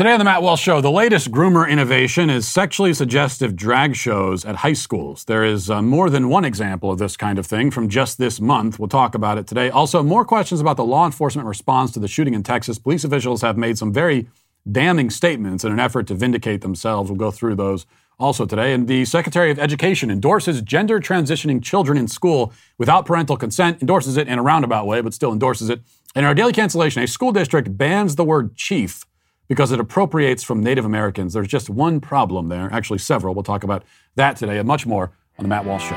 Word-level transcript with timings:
Today 0.00 0.12
on 0.12 0.18
the 0.18 0.24
Matt 0.24 0.40
Walsh 0.40 0.62
Show, 0.62 0.80
the 0.80 0.90
latest 0.90 1.30
groomer 1.30 1.68
innovation 1.68 2.30
is 2.30 2.48
sexually 2.48 2.94
suggestive 2.94 3.54
drag 3.54 3.94
shows 3.94 4.46
at 4.46 4.56
high 4.56 4.72
schools. 4.72 5.24
There 5.24 5.44
is 5.44 5.68
uh, 5.68 5.82
more 5.82 6.08
than 6.08 6.30
one 6.30 6.46
example 6.46 6.90
of 6.90 6.98
this 6.98 7.18
kind 7.18 7.38
of 7.38 7.44
thing 7.46 7.70
from 7.70 7.90
just 7.90 8.16
this 8.16 8.40
month. 8.40 8.78
We'll 8.78 8.88
talk 8.88 9.14
about 9.14 9.36
it 9.36 9.46
today. 9.46 9.68
Also, 9.68 10.02
more 10.02 10.24
questions 10.24 10.58
about 10.58 10.78
the 10.78 10.86
law 10.86 11.04
enforcement 11.04 11.46
response 11.46 11.90
to 11.90 12.00
the 12.00 12.08
shooting 12.08 12.32
in 12.32 12.42
Texas. 12.42 12.78
Police 12.78 13.04
officials 13.04 13.42
have 13.42 13.58
made 13.58 13.76
some 13.76 13.92
very 13.92 14.26
damning 14.72 15.10
statements 15.10 15.64
in 15.64 15.72
an 15.72 15.78
effort 15.78 16.06
to 16.06 16.14
vindicate 16.14 16.62
themselves. 16.62 17.10
We'll 17.10 17.18
go 17.18 17.30
through 17.30 17.56
those 17.56 17.84
also 18.18 18.46
today. 18.46 18.72
And 18.72 18.88
the 18.88 19.04
Secretary 19.04 19.50
of 19.50 19.58
Education 19.58 20.10
endorses 20.10 20.62
gender 20.62 20.98
transitioning 20.98 21.62
children 21.62 21.98
in 21.98 22.08
school 22.08 22.54
without 22.78 23.04
parental 23.04 23.36
consent, 23.36 23.82
endorses 23.82 24.16
it 24.16 24.28
in 24.28 24.38
a 24.38 24.42
roundabout 24.42 24.86
way, 24.86 25.02
but 25.02 25.12
still 25.12 25.30
endorses 25.30 25.68
it. 25.68 25.82
In 26.16 26.24
our 26.24 26.34
daily 26.34 26.54
cancellation, 26.54 27.02
a 27.02 27.06
school 27.06 27.32
district 27.32 27.76
bans 27.76 28.16
the 28.16 28.24
word 28.24 28.56
chief 28.56 29.04
because 29.50 29.72
it 29.72 29.80
appropriates 29.80 30.44
from 30.44 30.62
Native 30.62 30.84
Americans. 30.84 31.32
There's 31.32 31.48
just 31.48 31.68
one 31.68 32.00
problem 32.00 32.48
there, 32.48 32.72
actually, 32.72 32.98
several. 32.98 33.34
We'll 33.34 33.42
talk 33.42 33.64
about 33.64 33.82
that 34.14 34.36
today 34.36 34.58
and 34.58 34.68
much 34.68 34.86
more 34.86 35.10
on 35.38 35.42
The 35.42 35.48
Matt 35.48 35.64
Walsh 35.64 35.88
Show. 35.88 35.96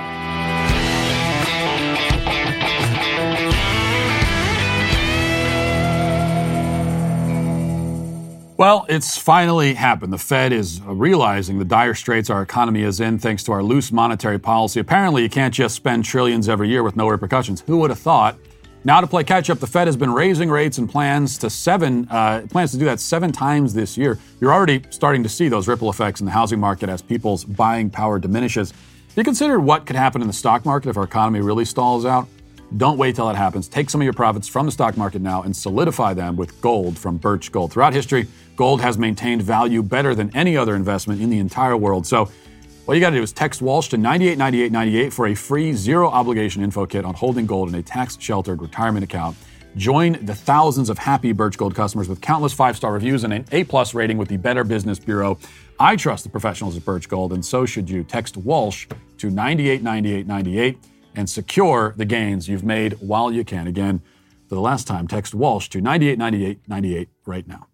Well, 8.57 8.87
it's 8.89 9.19
finally 9.19 9.75
happened. 9.75 10.11
The 10.11 10.17
Fed 10.17 10.51
is 10.51 10.81
realizing 10.81 11.59
the 11.59 11.65
dire 11.65 11.93
straits 11.93 12.31
our 12.31 12.41
economy 12.41 12.81
is 12.81 12.99
in 12.99 13.19
thanks 13.19 13.43
to 13.43 13.51
our 13.51 13.61
loose 13.61 13.91
monetary 13.91 14.39
policy. 14.39 14.79
Apparently, 14.79 15.21
you 15.21 15.29
can't 15.29 15.53
just 15.53 15.75
spend 15.75 16.05
trillions 16.05 16.49
every 16.49 16.69
year 16.69 16.81
with 16.81 16.95
no 16.95 17.07
repercussions. 17.07 17.61
Who 17.67 17.77
would 17.79 17.91
have 17.91 17.99
thought? 17.99 18.35
Now 18.85 18.99
to 18.99 19.07
play 19.07 19.23
catch 19.23 19.49
up, 19.49 19.59
the 19.59 19.67
Fed 19.67 19.87
has 19.87 19.95
been 19.95 20.11
raising 20.11 20.49
rates 20.49 20.77
and 20.77 20.89
plans 20.89 21.37
to 21.37 21.49
seven 21.49 22.05
uh, 22.09 22.45
plans 22.49 22.71
to 22.73 22.77
do 22.77 22.83
that 22.83 22.99
seven 22.99 23.31
times 23.31 23.73
this 23.73 23.97
year. 23.97 24.19
You're 24.41 24.51
already 24.51 24.83
starting 24.89 25.23
to 25.23 25.29
see 25.29 25.47
those 25.47 25.69
ripple 25.69 25.89
effects 25.89 26.19
in 26.19 26.25
the 26.25 26.33
housing 26.33 26.59
market 26.59 26.89
as 26.89 27.01
people's 27.01 27.45
buying 27.45 27.89
power 27.89 28.19
diminishes. 28.19 28.71
Have 28.71 29.17
you 29.17 29.23
considered 29.23 29.61
what 29.61 29.85
could 29.85 29.95
happen 29.95 30.21
in 30.21 30.27
the 30.27 30.33
stock 30.33 30.65
market 30.65 30.89
if 30.89 30.97
our 30.97 31.05
economy 31.05 31.39
really 31.39 31.63
stalls 31.63 32.05
out? 32.05 32.27
Don't 32.75 32.97
wait 32.97 33.15
till 33.15 33.29
it 33.29 33.37
happens. 33.37 33.69
Take 33.69 33.89
some 33.89 34.01
of 34.01 34.03
your 34.03 34.13
profits 34.13 34.49
from 34.49 34.65
the 34.65 34.71
stock 34.71 34.97
market 34.97 35.21
now 35.21 35.43
and 35.43 35.55
solidify 35.55 36.13
them 36.13 36.35
with 36.35 36.59
gold 36.59 36.97
from 36.97 37.15
Birch 37.15 37.53
Gold. 37.53 37.71
Throughout 37.71 37.93
history, 37.93 38.27
gold 38.57 38.81
has 38.81 38.97
maintained 38.97 39.43
value 39.43 39.81
better 39.81 40.13
than 40.13 40.35
any 40.35 40.57
other 40.57 40.75
investment 40.75 41.21
in 41.21 41.29
the 41.29 41.39
entire 41.39 41.77
world. 41.77 42.05
So 42.05 42.29
all 42.85 42.93
you 42.93 42.99
got 42.99 43.11
to 43.11 43.15
do 43.15 43.23
is 43.23 43.31
text 43.31 43.61
Walsh 43.61 43.87
to 43.89 43.97
989898 43.97 45.13
for 45.13 45.27
a 45.27 45.35
free 45.35 45.73
zero 45.73 46.09
obligation 46.09 46.61
info 46.61 46.85
kit 46.85 47.05
on 47.05 47.13
holding 47.13 47.45
gold 47.45 47.69
in 47.69 47.75
a 47.75 47.81
tax 47.81 48.17
sheltered 48.19 48.61
retirement 48.61 49.05
account. 49.05 49.37
Join 49.77 50.23
the 50.25 50.35
thousands 50.35 50.89
of 50.89 50.97
happy 50.97 51.31
Birch 51.31 51.57
Gold 51.57 51.75
customers 51.75 52.09
with 52.09 52.19
countless 52.19 52.51
five 52.51 52.75
star 52.75 52.91
reviews 52.91 53.23
and 53.23 53.33
an 53.33 53.45
A 53.53 53.63
plus 53.63 53.93
rating 53.93 54.17
with 54.17 54.27
the 54.27 54.37
Better 54.37 54.63
Business 54.65 54.99
Bureau. 54.99 55.39
I 55.79 55.95
trust 55.95 56.25
the 56.25 56.29
professionals 56.29 56.75
at 56.75 56.83
Birch 56.83 57.07
Gold, 57.07 57.33
and 57.33 57.43
so 57.43 57.65
should 57.65 57.89
you. 57.89 58.03
Text 58.03 58.35
Walsh 58.37 58.85
to 59.17 59.29
989898 59.29 60.77
and 61.15 61.29
secure 61.29 61.93
the 61.95 62.05
gains 62.05 62.49
you've 62.49 62.65
made 62.65 62.93
while 62.99 63.31
you 63.31 63.45
can. 63.45 63.65
Again, 63.65 64.01
for 64.49 64.55
the 64.55 64.61
last 64.61 64.87
time, 64.87 65.07
text 65.07 65.33
Walsh 65.33 65.69
to 65.69 65.81
989898 65.81 67.09
right 67.25 67.47
now. 67.47 67.67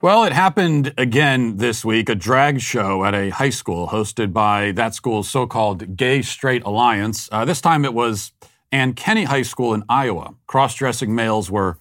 Well, 0.00 0.22
it 0.22 0.32
happened 0.32 0.94
again 0.96 1.56
this 1.56 1.84
week, 1.84 2.08
a 2.08 2.14
drag 2.14 2.60
show 2.60 3.04
at 3.04 3.16
a 3.16 3.30
high 3.30 3.50
school 3.50 3.88
hosted 3.88 4.32
by 4.32 4.70
that 4.76 4.94
school's 4.94 5.28
so 5.28 5.44
called 5.44 5.96
Gay 5.96 6.22
Straight 6.22 6.62
Alliance. 6.62 7.28
Uh, 7.32 7.44
this 7.44 7.60
time 7.60 7.84
it 7.84 7.92
was 7.92 8.30
Ankeny 8.72 9.24
High 9.24 9.42
School 9.42 9.74
in 9.74 9.82
Iowa. 9.88 10.36
Cross 10.46 10.76
dressing 10.76 11.16
males 11.16 11.50
were 11.50 11.78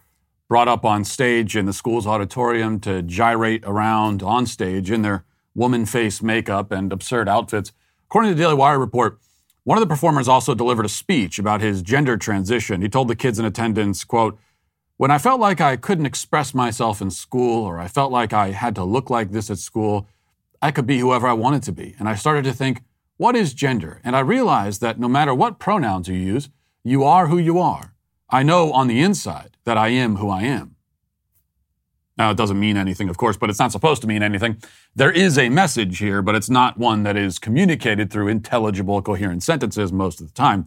brought 0.50 0.68
up 0.68 0.84
on 0.84 1.06
stage 1.06 1.56
in 1.56 1.68
the 1.68 1.74
school's 1.74 2.08
auditorium 2.08 2.80
to 2.80 3.04
gyrate 3.04 3.64
around 3.68 4.24
on 4.24 4.48
stage 4.48 4.90
in 4.90 5.04
their 5.04 5.24
woman 5.54 5.86
face 5.86 6.20
makeup 6.20 6.72
and 6.72 6.92
absurd 6.92 7.30
outfits. 7.30 7.72
According 8.08 8.32
to 8.32 8.36
the 8.36 8.42
Daily 8.42 8.56
Wire 8.56 8.80
report, 8.80 9.20
one 9.64 9.78
of 9.78 9.82
the 9.84 9.88
performers 9.88 10.28
also 10.28 10.56
delivered 10.56 10.86
a 10.88 10.90
speech 10.90 11.38
about 11.38 11.62
his 11.62 11.84
gender 11.84 12.18
transition. 12.18 12.82
He 12.82 12.90
told 12.90 13.10
the 13.10 13.16
kids 13.16 13.38
in 13.38 13.46
attendance, 13.46 14.04
quote, 14.04 14.40
when 14.98 15.12
I 15.12 15.20
felt 15.20 15.40
like 15.40 15.62
I 15.62 15.76
couldn't 15.78 16.08
express 16.08 16.54
myself 16.54 17.02
in 17.02 17.12
school 17.12 17.64
or 17.64 17.80
I 17.80 17.88
felt 17.88 18.12
like 18.12 18.34
I 18.34 18.52
had 18.52 18.76
to 18.76 18.84
look 18.84 19.10
like 19.10 19.32
this 19.32 19.50
at 19.50 19.60
school, 19.60 20.08
I 20.62 20.72
could 20.72 20.88
be 20.88 21.00
whoever 21.00 21.28
I 21.28 21.34
wanted 21.34 21.64
to 21.64 21.72
be. 21.72 21.96
And 22.00 22.10
I 22.10 22.16
started 22.16 22.44
to 22.46 22.54
think, 22.54 22.82
what 23.18 23.36
is 23.36 23.54
gender? 23.54 24.02
And 24.04 24.16
I 24.16 24.20
realized 24.22 24.82
that 24.82 25.00
no 25.00 25.08
matter 25.08 25.34
what 25.34 25.60
pronouns 25.60 26.08
you 26.08 26.16
use, 26.16 26.50
you 26.84 27.04
are 27.04 27.28
who 27.28 27.38
you 27.38 27.60
are. 27.60 27.94
I 28.30 28.44
know 28.44 28.72
on 28.74 28.88
the 28.88 29.00
inside 29.00 29.56
that 29.66 29.78
I 29.78 29.90
am 29.90 30.18
who 30.18 30.30
I 30.30 30.44
am. 30.44 30.76
Now, 32.18 32.32
it 32.32 32.38
doesn't 32.38 32.60
mean 32.60 32.78
anything, 32.78 33.10
of 33.10 33.18
course, 33.18 33.38
but 33.38 33.52
it's 33.52 33.60
not 33.60 33.72
supposed 33.72 34.02
to 34.02 34.08
mean 34.08 34.24
anything. 34.24 34.58
There 34.96 35.12
is 35.12 35.38
a 35.38 35.50
message 35.50 36.00
here, 36.00 36.24
but 36.24 36.34
it's 36.34 36.50
not 36.50 36.78
one 36.78 37.04
that 37.04 37.16
is 37.16 37.38
communicated 37.38 38.12
through 38.12 38.28
intelligible, 38.28 39.04
coherent 39.04 39.44
sentences 39.44 39.94
most 39.94 40.20
of 40.20 40.28
the 40.28 40.34
time. 40.34 40.66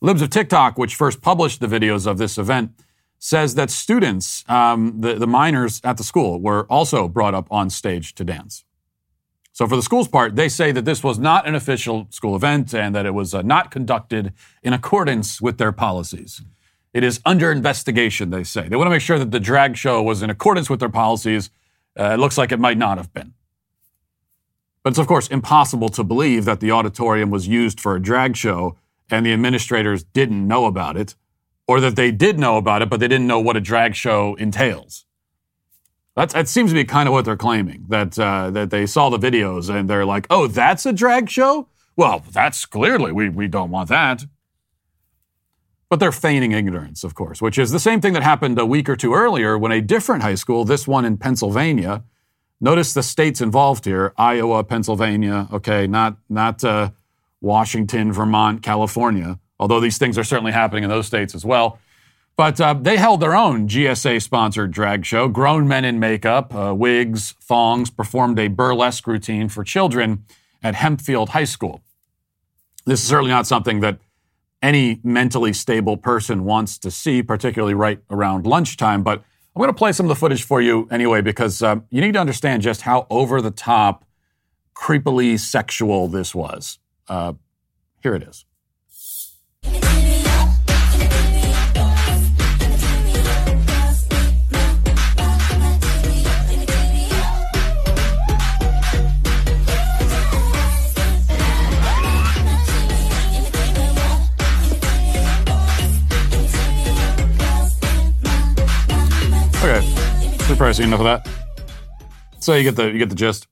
Libs 0.00 0.22
of 0.22 0.30
TikTok, 0.30 0.78
which 0.78 0.94
first 0.94 1.20
published 1.20 1.60
the 1.60 1.66
videos 1.66 2.06
of 2.06 2.16
this 2.16 2.38
event, 2.38 2.72
says 3.18 3.54
that 3.54 3.70
students, 3.70 4.44
um, 4.48 5.00
the, 5.00 5.14
the 5.14 5.26
minors 5.26 5.80
at 5.84 5.96
the 5.96 6.04
school, 6.04 6.40
were 6.40 6.64
also 6.66 7.08
brought 7.08 7.34
up 7.34 7.48
on 7.50 7.70
stage 7.70 8.14
to 8.14 8.24
dance. 8.24 8.64
So, 9.52 9.66
for 9.66 9.74
the 9.74 9.82
school's 9.82 10.08
part, 10.08 10.36
they 10.36 10.50
say 10.50 10.70
that 10.72 10.84
this 10.84 11.02
was 11.02 11.18
not 11.18 11.48
an 11.48 11.54
official 11.54 12.08
school 12.10 12.36
event 12.36 12.74
and 12.74 12.94
that 12.94 13.06
it 13.06 13.14
was 13.14 13.32
uh, 13.32 13.40
not 13.40 13.70
conducted 13.70 14.34
in 14.62 14.74
accordance 14.74 15.40
with 15.40 15.56
their 15.56 15.72
policies. 15.72 16.42
It 16.92 17.02
is 17.02 17.20
under 17.24 17.50
investigation, 17.50 18.30
they 18.30 18.44
say. 18.44 18.68
They 18.68 18.76
want 18.76 18.86
to 18.86 18.90
make 18.90 19.02
sure 19.02 19.18
that 19.18 19.30
the 19.30 19.40
drag 19.40 19.76
show 19.76 20.02
was 20.02 20.22
in 20.22 20.28
accordance 20.28 20.68
with 20.68 20.80
their 20.80 20.90
policies. 20.90 21.50
Uh, 21.98 22.10
it 22.12 22.18
looks 22.18 22.36
like 22.36 22.52
it 22.52 22.60
might 22.60 22.78
not 22.78 22.98
have 22.98 23.12
been. 23.14 23.32
But 24.82 24.90
it's, 24.90 24.98
of 24.98 25.06
course, 25.06 25.26
impossible 25.28 25.88
to 25.90 26.04
believe 26.04 26.44
that 26.44 26.60
the 26.60 26.70
auditorium 26.70 27.30
was 27.30 27.48
used 27.48 27.80
for 27.80 27.96
a 27.96 28.00
drag 28.00 28.36
show 28.36 28.76
and 29.10 29.24
the 29.24 29.32
administrators 29.32 30.04
didn't 30.04 30.46
know 30.46 30.66
about 30.66 30.96
it 30.96 31.14
or 31.66 31.80
that 31.80 31.96
they 31.96 32.10
did 32.10 32.38
know 32.38 32.56
about 32.56 32.82
it, 32.82 32.90
but 32.90 33.00
they 33.00 33.08
didn't 33.08 33.26
know 33.26 33.40
what 33.40 33.56
a 33.56 33.60
drag 33.60 33.94
show 33.94 34.34
entails. 34.36 35.04
That's, 36.14 36.32
that 36.32 36.48
seems 36.48 36.70
to 36.70 36.74
be 36.74 36.84
kind 36.84 37.08
of 37.08 37.12
what 37.12 37.24
they're 37.24 37.36
claiming 37.36 37.84
that 37.88 38.18
uh, 38.18 38.50
that 38.50 38.70
they 38.70 38.86
saw 38.86 39.10
the 39.10 39.18
videos 39.18 39.68
and 39.68 39.88
they're 39.88 40.06
like, 40.06 40.26
"Oh, 40.30 40.46
that's 40.46 40.86
a 40.86 40.92
drag 40.92 41.28
show." 41.28 41.68
Well, 41.94 42.24
that's 42.32 42.64
clearly 42.64 43.12
we 43.12 43.28
we 43.28 43.48
don't 43.48 43.70
want 43.70 43.90
that. 43.90 44.24
But 45.90 46.00
they're 46.00 46.12
feigning 46.12 46.52
ignorance, 46.52 47.04
of 47.04 47.14
course, 47.14 47.40
which 47.40 47.58
is 47.58 47.70
the 47.70 47.78
same 47.78 48.00
thing 48.00 48.14
that 48.14 48.22
happened 48.22 48.58
a 48.58 48.66
week 48.66 48.88
or 48.88 48.96
two 48.96 49.14
earlier 49.14 49.56
when 49.56 49.70
a 49.70 49.80
different 49.80 50.22
high 50.22 50.34
school, 50.34 50.64
this 50.64 50.88
one 50.88 51.04
in 51.04 51.16
Pennsylvania, 51.16 52.02
notice 52.60 52.92
the 52.94 53.02
states 53.02 53.42
involved 53.42 53.84
here: 53.84 54.14
Iowa, 54.16 54.64
Pennsylvania. 54.64 55.48
Okay, 55.52 55.86
not 55.86 56.16
not 56.30 56.64
uh, 56.64 56.92
Washington, 57.42 58.10
Vermont, 58.10 58.62
California 58.62 59.38
although 59.58 59.80
these 59.80 59.98
things 59.98 60.18
are 60.18 60.24
certainly 60.24 60.52
happening 60.52 60.84
in 60.84 60.90
those 60.90 61.06
states 61.06 61.34
as 61.34 61.44
well. 61.44 61.78
But 62.36 62.60
uh, 62.60 62.74
they 62.74 62.98
held 62.98 63.20
their 63.20 63.34
own 63.34 63.66
GSA 63.66 64.20
sponsored 64.20 64.70
drag 64.70 65.06
show. 65.06 65.26
Grown 65.26 65.66
men 65.66 65.86
in 65.86 65.98
makeup, 65.98 66.54
uh, 66.54 66.74
wigs, 66.74 67.32
thongs 67.40 67.88
performed 67.88 68.38
a 68.38 68.48
burlesque 68.48 69.06
routine 69.06 69.48
for 69.48 69.64
children 69.64 70.24
at 70.62 70.74
Hempfield 70.74 71.30
High 71.30 71.44
School. 71.44 71.80
This 72.84 73.02
is 73.02 73.08
certainly 73.08 73.30
not 73.30 73.46
something 73.46 73.80
that 73.80 73.98
any 74.62 75.00
mentally 75.02 75.52
stable 75.52 75.96
person 75.96 76.44
wants 76.44 76.78
to 76.78 76.90
see, 76.90 77.22
particularly 77.22 77.74
right 77.74 78.00
around 78.10 78.46
lunchtime. 78.46 79.02
But 79.02 79.22
I'm 79.54 79.60
going 79.60 79.68
to 79.68 79.74
play 79.74 79.92
some 79.92 80.04
of 80.06 80.08
the 80.08 80.14
footage 80.14 80.42
for 80.42 80.60
you 80.60 80.86
anyway, 80.90 81.22
because 81.22 81.62
uh, 81.62 81.76
you 81.90 82.02
need 82.02 82.12
to 82.12 82.20
understand 82.20 82.62
just 82.62 82.82
how 82.82 83.06
over 83.08 83.40
the 83.40 83.50
top, 83.50 84.04
creepily 84.74 85.38
sexual 85.40 86.06
this 86.08 86.34
was. 86.34 86.78
Uh, 87.08 87.32
here 88.02 88.14
it 88.14 88.22
is. 88.22 88.44
We've 109.66 110.56
probably 110.56 110.74
seen 110.74 110.86
enough 110.86 111.00
of 111.00 111.06
that. 111.06 111.28
So 112.38 112.54
you 112.54 112.62
get 112.62 112.76
the 112.76 112.84
you 112.84 112.98
get 112.98 113.08
the 113.08 113.16
gist. 113.16 113.48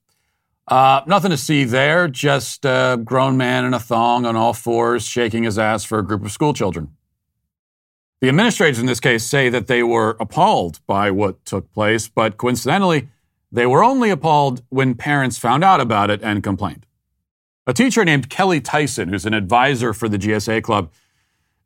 Uh, 0.68 1.00
nothing 1.08 1.32
to 1.32 1.36
see 1.36 1.64
there. 1.64 2.06
Just 2.06 2.64
a 2.64 3.00
grown 3.02 3.36
man 3.36 3.64
in 3.64 3.74
a 3.74 3.80
thong 3.80 4.24
on 4.24 4.36
all 4.36 4.52
fours 4.52 5.04
shaking 5.04 5.42
his 5.42 5.58
ass 5.58 5.82
for 5.82 5.98
a 5.98 6.04
group 6.04 6.24
of 6.24 6.30
school 6.30 6.54
children. 6.54 6.90
The 8.20 8.28
administrators 8.28 8.78
in 8.78 8.86
this 8.86 9.00
case 9.00 9.24
say 9.24 9.48
that 9.48 9.66
they 9.66 9.82
were 9.82 10.16
appalled 10.20 10.78
by 10.86 11.10
what 11.10 11.44
took 11.44 11.72
place, 11.72 12.06
but 12.06 12.36
coincidentally, 12.36 13.08
they 13.50 13.66
were 13.66 13.82
only 13.82 14.10
appalled 14.10 14.62
when 14.68 14.94
parents 14.94 15.36
found 15.36 15.64
out 15.64 15.80
about 15.80 16.10
it 16.10 16.22
and 16.22 16.44
complained. 16.44 16.86
A 17.66 17.74
teacher 17.74 18.04
named 18.04 18.30
Kelly 18.30 18.60
Tyson, 18.60 19.08
who's 19.08 19.26
an 19.26 19.34
advisor 19.34 19.92
for 19.92 20.08
the 20.08 20.18
GSA 20.18 20.62
Club, 20.62 20.92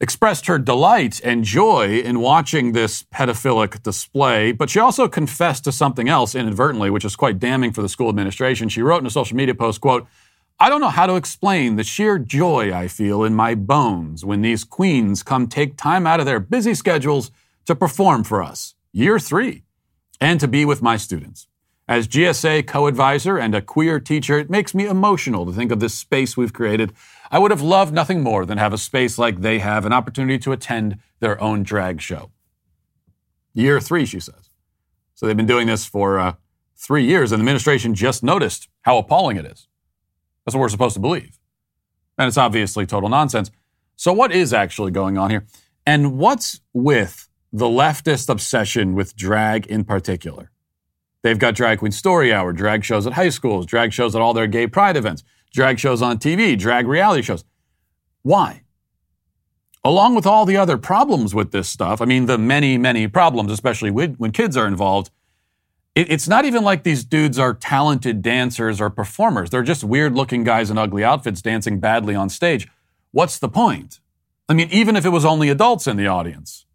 expressed 0.01 0.47
her 0.47 0.59
delight 0.59 1.21
and 1.25 1.45
joy 1.45 1.99
in 1.99 2.21
watching 2.21 2.73
this 2.73 3.03
pedophilic 3.05 3.83
display, 3.83 4.53
but 4.53 4.71
she 4.71 4.79
also 4.79 5.09
confessed 5.09 5.65
to 5.65 5.73
something 5.73 6.09
else 6.09 6.35
inadvertently, 6.35 6.91
which 6.91 7.05
is 7.05 7.17
quite 7.17 7.39
damning 7.39 7.73
for 7.73 7.83
the 7.83 7.89
school 7.89 8.09
administration. 8.09 8.69
She 8.69 8.83
wrote 8.83 8.99
in 8.99 9.07
a 9.07 9.11
social 9.11 9.37
media 9.37 9.55
post, 9.55 9.81
quote, 9.81 10.07
I 10.61 10.69
don't 10.69 10.81
know 10.81 10.89
how 10.89 11.07
to 11.07 11.15
explain 11.15 11.77
the 11.77 11.85
sheer 11.85 12.19
joy 12.19 12.73
I 12.73 12.89
feel 12.89 13.23
in 13.23 13.35
my 13.35 13.55
bones 13.55 14.25
when 14.25 14.43
these 14.43 14.65
queens 14.65 15.23
come 15.23 15.47
take 15.47 15.77
time 15.77 16.07
out 16.07 16.21
of 16.21 16.27
their 16.27 16.41
busy 16.41 16.75
schedules 16.75 17.31
to 17.67 17.77
perform 17.77 18.25
for 18.25 18.43
us, 18.43 18.75
year 18.93 19.21
three, 19.21 19.63
and 20.21 20.41
to 20.41 20.49
be 20.49 20.65
with 20.65 20.83
my 20.83 20.97
students. 20.97 21.47
As 21.87 22.07
GSA 22.07 22.67
co 22.67 22.87
advisor 22.87 23.39
and 23.39 23.55
a 23.55 23.63
queer 23.63 23.99
teacher, 23.99 24.39
it 24.39 24.51
makes 24.51 24.75
me 24.75 24.87
emotional 24.87 25.47
to 25.47 25.53
think 25.53 25.73
of 25.73 25.81
this 25.81 25.95
space 25.95 26.37
we've 26.37 26.53
created. 26.53 26.93
I 27.31 27.39
would 27.39 27.51
have 27.51 27.61
loved 27.63 27.93
nothing 27.93 28.23
more 28.23 28.47
than 28.47 28.59
have 28.59 28.73
a 28.73 28.79
space 28.79 29.19
like 29.19 29.41
they 29.41 29.59
have, 29.59 29.85
an 29.85 29.93
opportunity 29.93 30.39
to 30.39 30.53
attend 30.53 30.99
their 31.21 31.41
own 31.41 31.63
drag 31.63 32.01
show. 32.01 32.31
Year 33.53 33.81
three, 33.81 34.07
she 34.07 34.21
says. 34.21 34.51
So 35.15 35.27
they've 35.27 35.37
been 35.37 35.47
doing 35.47 35.67
this 35.67 35.85
for 35.85 36.19
uh, 36.19 36.35
three 36.77 37.05
years, 37.05 37.33
and 37.33 37.41
the 37.41 37.43
administration 37.43 37.95
just 37.95 38.23
noticed 38.23 38.69
how 38.83 38.99
appalling 38.99 39.37
it 39.37 39.45
is. 39.45 39.67
That's 40.45 40.55
what 40.55 40.61
we're 40.61 40.69
supposed 40.69 40.95
to 40.95 41.01
believe. 41.01 41.39
And 42.17 42.29
it's 42.29 42.39
obviously 42.39 42.87
total 42.87 43.09
nonsense. 43.09 43.51
So, 43.97 44.13
what 44.13 44.33
is 44.33 44.53
actually 44.53 44.93
going 44.93 45.19
on 45.19 45.31
here? 45.31 45.47
And 45.85 46.19
what's 46.19 46.61
with 46.73 47.29
the 47.53 47.67
leftist 47.67 48.29
obsession 48.29 48.95
with 48.95 49.17
drag 49.17 49.67
in 49.67 49.85
particular? 49.85 50.51
They've 51.23 51.39
got 51.39 51.55
Drag 51.55 51.81
Queen 51.81 51.93
Story 51.93 52.33
Hour, 52.33 52.53
drag 52.53 52.85
shows 52.85 53.07
at 53.07 53.15
high 53.15 53.31
schools, 53.31 53.67
drag 53.67 53.93
shows 53.93 54.15
at 54.15 54.23
all 54.23 54.33
their 54.35 54.47
gay 54.47 54.67
pride 54.69 54.97
events, 54.97 55.25
drag 55.53 55.79
shows 55.79 56.03
on 56.03 56.19
TV, 56.19 56.59
drag 56.59 56.87
reality 56.87 57.23
shows. 57.23 57.45
Why? 58.23 58.63
Along 59.85 60.15
with 60.15 60.27
all 60.27 60.45
the 60.45 60.57
other 60.57 60.77
problems 60.77 61.35
with 61.35 61.53
this 61.53 61.69
stuff, 61.69 62.01
I 62.01 62.05
mean, 62.05 62.27
the 62.27 62.37
many, 62.37 62.77
many 62.77 63.09
problems, 63.09 63.53
especially 63.53 63.91
when 63.91 64.33
kids 64.33 64.57
are 64.57 64.67
involved, 64.67 65.11
it, 65.95 66.11
it's 66.11 66.29
not 66.29 66.45
even 66.45 66.63
like 66.63 66.83
these 66.83 67.05
dudes 67.05 67.39
are 67.39 67.55
talented 67.55 68.21
dancers 68.23 68.81
or 68.81 68.91
performers. 68.91 69.51
They're 69.51 69.63
just 69.63 69.85
weird 69.85 70.15
looking 70.15 70.45
guys 70.45 70.71
in 70.71 70.79
ugly 70.79 71.05
outfits 71.05 71.43
dancing 71.43 71.81
badly 71.81 72.15
on 72.15 72.29
stage. 72.29 72.69
What's 73.13 73.39
the 73.39 73.49
point? 73.49 74.01
I 74.49 74.55
mean, 74.55 74.69
even 74.71 74.97
if 74.97 75.05
it 75.05 75.11
was 75.11 75.25
only 75.25 75.49
adults 75.49 75.87
in 75.87 75.97
the 75.97 76.07
audience, 76.07 76.67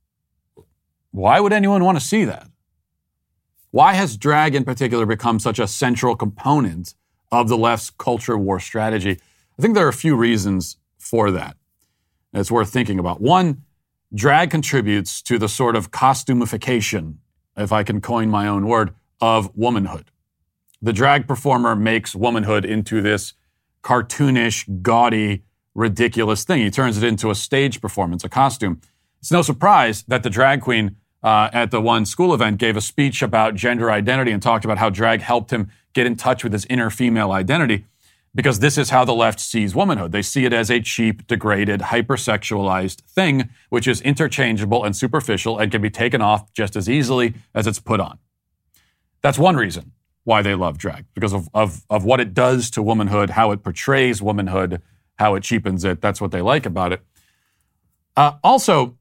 why 1.12 1.40
would 1.40 1.54
anyone 1.54 1.84
want 1.84 2.00
to 2.00 2.06
see 2.06 2.26
that? 2.26 2.48
Why 3.72 3.94
has 3.94 4.18
drag 4.18 4.56
in 4.56 4.64
particular 4.64 5.06
become 5.06 5.40
such 5.40 5.60
a 5.60 5.68
central 5.68 6.16
component 6.16 6.96
of 7.34 7.50
the 7.50 7.58
left's 7.58 7.90
culture 7.90 8.38
war 8.38 8.60
strategy? 8.60 9.20
I 9.58 9.62
think 9.62 9.74
there 9.74 9.86
are 9.86 9.90
a 9.90 9.94
few 9.94 10.16
reasons 10.16 10.78
for 10.98 11.32
that. 11.32 11.58
It's 12.32 12.52
worth 12.52 12.70
thinking 12.70 13.00
about. 13.00 13.22
One, 13.22 13.64
drag 14.14 14.52
contributes 14.52 15.22
to 15.24 15.38
the 15.38 15.50
sort 15.50 15.76
of 15.76 15.92
costumification, 15.92 17.16
if 17.58 17.72
I 17.72 17.84
can 17.84 18.02
coin 18.02 18.30
my 18.30 18.48
own 18.48 18.68
word, 18.68 18.94
of 19.20 19.56
womanhood. 19.56 20.12
The 20.82 20.94
drag 20.94 21.28
performer 21.28 21.76
makes 21.76 22.16
womanhood 22.16 22.66
into 22.66 23.02
this 23.02 23.34
cartoonish, 23.84 24.82
gaudy, 24.82 25.44
ridiculous 25.74 26.44
thing. 26.44 26.62
He 26.62 26.70
turns 26.70 26.98
it 26.98 27.04
into 27.04 27.32
a 27.32 27.36
stage 27.36 27.82
performance, 27.82 28.24
a 28.24 28.30
costume. 28.30 28.80
It's 29.20 29.32
no 29.32 29.42
surprise 29.42 30.04
that 30.08 30.24
the 30.24 30.30
drag 30.30 30.62
queen 30.62 30.98
uh, 31.24 31.50
at 31.54 31.72
the 31.72 31.82
one 31.82 32.06
school 32.06 32.34
event 32.34 32.58
gave 32.58 32.76
a 32.76 32.82
speech 32.82 33.22
about 33.22 33.56
gender 33.56 33.90
identity 33.90 34.32
and 34.32 34.42
talked 34.42 34.66
about 34.66 34.78
how 34.78 34.90
drag 34.90 35.22
helped 35.22 35.52
him 35.52 35.72
get 35.94 36.06
in 36.06 36.16
touch 36.16 36.44
with 36.44 36.54
his 36.54 36.66
inner 36.66 36.90
female 36.90 37.32
identity 37.32 37.86
because 38.36 38.60
this 38.60 38.78
is 38.78 38.90
how 38.90 39.06
the 39.06 39.14
left 39.14 39.40
sees 39.40 39.76
womanhood. 39.76 40.12
They 40.12 40.22
see 40.22 40.46
it 40.46 40.54
as 40.54 40.72
a 40.72 40.80
cheap, 40.80 41.28
degraded, 41.28 41.82
hypersexualized 41.82 43.02
thing, 43.02 43.50
which 43.70 43.88
is 43.88 44.02
interchangeable 44.02 44.84
and 44.84 44.96
superficial 44.96 45.60
and 45.60 45.72
can 45.72 45.82
be 45.82 45.90
taken 45.90 46.22
off 46.22 46.52
just 46.54 46.76
as 46.76 46.90
easily 46.90 47.36
as 47.54 47.68
it's 47.68 47.80
put 47.80 48.00
on. 48.00 48.18
That's 49.22 49.38
one 49.38 49.56
reason 49.56 49.92
why 50.24 50.42
they 50.42 50.56
love 50.56 50.78
drag, 50.78 51.06
because 51.14 51.34
of, 51.34 51.50
of, 51.54 51.84
of 51.90 52.06
what 52.06 52.20
it 52.20 52.34
does 52.34 52.72
to 52.72 52.82
womanhood, 52.82 53.32
how 53.32 53.52
it 53.52 53.62
portrays 53.64 54.22
womanhood, 54.22 54.82
how 55.20 55.36
it 55.36 55.44
cheapens 55.44 55.84
it. 55.84 56.02
That's 56.02 56.20
what 56.20 56.32
they 56.32 56.42
like 56.42 56.66
about 56.66 56.94
it. 56.94 57.02
Uh, 58.16 58.34
also, 58.44 58.98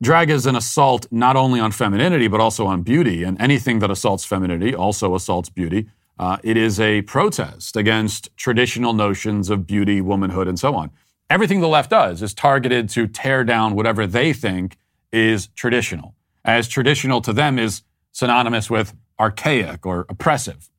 drag 0.00 0.30
is 0.30 0.46
an 0.46 0.54
assault 0.54 1.06
not 1.10 1.36
only 1.36 1.58
on 1.58 1.72
femininity, 1.72 2.28
but 2.28 2.40
also 2.40 2.66
on 2.66 2.82
beauty. 2.82 3.24
And 3.24 3.40
anything 3.40 3.78
that 3.80 3.90
assaults 3.90 4.24
femininity 4.24 4.74
also 4.74 5.14
assaults 5.14 5.48
beauty. 5.48 5.88
Uh, 6.18 6.38
it 6.42 6.56
is 6.56 6.80
a 6.80 7.02
protest 7.02 7.76
against 7.76 8.36
traditional 8.36 8.92
notions 8.92 9.50
of 9.50 9.66
beauty, 9.66 10.00
womanhood, 10.00 10.48
and 10.48 10.58
so 10.58 10.74
on. 10.74 10.90
Everything 11.30 11.60
the 11.60 11.68
left 11.68 11.90
does 11.90 12.22
is 12.22 12.34
targeted 12.34 12.88
to 12.90 13.06
tear 13.06 13.44
down 13.44 13.74
whatever 13.74 14.06
they 14.06 14.32
think 14.32 14.76
is 15.12 15.48
traditional, 15.48 16.14
as 16.44 16.66
traditional 16.66 17.20
to 17.20 17.32
them 17.32 17.58
is 17.58 17.82
synonymous 18.12 18.68
with 18.68 18.94
archaic 19.20 19.86
or 19.86 20.06
oppressive. 20.08 20.70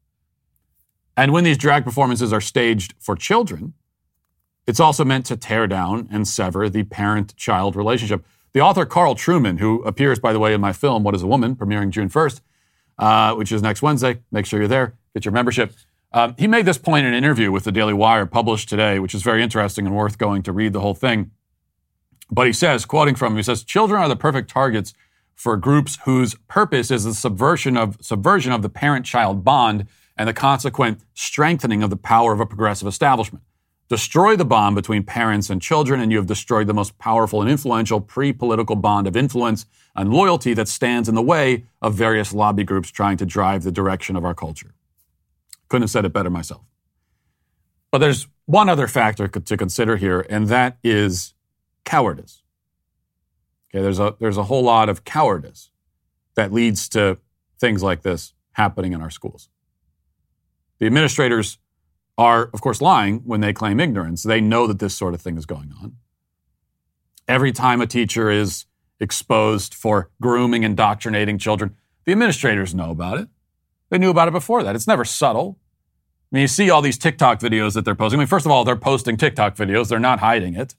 And 1.16 1.32
when 1.32 1.44
these 1.44 1.58
drag 1.58 1.84
performances 1.84 2.34
are 2.34 2.42
staged 2.42 2.94
for 3.00 3.16
children, 3.16 3.74
it's 4.66 4.80
also 4.80 5.04
meant 5.04 5.26
to 5.28 5.38
tear 5.38 5.68
down 5.68 6.08
and 6.12 6.28
sever 6.28 6.70
the 6.70 6.84
parent 6.84 7.36
child 7.36 7.76
relationship. 7.76 8.26
The 8.54 8.62
author 8.62 8.86
Carl 8.86 9.16
Trueman, 9.16 9.60
who 9.60 9.82
appears, 9.84 10.20
by 10.20 10.34
the 10.34 10.40
way, 10.40 10.54
in 10.54 10.62
my 10.62 10.74
film, 10.74 11.04
What 11.04 11.16
is 11.16 11.24
a 11.24 11.28
Woman, 11.28 11.56
premiering 11.56 11.90
June 11.90 12.10
1st, 12.10 12.42
uh, 12.98 13.36
which 13.36 13.52
is 13.52 13.62
next 13.62 13.82
Wednesday, 13.82 14.20
make 14.32 14.46
sure 14.46 14.60
you're 14.60 14.68
there, 14.68 14.96
get 15.14 15.26
your 15.26 15.32
membership. 15.32 15.74
Um, 16.12 16.36
he 16.38 16.48
made 16.48 16.66
this 16.66 16.78
point 16.78 17.06
in 17.06 17.14
an 17.14 17.24
interview 17.24 17.52
with 17.52 17.64
the 17.64 17.72
Daily 17.72 17.94
Wire 17.94 18.26
published 18.26 18.70
today, 18.70 19.00
which 19.00 19.14
is 19.14 19.22
very 19.22 19.44
interesting 19.44 19.86
and 19.86 19.96
worth 19.96 20.18
going 20.18 20.42
to 20.44 20.52
read 20.52 20.74
the 20.74 20.80
whole 20.80 20.96
thing. 20.96 21.32
But 22.32 22.48
he 22.48 22.54
says, 22.54 22.86
quoting 22.86 23.16
from 23.16 23.34
him, 23.34 23.38
he 23.38 23.44
says, 23.44 23.64
Children 23.64 24.02
are 24.02 24.10
the 24.10 24.16
perfect 24.16 24.50
targets 24.50 24.94
for 25.36 25.56
groups 25.58 25.98
whose 26.06 26.36
purpose 26.48 26.92
is 26.92 27.04
the 27.04 27.14
subversion 27.14 27.78
of, 27.78 27.98
subversion 28.02 28.52
of 28.52 28.62
the 28.62 28.70
parent 28.70 29.06
child 29.06 29.44
bond 29.44 29.88
and 30.18 30.28
the 30.28 30.34
consequent 30.34 31.00
strengthening 31.14 31.82
of 31.82 31.90
the 31.90 31.96
power 31.96 32.34
of 32.34 32.40
a 32.40 32.46
progressive 32.46 32.88
establishment. 32.88 33.44
Destroy 33.88 34.36
the 34.36 34.46
bond 34.46 34.76
between 34.76 35.04
parents 35.04 35.50
and 35.50 35.62
children, 35.62 36.00
and 36.00 36.12
you 36.12 36.18
have 36.18 36.28
destroyed 36.28 36.68
the 36.68 36.74
most 36.74 37.00
powerful 37.00 37.42
and 37.42 37.50
influential 37.50 38.02
pre 38.02 38.32
political 38.34 38.76
bond 38.76 39.08
of 39.08 39.18
influence 39.18 39.66
and 39.96 40.14
loyalty 40.14 40.54
that 40.54 40.68
stands 40.68 41.10
in 41.10 41.16
the 41.16 41.22
way 41.22 41.66
of 41.82 41.96
various 41.96 42.34
lobby 42.34 42.64
groups 42.64 42.92
trying 42.92 43.18
to 43.18 43.26
drive 43.26 43.64
the 43.64 43.72
direction 43.72 44.16
of 44.16 44.24
our 44.24 44.36
culture. 44.36 44.76
Couldn't 45.70 45.84
have 45.84 45.90
said 45.90 46.06
it 46.06 46.14
better 46.14 46.30
myself. 46.30 46.62
But 47.92 48.00
there's 48.00 48.28
one 48.46 48.70
other 48.70 48.88
factor 48.88 49.28
to 49.28 49.58
consider 49.58 49.98
here, 49.98 50.26
and 50.30 50.48
that 50.48 50.78
is 50.84 51.34
cowardice. 51.86 52.44
Okay, 53.70 53.82
there's 53.82 54.00
a 54.00 54.16
there's 54.20 54.38
a 54.38 54.44
whole 54.44 54.64
lot 54.64 54.90
of 54.90 55.04
cowardice 55.04 55.70
that 56.36 56.52
leads 56.52 56.90
to 56.90 57.20
things 57.60 57.84
like 57.84 58.02
this 58.02 58.34
happening 58.54 58.94
in 58.94 59.02
our 59.02 59.10
schools. 59.10 59.50
The 60.80 60.86
administrators 60.86 61.60
are, 62.18 62.50
of 62.54 62.62
course, 62.62 62.82
lying 62.82 63.20
when 63.20 63.42
they 63.42 63.54
claim 63.54 63.80
ignorance. 63.80 64.24
They 64.24 64.42
know 64.42 64.68
that 64.68 64.80
this 64.80 64.96
sort 64.96 65.14
of 65.14 65.22
thing 65.22 65.38
is 65.38 65.46
going 65.46 65.74
on. 65.82 65.98
Every 67.28 67.52
time 67.52 67.82
a 67.82 67.88
teacher 67.88 68.30
is 68.30 68.66
exposed 69.00 69.74
for 69.74 70.10
grooming, 70.22 70.64
indoctrinating 70.64 71.38
children, 71.38 71.76
the 72.06 72.12
administrators 72.12 72.74
know 72.74 72.92
about 72.92 73.20
it. 73.20 73.28
They 73.90 73.98
knew 73.98 74.10
about 74.10 74.28
it 74.28 74.32
before 74.32 74.64
that. 74.64 74.76
It's 74.76 74.88
never 74.88 75.06
subtle. 75.06 75.60
I 76.32 76.36
mean, 76.36 76.42
you 76.42 76.48
see 76.48 76.70
all 76.70 76.82
these 76.82 76.98
TikTok 76.98 77.40
videos 77.40 77.74
that 77.74 77.86
they're 77.86 77.96
posting. 77.96 78.20
I 78.20 78.22
mean, 78.22 78.28
first 78.28 78.46
of 78.46 78.52
all, 78.52 78.64
they're 78.64 78.76
posting 78.76 79.18
TikTok 79.18 79.56
videos. 79.56 79.90
They're 79.90 80.00
not 80.00 80.20
hiding 80.20 80.54
it. 80.54 80.76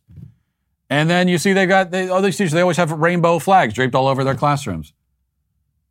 And 0.88 1.10
then 1.10 1.28
you 1.28 1.38
see 1.38 1.52
they've 1.52 1.68
got 1.68 1.90
they, 1.90 2.08
all 2.08 2.22
these 2.22 2.36
teachers. 2.36 2.52
They 2.52 2.60
always 2.60 2.76
have 2.76 2.92
rainbow 2.92 3.38
flags 3.38 3.74
draped 3.74 3.94
all 3.94 4.06
over 4.06 4.22
their 4.22 4.34
classrooms. 4.34 4.92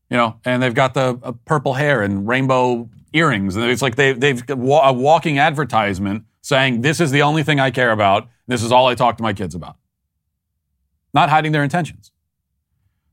You 0.10 0.18
know, 0.18 0.40
and 0.44 0.64
they've 0.64 0.74
got 0.74 0.94
the 0.94 1.20
uh, 1.22 1.34
purple 1.46 1.74
hair 1.74 2.02
and 2.02 2.28
rainbow 2.28 2.90
earrings, 3.14 3.56
and 3.56 3.66
it's 3.66 3.82
like 3.82 3.96
they, 3.96 4.14
they've 4.14 4.44
got 4.46 4.58
a 4.58 4.94
walking 4.94 5.38
advertisement 5.38 6.24
saying, 6.42 6.82
"This 6.82 7.00
is 7.00 7.12
the 7.12 7.22
only 7.22 7.44
thing 7.44 7.60
I 7.60 7.70
care 7.70 7.92
about. 7.92 8.28
This 8.48 8.64
is 8.64 8.72
all 8.72 8.88
I 8.88 8.96
talk 8.96 9.18
to 9.18 9.24
my 9.24 9.34
kids 9.34 9.56
about." 9.56 9.78
Not 11.14 11.30
hiding 11.30 11.52
their 11.52 11.64
intentions. 11.64 12.12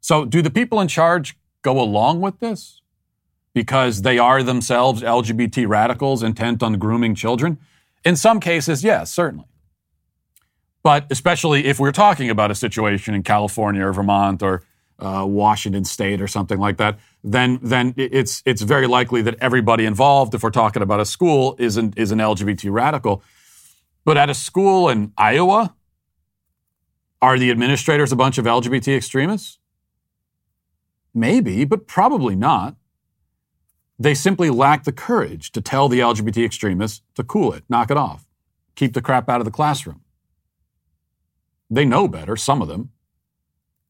So, 0.00 0.24
do 0.24 0.40
the 0.40 0.50
people 0.50 0.80
in 0.80 0.88
charge 0.88 1.36
go 1.62 1.80
along 1.80 2.20
with 2.20 2.40
this 2.40 2.80
because 3.56 4.02
they 4.02 4.18
are 4.18 4.42
themselves 4.42 5.00
LGBT 5.00 5.66
radicals 5.66 6.22
intent 6.22 6.62
on 6.62 6.74
grooming 6.74 7.14
children? 7.14 7.56
In 8.04 8.14
some 8.14 8.38
cases, 8.38 8.84
yes, 8.84 9.10
certainly. 9.10 9.46
But 10.82 11.06
especially 11.10 11.64
if 11.64 11.80
we're 11.80 11.90
talking 11.90 12.28
about 12.28 12.50
a 12.50 12.54
situation 12.54 13.14
in 13.14 13.22
California 13.22 13.82
or 13.82 13.94
Vermont 13.94 14.42
or 14.42 14.62
uh, 14.98 15.24
Washington 15.26 15.86
State 15.86 16.20
or 16.20 16.28
something 16.28 16.58
like 16.58 16.76
that, 16.76 16.98
then 17.24 17.58
then 17.62 17.94
it's 17.96 18.42
it's 18.44 18.60
very 18.60 18.86
likely 18.86 19.22
that 19.22 19.36
everybody 19.40 19.86
involved, 19.86 20.34
if 20.34 20.42
we're 20.42 20.50
talking 20.50 20.82
about 20.82 21.00
a 21.00 21.06
school, 21.06 21.56
is 21.58 21.78
an, 21.78 21.94
is 21.96 22.12
an 22.12 22.18
LGBT 22.18 22.70
radical. 22.70 23.22
But 24.04 24.18
at 24.18 24.28
a 24.28 24.34
school 24.34 24.90
in 24.90 25.14
Iowa, 25.16 25.74
are 27.22 27.38
the 27.38 27.50
administrators 27.50 28.12
a 28.12 28.16
bunch 28.16 28.36
of 28.36 28.44
LGBT 28.44 28.94
extremists? 28.98 29.58
Maybe, 31.14 31.64
but 31.64 31.86
probably 31.86 32.36
not. 32.36 32.76
They 33.98 34.14
simply 34.14 34.50
lack 34.50 34.84
the 34.84 34.92
courage 34.92 35.52
to 35.52 35.60
tell 35.60 35.88
the 35.88 36.00
LGBT 36.00 36.44
extremists 36.44 37.02
to 37.14 37.24
cool 37.24 37.52
it, 37.52 37.64
knock 37.68 37.90
it 37.90 37.96
off, 37.96 38.26
keep 38.74 38.92
the 38.92 39.00
crap 39.00 39.28
out 39.28 39.40
of 39.40 39.44
the 39.44 39.50
classroom. 39.50 40.02
They 41.70 41.84
know 41.84 42.06
better, 42.06 42.36
some 42.36 42.62
of 42.62 42.68
them. 42.68 42.90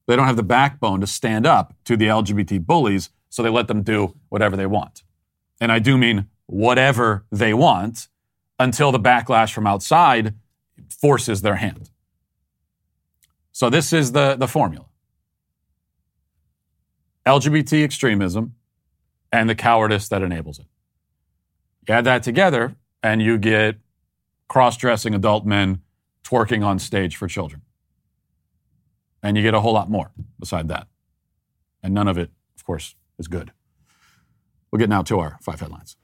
They 0.07 0.15
don't 0.15 0.27
have 0.27 0.37
the 0.37 0.43
backbone 0.43 1.01
to 1.01 1.07
stand 1.07 1.47
up 1.47 1.75
to 1.85 1.97
the 1.97 2.07
LGBT 2.07 2.65
bullies, 2.65 3.11
so 3.29 3.43
they 3.43 3.49
let 3.49 3.67
them 3.67 3.83
do 3.83 4.15
whatever 4.29 4.57
they 4.57 4.67
want. 4.67 5.03
And 5.61 5.73
I 5.73 5.81
do 5.81 5.99
mean 5.99 6.29
whatever 6.47 7.27
they 7.33 7.53
want 7.53 8.09
until 8.59 8.93
the 8.93 9.01
backlash 9.01 9.53
from 9.53 9.67
outside 9.67 10.35
forces 10.89 11.43
their 11.43 11.57
hand. 11.57 11.91
So 13.53 13.69
this 13.69 13.93
is 13.93 14.13
the, 14.13 14.37
the 14.37 14.47
formula. 14.47 14.87
LGBT 17.27 17.83
extremism 17.83 18.55
and 19.37 19.51
the 19.51 19.55
cowardice 19.55 20.09
that 20.09 20.23
enables 20.23 20.59
it. 20.59 20.67
You 21.87 21.95
add 21.95 22.05
that 22.05 22.23
together, 22.23 22.75
and 23.03 23.21
you 23.21 23.37
get 23.37 23.77
cross 24.49 24.77
dressing 24.79 25.15
adult 25.15 25.45
men 25.45 25.83
twerking 26.25 26.65
on 26.65 26.79
stage 26.79 27.17
for 27.17 27.29
children. 27.29 27.61
And 29.23 29.37
you 29.37 29.43
get 29.43 29.55
a 29.55 29.61
whole 29.61 29.75
lot 29.75 29.91
more 29.91 30.11
beside 30.39 30.69
that. 30.69 30.89
And 31.83 31.93
none 31.93 32.09
of 32.09 32.17
it, 32.17 32.31
of 32.57 32.65
course, 32.65 32.95
is 33.19 33.29
good. 33.29 33.53
We'll 34.71 34.79
get 34.79 34.89
now 34.89 35.03
to 35.03 35.19
our 35.19 35.39
five 35.43 35.61
headlines. 35.61 35.97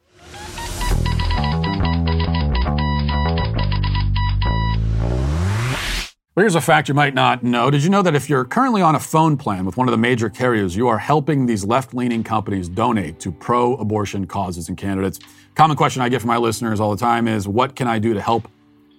Well, 6.35 6.45
here's 6.45 6.55
a 6.55 6.62
fact 6.62 6.89
you 6.89 6.95
might 6.95 7.12
not 7.12 7.43
know. 7.43 7.71
Did 7.71 7.85
you 7.85 7.91
know 7.91 8.01
that 8.01 8.15
if 8.15 8.31
you're 8.31 8.47
currently 8.47 8.81
on 8.81 8.95
a 8.95 8.99
phone 8.99 9.37
plan 9.37 9.67
with 9.67 9.77
one 9.77 9.87
of 9.87 9.93
the 9.93 9.99
major 9.99 10.31
carriers, 10.31 10.75
you 10.75 10.89
are 10.89 10.97
helping 10.97 11.45
these 11.45 11.62
left 11.62 11.93
leaning 11.93 12.25
companies 12.25 12.71
donate 12.71 13.21
to 13.21 13.31
pro 13.31 13.75
abortion 13.75 14.27
causes 14.27 14.71
and 14.71 14.79
candidates? 14.79 15.19
Common 15.55 15.77
question 15.77 16.01
I 16.01 16.09
get 16.09 16.23
from 16.23 16.29
my 16.29 16.39
listeners 16.39 16.81
all 16.81 16.91
the 16.91 16.97
time 16.97 17.29
is 17.29 17.47
what 17.47 17.77
can 17.77 17.87
I 17.87 17.99
do 17.99 18.15
to 18.15 18.21
help 18.23 18.49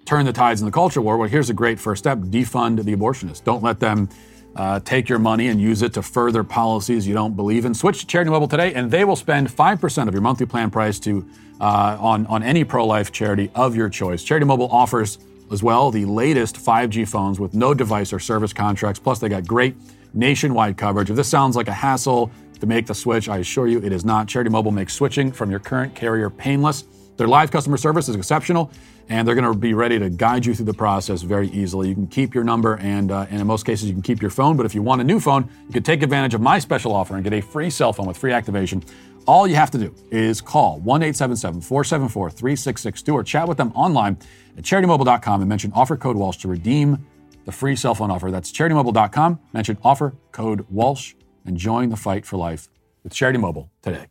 turn 0.05 0.27
the 0.27 0.31
tides 0.31 0.61
in 0.61 0.67
the 0.67 0.71
culture 0.71 1.01
war? 1.01 1.17
Well, 1.17 1.27
here's 1.27 1.49
a 1.49 1.55
great 1.55 1.79
first 1.79 2.03
step 2.03 2.19
defund 2.19 2.85
the 2.85 2.95
abortionists. 2.95 3.43
Don't 3.43 3.63
let 3.63 3.79
them 3.79 4.09
uh, 4.55 4.79
take 4.81 5.09
your 5.09 5.17
money 5.17 5.47
and 5.47 5.59
use 5.59 5.81
it 5.81 5.91
to 5.93 6.03
further 6.03 6.43
policies 6.43 7.07
you 7.07 7.15
don't 7.15 7.35
believe 7.35 7.65
in. 7.65 7.73
Switch 7.73 8.01
to 8.01 8.05
Charity 8.05 8.29
Mobile 8.29 8.47
today, 8.47 8.75
and 8.75 8.91
they 8.91 9.05
will 9.05 9.15
spend 9.15 9.49
5% 9.49 10.07
of 10.07 10.13
your 10.13 10.21
monthly 10.21 10.45
plan 10.45 10.69
price 10.69 10.99
to 10.99 11.27
uh, 11.59 11.97
on, 11.99 12.27
on 12.27 12.43
any 12.43 12.63
pro 12.63 12.85
life 12.85 13.11
charity 13.11 13.49
of 13.55 13.75
your 13.75 13.89
choice. 13.89 14.23
Charity 14.23 14.45
Mobile 14.45 14.69
offers 14.69 15.17
as 15.53 15.63
well 15.63 15.91
the 15.91 16.05
latest 16.05 16.57
5G 16.57 17.07
phones 17.07 17.39
with 17.39 17.53
no 17.53 17.73
device 17.73 18.11
or 18.11 18.19
service 18.19 18.51
contracts. 18.51 18.99
Plus, 18.99 19.19
they 19.19 19.29
got 19.29 19.45
great 19.45 19.75
nationwide 20.13 20.77
coverage. 20.77 21.09
If 21.09 21.15
this 21.15 21.29
sounds 21.29 21.55
like 21.55 21.67
a 21.67 21.73
hassle 21.73 22.31
to 22.59 22.65
make 22.65 22.85
the 22.85 22.95
switch, 22.95 23.29
I 23.29 23.37
assure 23.37 23.67
you 23.67 23.79
it 23.79 23.93
is 23.93 24.03
not. 24.03 24.27
Charity 24.27 24.49
Mobile 24.49 24.71
makes 24.71 24.93
switching 24.93 25.31
from 25.31 25.49
your 25.49 25.59
current 25.59 25.95
carrier 25.95 26.29
painless. 26.29 26.85
Their 27.17 27.27
live 27.27 27.51
customer 27.51 27.77
service 27.77 28.09
is 28.09 28.15
exceptional, 28.15 28.71
and 29.09 29.27
they're 29.27 29.35
going 29.35 29.51
to 29.51 29.57
be 29.57 29.73
ready 29.73 29.99
to 29.99 30.09
guide 30.09 30.45
you 30.45 30.55
through 30.55 30.65
the 30.65 30.73
process 30.73 31.21
very 31.21 31.47
easily. 31.49 31.89
You 31.89 31.93
can 31.93 32.07
keep 32.07 32.33
your 32.33 32.43
number, 32.43 32.77
and, 32.77 33.11
uh, 33.11 33.27
and 33.29 33.39
in 33.39 33.45
most 33.45 33.65
cases, 33.65 33.87
you 33.87 33.93
can 33.93 34.01
keep 34.01 34.21
your 34.21 34.31
phone. 34.31 34.57
But 34.57 34.65
if 34.65 34.73
you 34.73 34.81
want 34.81 35.01
a 35.01 35.03
new 35.03 35.19
phone, 35.19 35.47
you 35.67 35.73
can 35.73 35.83
take 35.83 36.01
advantage 36.01 36.33
of 36.33 36.41
my 36.41 36.57
special 36.57 36.93
offer 36.93 37.15
and 37.15 37.23
get 37.23 37.33
a 37.33 37.41
free 37.41 37.69
cell 37.69 37.93
phone 37.93 38.07
with 38.07 38.17
free 38.17 38.31
activation. 38.31 38.83
All 39.25 39.47
you 39.47 39.55
have 39.55 39.71
to 39.71 39.77
do 39.77 39.95
is 40.11 40.41
call 40.41 40.79
1 40.79 41.03
877 41.03 41.61
474 41.61 42.29
3662 42.31 43.13
or 43.13 43.23
chat 43.23 43.47
with 43.47 43.57
them 43.57 43.71
online 43.73 44.17
at 44.57 44.63
charitymobile.com 44.63 45.41
and 45.41 45.49
mention 45.49 45.71
offer 45.73 45.97
code 45.97 46.15
Walsh 46.15 46.37
to 46.37 46.47
redeem 46.47 47.05
the 47.45 47.51
free 47.51 47.75
cell 47.75 47.95
phone 47.95 48.11
offer. 48.11 48.31
That's 48.31 48.51
charitymobile.com. 48.51 49.39
Mention 49.53 49.77
offer 49.83 50.15
code 50.31 50.65
Walsh 50.69 51.13
and 51.45 51.57
join 51.57 51.89
the 51.89 51.97
fight 51.97 52.25
for 52.25 52.37
life 52.37 52.69
with 53.03 53.13
Charity 53.13 53.39
Mobile 53.39 53.69
today. 53.81 54.07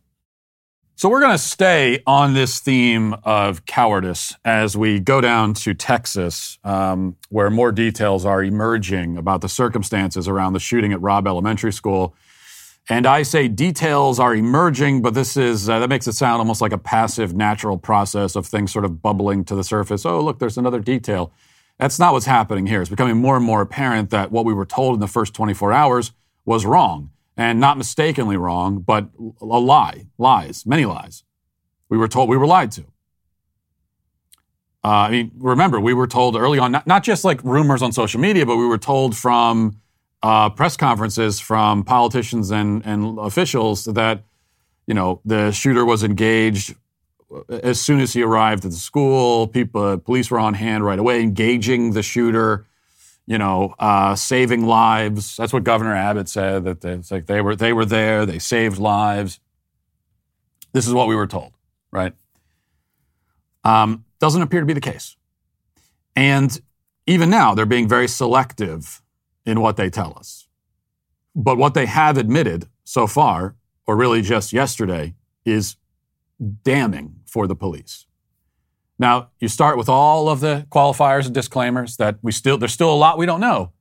So 0.95 1.09
we're 1.09 1.21
going 1.21 1.31
to 1.31 1.39
stay 1.39 2.03
on 2.05 2.35
this 2.35 2.59
theme 2.59 3.15
of 3.23 3.65
cowardice 3.65 4.35
as 4.45 4.77
we 4.77 4.99
go 4.99 5.21
down 5.21 5.55
to 5.55 5.73
Texas, 5.73 6.59
um, 6.63 7.15
where 7.29 7.49
more 7.49 7.71
details 7.71 8.25
are 8.25 8.43
emerging 8.43 9.17
about 9.17 9.41
the 9.41 9.49
circumstances 9.49 10.27
around 10.27 10.53
the 10.53 10.59
shooting 10.59 10.93
at 10.93 11.01
Robb 11.01 11.25
Elementary 11.25 11.73
School. 11.73 12.15
And 12.89 13.07
I 13.07 13.23
say 13.23 13.47
details 13.47 14.19
are 14.19 14.35
emerging, 14.35 15.01
but 15.01 15.13
this 15.13 15.37
is, 15.37 15.69
uh, 15.69 15.79
that 15.79 15.89
makes 15.89 16.05
it 16.05 16.13
sound 16.13 16.39
almost 16.39 16.59
like 16.59 16.73
a 16.73 16.77
passive, 16.77 17.33
natural 17.33 17.77
process 17.77 18.35
of 18.35 18.45
things 18.45 18.73
sort 18.73 18.83
of 18.83 19.01
bubbling 19.01 19.45
to 19.45 19.55
the 19.55 19.63
surface. 19.63 20.05
Oh, 20.05 20.19
look, 20.19 20.39
there's 20.39 20.57
another 20.57 20.81
detail. 20.81 21.31
That's 21.79 21.97
not 21.97 22.11
what's 22.11 22.25
happening 22.25 22.67
here. 22.67 22.81
It's 22.81 22.89
becoming 22.89 23.17
more 23.17 23.37
and 23.37 23.45
more 23.45 23.61
apparent 23.61 24.09
that 24.09 24.31
what 24.31 24.43
we 24.43 24.53
were 24.53 24.65
told 24.65 24.95
in 24.95 24.99
the 24.99 25.07
first 25.07 25.33
24 25.33 25.71
hours 25.71 26.11
was 26.45 26.65
wrong. 26.65 27.11
And 27.37 27.59
not 27.59 27.77
mistakenly 27.77 28.37
wrong, 28.37 28.79
but 28.79 29.09
a 29.41 29.45
lie, 29.45 30.07
lies, 30.17 30.65
many 30.65 30.85
lies. 30.85 31.23
We 31.89 31.97
were 31.97 32.07
told 32.07 32.29
we 32.29 32.37
were 32.37 32.45
lied 32.45 32.71
to. 32.73 32.81
Uh, 34.83 34.87
I 34.87 35.11
mean, 35.11 35.31
remember, 35.37 35.79
we 35.79 35.93
were 35.93 36.07
told 36.07 36.35
early 36.35 36.59
on, 36.59 36.71
not, 36.73 36.85
not 36.85 37.03
just 37.03 37.23
like 37.23 37.43
rumors 37.43 37.81
on 37.81 37.91
social 37.93 38.19
media, 38.19 38.45
but 38.45 38.57
we 38.57 38.67
were 38.67 38.77
told 38.77 39.15
from 39.15 39.79
uh, 40.23 40.49
press 40.49 40.75
conferences 40.75 41.39
from 41.39 41.83
politicians 41.83 42.49
and, 42.49 42.83
and 42.85 43.19
officials 43.19 43.83
that, 43.85 44.23
you 44.87 44.95
know, 44.95 45.21
the 45.25 45.51
shooter 45.51 45.85
was 45.85 46.03
engaged 46.03 46.75
as 47.49 47.81
soon 47.81 47.99
as 47.99 48.13
he 48.13 48.23
arrived 48.23 48.65
at 48.65 48.71
the 48.71 48.77
school. 48.77 49.47
People, 49.47 49.83
uh, 49.83 49.97
police 49.97 50.31
were 50.31 50.39
on 50.39 50.55
hand 50.55 50.83
right 50.83 50.99
away, 50.99 51.21
engaging 51.21 51.91
the 51.91 52.01
shooter. 52.01 52.65
You 53.25 53.37
know, 53.37 53.73
uh, 53.79 54.15
saving 54.15 54.65
lives. 54.65 55.37
That's 55.37 55.53
what 55.53 55.63
Governor 55.63 55.95
Abbott 55.95 56.27
said. 56.27 56.65
That 56.65 56.81
they, 56.81 56.91
it's 56.91 57.09
like 57.09 57.25
they 57.25 57.39
were 57.39 57.55
they 57.55 57.71
were 57.71 57.85
there. 57.85 58.25
They 58.25 58.37
saved 58.37 58.79
lives. 58.79 59.39
This 60.73 60.85
is 60.85 60.93
what 60.93 61.07
we 61.07 61.15
were 61.15 61.25
told, 61.25 61.53
right? 61.89 62.11
Um, 63.63 64.03
doesn't 64.19 64.41
appear 64.41 64.59
to 64.59 64.65
be 64.65 64.73
the 64.73 64.81
case. 64.81 65.15
And 66.17 66.59
even 67.07 67.29
now, 67.29 67.53
they're 67.53 67.65
being 67.65 67.87
very 67.87 68.09
selective 68.09 69.01
in 69.45 69.59
what 69.59 69.77
they 69.77 69.89
tell 69.89 70.13
us. 70.17 70.47
But 71.35 71.57
what 71.57 71.73
they 71.73 71.85
have 71.85 72.17
admitted 72.17 72.67
so 72.83 73.07
far, 73.07 73.55
or 73.87 73.95
really 73.95 74.21
just 74.21 74.53
yesterday, 74.53 75.15
is 75.45 75.77
damning 76.63 77.21
for 77.25 77.47
the 77.47 77.55
police. 77.55 78.05
Now, 78.99 79.29
you 79.39 79.47
start 79.47 79.77
with 79.77 79.89
all 79.89 80.29
of 80.29 80.39
the 80.39 80.67
qualifiers 80.69 81.25
and 81.25 81.33
disclaimers 81.33 81.97
that 81.97 82.17
we 82.21 82.31
still, 82.31 82.57
there's 82.57 82.73
still 82.73 82.93
a 82.93 82.95
lot 82.95 83.17
we 83.17 83.25
don't 83.25 83.41
know. 83.41 83.71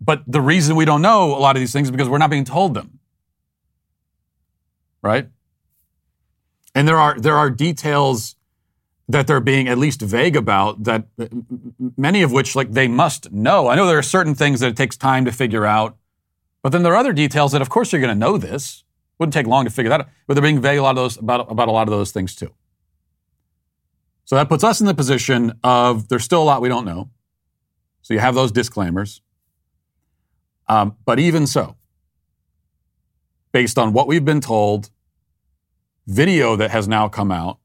But 0.00 0.24
the 0.26 0.40
reason 0.40 0.74
we 0.74 0.84
don't 0.84 1.02
know 1.02 1.36
a 1.36 1.38
lot 1.38 1.54
of 1.56 1.60
these 1.60 1.72
things 1.72 1.86
is 1.86 1.92
because 1.92 2.08
we're 2.08 2.18
not 2.18 2.30
being 2.30 2.44
told 2.44 2.74
them. 2.74 2.98
Right? 5.00 5.28
And 6.74 6.88
there 6.88 6.98
are, 6.98 7.18
there 7.18 7.36
are 7.36 7.50
details 7.50 8.36
that 9.12 9.26
they're 9.26 9.40
being 9.40 9.68
at 9.68 9.78
least 9.78 10.00
vague 10.00 10.36
about 10.36 10.84
that 10.84 11.06
many 11.96 12.22
of 12.22 12.32
which 12.32 12.56
like 12.56 12.72
they 12.72 12.88
must 12.88 13.30
know. 13.30 13.68
I 13.68 13.76
know 13.76 13.86
there 13.86 13.98
are 13.98 14.02
certain 14.02 14.34
things 14.34 14.60
that 14.60 14.68
it 14.68 14.76
takes 14.76 14.96
time 14.96 15.24
to 15.26 15.32
figure 15.32 15.66
out, 15.66 15.96
but 16.62 16.72
then 16.72 16.82
there 16.82 16.92
are 16.94 16.96
other 16.96 17.12
details 17.12 17.52
that 17.52 17.62
of 17.62 17.68
course 17.68 17.92
you're 17.92 18.00
going 18.00 18.14
to 18.14 18.18
know 18.18 18.38
this. 18.38 18.84
Wouldn't 19.18 19.34
take 19.34 19.46
long 19.46 19.64
to 19.64 19.70
figure 19.70 19.90
that 19.90 20.00
out, 20.00 20.08
but 20.26 20.34
they're 20.34 20.42
being 20.42 20.60
vague 20.60 20.78
a 20.78 20.82
lot 20.82 20.90
of 20.90 20.96
those 20.96 21.18
about, 21.18 21.50
about 21.50 21.68
a 21.68 21.72
lot 21.72 21.86
of 21.86 21.92
those 21.92 22.10
things 22.10 22.34
too. 22.34 22.52
So 24.24 24.36
that 24.36 24.48
puts 24.48 24.64
us 24.64 24.80
in 24.80 24.86
the 24.86 24.94
position 24.94 25.52
of 25.62 26.08
there's 26.08 26.24
still 26.24 26.42
a 26.42 26.44
lot 26.44 26.62
we 26.62 26.68
don't 26.68 26.86
know. 26.86 27.10
So 28.00 28.14
you 28.14 28.20
have 28.20 28.34
those 28.34 28.50
disclaimers. 28.50 29.20
Um, 30.68 30.96
but 31.04 31.18
even 31.18 31.46
so, 31.46 31.76
based 33.52 33.78
on 33.78 33.92
what 33.92 34.06
we've 34.06 34.24
been 34.24 34.40
told, 34.40 34.90
video 36.06 36.56
that 36.56 36.70
has 36.70 36.88
now 36.88 37.08
come 37.08 37.30
out, 37.30 37.58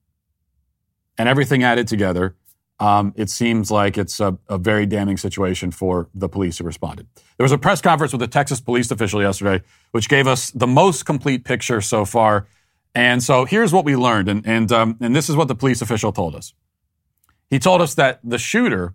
and 1.18 1.28
everything 1.28 1.64
added 1.64 1.88
together, 1.88 2.36
um, 2.80 3.14
it 3.16 3.30
seems 3.30 3.72
like 3.72 3.98
it's 3.98 4.20
a, 4.20 4.38
a, 4.48 4.58
very 4.58 4.86
damning 4.86 5.18
situation 5.18 5.72
for 5.72 6.10
the 6.14 6.30
police 6.30 6.60
who 6.60 6.64
responded. 6.64 7.08
There 7.38 7.44
was 7.44 7.52
a 7.52 7.58
press 7.58 7.82
conference 7.82 8.14
with 8.14 8.22
a 8.22 8.28
Texas 8.28 8.62
police 8.62 8.92
official 8.92 9.20
yesterday, 9.22 9.64
which 9.92 10.08
gave 10.08 10.28
us 10.28 10.52
the 10.52 10.68
most 10.68 11.04
complete 11.04 11.44
picture 11.44 11.82
so 11.82 12.06
far. 12.06 12.48
And 12.94 13.24
so 13.24 13.46
here's 13.46 13.74
what 13.74 13.84
we 13.84 13.96
learned, 13.96 14.30
and 14.30 14.46
and 14.48 14.72
um, 14.72 14.98
and 15.00 15.16
this 15.16 15.30
is 15.30 15.36
what 15.36 15.48
the 15.48 15.56
police 15.56 15.82
official 15.82 16.12
told 16.12 16.36
us. 16.36 16.54
He 17.50 17.60
told 17.60 17.82
us 17.82 17.96
that 17.96 18.20
the 18.24 18.38
shooter 18.38 18.94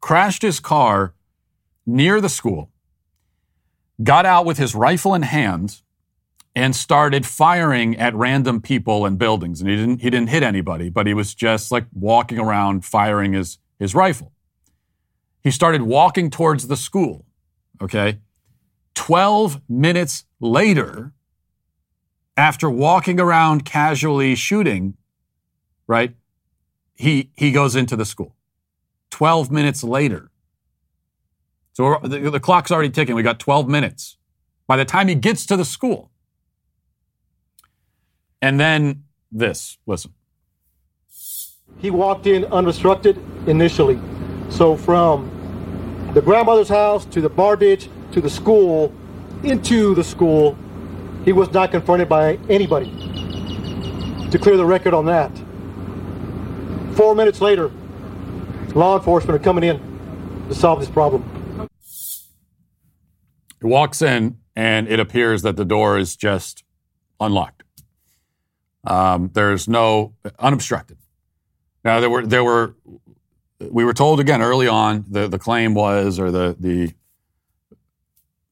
crashed 0.00 0.42
his 0.42 0.60
car 0.60 1.14
near 1.86 2.20
the 2.20 2.28
school, 2.28 2.70
got 4.02 4.26
out 4.26 4.46
with 4.46 4.58
his 4.58 4.74
rifle 4.74 5.14
in 5.14 5.22
hand, 5.22 5.81
and 6.54 6.76
started 6.76 7.24
firing 7.24 7.96
at 7.96 8.14
random 8.14 8.60
people 8.60 9.06
and 9.06 9.18
buildings. 9.18 9.60
And 9.60 9.70
he 9.70 9.76
didn't, 9.76 10.00
he 10.00 10.10
didn't 10.10 10.28
hit 10.28 10.42
anybody, 10.42 10.90
but 10.90 11.06
he 11.06 11.14
was 11.14 11.34
just 11.34 11.72
like 11.72 11.86
walking 11.92 12.38
around 12.38 12.84
firing 12.84 13.32
his, 13.32 13.58
his 13.78 13.94
rifle. 13.94 14.32
He 15.42 15.50
started 15.50 15.82
walking 15.82 16.30
towards 16.30 16.68
the 16.68 16.76
school. 16.76 17.24
Okay. 17.80 18.20
12 18.94 19.62
minutes 19.68 20.24
later, 20.40 21.12
after 22.36 22.68
walking 22.68 23.18
around 23.18 23.64
casually 23.64 24.34
shooting, 24.34 24.94
right, 25.86 26.14
he, 26.94 27.30
he 27.34 27.50
goes 27.50 27.74
into 27.74 27.96
the 27.96 28.04
school. 28.04 28.36
12 29.10 29.50
minutes 29.50 29.82
later. 29.82 30.30
So 31.72 31.98
the, 32.02 32.30
the 32.30 32.40
clock's 32.40 32.70
already 32.70 32.90
ticking. 32.90 33.14
We 33.14 33.22
got 33.22 33.38
12 33.40 33.68
minutes. 33.68 34.18
By 34.66 34.76
the 34.76 34.84
time 34.84 35.08
he 35.08 35.14
gets 35.14 35.44
to 35.46 35.56
the 35.56 35.64
school, 35.64 36.11
and 38.42 38.60
then 38.60 39.04
this, 39.30 39.78
listen. 39.86 40.12
He 41.78 41.90
walked 41.90 42.26
in 42.26 42.44
unrestricted 42.46 43.16
initially. 43.46 43.98
So 44.50 44.76
from 44.76 46.10
the 46.12 46.20
grandmother's 46.20 46.68
house 46.68 47.06
to 47.06 47.22
the 47.22 47.30
bar 47.30 47.56
ditch 47.56 47.88
to 48.12 48.20
the 48.20 48.28
school, 48.28 48.92
into 49.42 49.94
the 49.94 50.04
school, 50.04 50.56
he 51.24 51.32
was 51.32 51.50
not 51.52 51.70
confronted 51.70 52.08
by 52.08 52.38
anybody. 52.48 52.90
To 54.30 54.38
clear 54.38 54.56
the 54.56 54.66
record 54.66 54.92
on 54.92 55.06
that. 55.06 55.30
Four 56.94 57.14
minutes 57.14 57.40
later, 57.40 57.70
law 58.74 58.98
enforcement 58.98 59.40
are 59.40 59.42
coming 59.42 59.64
in 59.64 59.80
to 60.48 60.54
solve 60.54 60.80
this 60.80 60.90
problem. 60.90 61.68
He 63.60 63.66
walks 63.66 64.02
in, 64.02 64.38
and 64.56 64.88
it 64.88 65.00
appears 65.00 65.42
that 65.42 65.56
the 65.56 65.64
door 65.64 65.96
is 65.96 66.16
just 66.16 66.64
unlocked. 67.20 67.61
Um, 68.84 69.30
there's 69.32 69.68
no 69.68 70.14
unobstructed. 70.38 70.98
Now 71.84 72.00
there 72.00 72.10
were 72.10 72.26
there 72.26 72.44
were 72.44 72.74
we 73.70 73.84
were 73.84 73.92
told 73.92 74.20
again 74.20 74.42
early 74.42 74.68
on 74.68 75.04
the 75.08 75.28
the 75.28 75.38
claim 75.38 75.74
was 75.74 76.18
or 76.18 76.30
the 76.30 76.56
the 76.58 76.92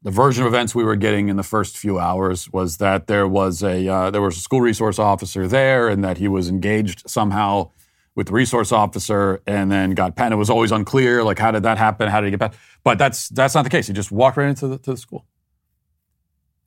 the 0.02 0.10
version 0.10 0.44
of 0.44 0.48
events 0.48 0.74
we 0.74 0.84
were 0.84 0.96
getting 0.96 1.28
in 1.28 1.36
the 1.36 1.42
first 1.42 1.76
few 1.76 1.98
hours 1.98 2.50
was 2.52 2.78
that 2.78 3.06
there 3.06 3.28
was 3.28 3.62
a 3.62 3.86
uh, 3.86 4.10
there 4.10 4.22
was 4.22 4.36
a 4.36 4.40
school 4.40 4.60
resource 4.60 4.98
officer 4.98 5.46
there 5.46 5.88
and 5.88 6.02
that 6.04 6.18
he 6.18 6.28
was 6.28 6.48
engaged 6.48 7.08
somehow 7.08 7.70
with 8.14 8.28
the 8.28 8.32
resource 8.32 8.72
officer 8.72 9.40
and 9.46 9.70
then 9.70 9.92
got 9.92 10.16
penned. 10.16 10.32
It 10.32 10.36
was 10.36 10.50
always 10.50 10.72
unclear 10.72 11.22
like 11.22 11.38
how 11.38 11.50
did 11.50 11.62
that 11.64 11.78
happen? 11.78 12.08
How 12.08 12.20
did 12.20 12.28
he 12.28 12.30
get 12.30 12.40
back? 12.40 12.54
But 12.82 12.98
that's 12.98 13.28
that's 13.28 13.54
not 13.54 13.64
the 13.64 13.70
case. 13.70 13.88
He 13.88 13.92
just 13.92 14.10
walked 14.10 14.36
right 14.36 14.48
into 14.48 14.68
the, 14.68 14.78
to 14.78 14.92
the 14.92 14.96
school. 14.96 15.26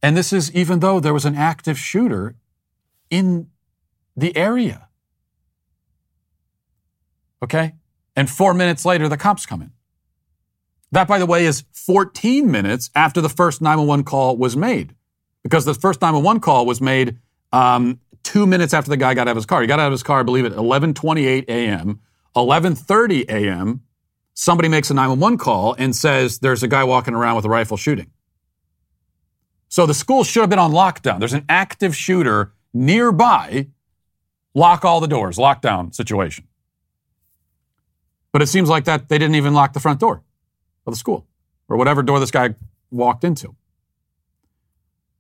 And 0.01 0.15
this 0.17 0.33
is 0.33 0.53
even 0.53 0.79
though 0.79 0.99
there 0.99 1.13
was 1.13 1.25
an 1.25 1.35
active 1.35 1.77
shooter 1.77 2.35
in 3.09 3.47
the 4.15 4.35
area. 4.35 4.87
Okay? 7.41 7.73
And 8.15 8.29
four 8.29 8.53
minutes 8.53 8.85
later, 8.85 9.09
the 9.09 9.17
cops 9.17 9.45
come 9.45 9.61
in. 9.61 9.71
That, 10.91 11.07
by 11.07 11.17
the 11.17 11.25
way, 11.25 11.45
is 11.45 11.63
14 11.71 12.49
minutes 12.49 12.91
after 12.95 13.19
the 13.19 13.29
first 13.29 13.61
911 13.61 14.05
call 14.05 14.37
was 14.37 14.55
made. 14.55 14.95
Because 15.41 15.65
the 15.65 15.73
first 15.73 16.01
911 16.01 16.39
call 16.39 16.65
was 16.65 16.79
made 16.79 17.17
um, 17.51 17.99
two 18.21 18.45
minutes 18.45 18.73
after 18.73 18.89
the 18.89 18.97
guy 18.97 19.13
got 19.13 19.27
out 19.27 19.31
of 19.31 19.37
his 19.37 19.45
car. 19.45 19.61
He 19.61 19.67
got 19.67 19.79
out 19.79 19.87
of 19.87 19.91
his 19.91 20.03
car, 20.03 20.19
I 20.19 20.23
believe, 20.23 20.45
at 20.45 20.53
11:28 20.53 21.45
a.m. 21.49 21.99
11:30 22.35 23.25
a.m. 23.29 23.81
Somebody 24.33 24.69
makes 24.69 24.89
a 24.89 24.93
911 24.93 25.37
call 25.37 25.75
and 25.77 25.95
says 25.95 26.39
there's 26.39 26.63
a 26.63 26.67
guy 26.67 26.83
walking 26.83 27.13
around 27.13 27.35
with 27.35 27.45
a 27.45 27.49
rifle 27.49 27.77
shooting. 27.77 28.11
So 29.67 29.85
the 29.85 29.93
school 29.93 30.23
should 30.23 30.41
have 30.41 30.49
been 30.49 30.59
on 30.59 30.71
lockdown. 30.71 31.19
There's 31.19 31.33
an 31.33 31.45
active 31.49 31.95
shooter 31.95 32.53
nearby. 32.73 33.67
Lock 34.53 34.85
all 34.85 34.99
the 34.99 35.07
doors, 35.07 35.37
lockdown 35.37 35.93
situation. 35.93 36.47
But 38.31 38.41
it 38.41 38.47
seems 38.47 38.69
like 38.69 38.85
that 38.85 39.09
they 39.09 39.17
didn't 39.17 39.35
even 39.35 39.53
lock 39.53 39.73
the 39.73 39.79
front 39.79 39.99
door 39.99 40.23
of 40.85 40.93
the 40.93 40.97
school 40.97 41.27
or 41.67 41.77
whatever 41.77 42.03
door 42.03 42.19
this 42.19 42.31
guy 42.31 42.55
walked 42.91 43.23
into. 43.23 43.55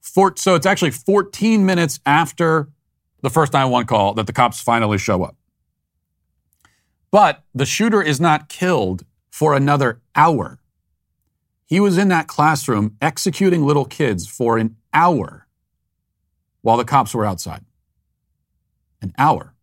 so 0.01 0.55
it's 0.55 0.65
actually 0.65 0.91
14 0.91 1.65
minutes 1.65 1.99
after 2.05 2.69
the 3.21 3.29
first 3.29 3.53
911 3.53 3.87
call 3.87 4.13
that 4.15 4.27
the 4.27 4.33
cops 4.33 4.61
finally 4.61 4.97
show 4.97 5.23
up. 5.23 5.35
But 7.09 7.43
the 7.53 7.65
shooter 7.65 8.01
is 8.01 8.19
not 8.19 8.49
killed 8.49 9.05
for 9.31 9.55
another 9.55 10.01
hour. 10.15 10.59
He 11.65 11.79
was 11.79 11.97
in 11.97 12.09
that 12.09 12.27
classroom 12.27 12.97
executing 13.01 13.65
little 13.65 13.85
kids 13.85 14.27
for 14.27 14.57
an 14.57 14.75
hour 14.93 15.47
while 16.61 16.77
the 16.77 16.85
cops 16.85 17.13
were 17.13 17.25
outside. 17.25 17.63
An 19.03 19.13
hour. 19.17 19.53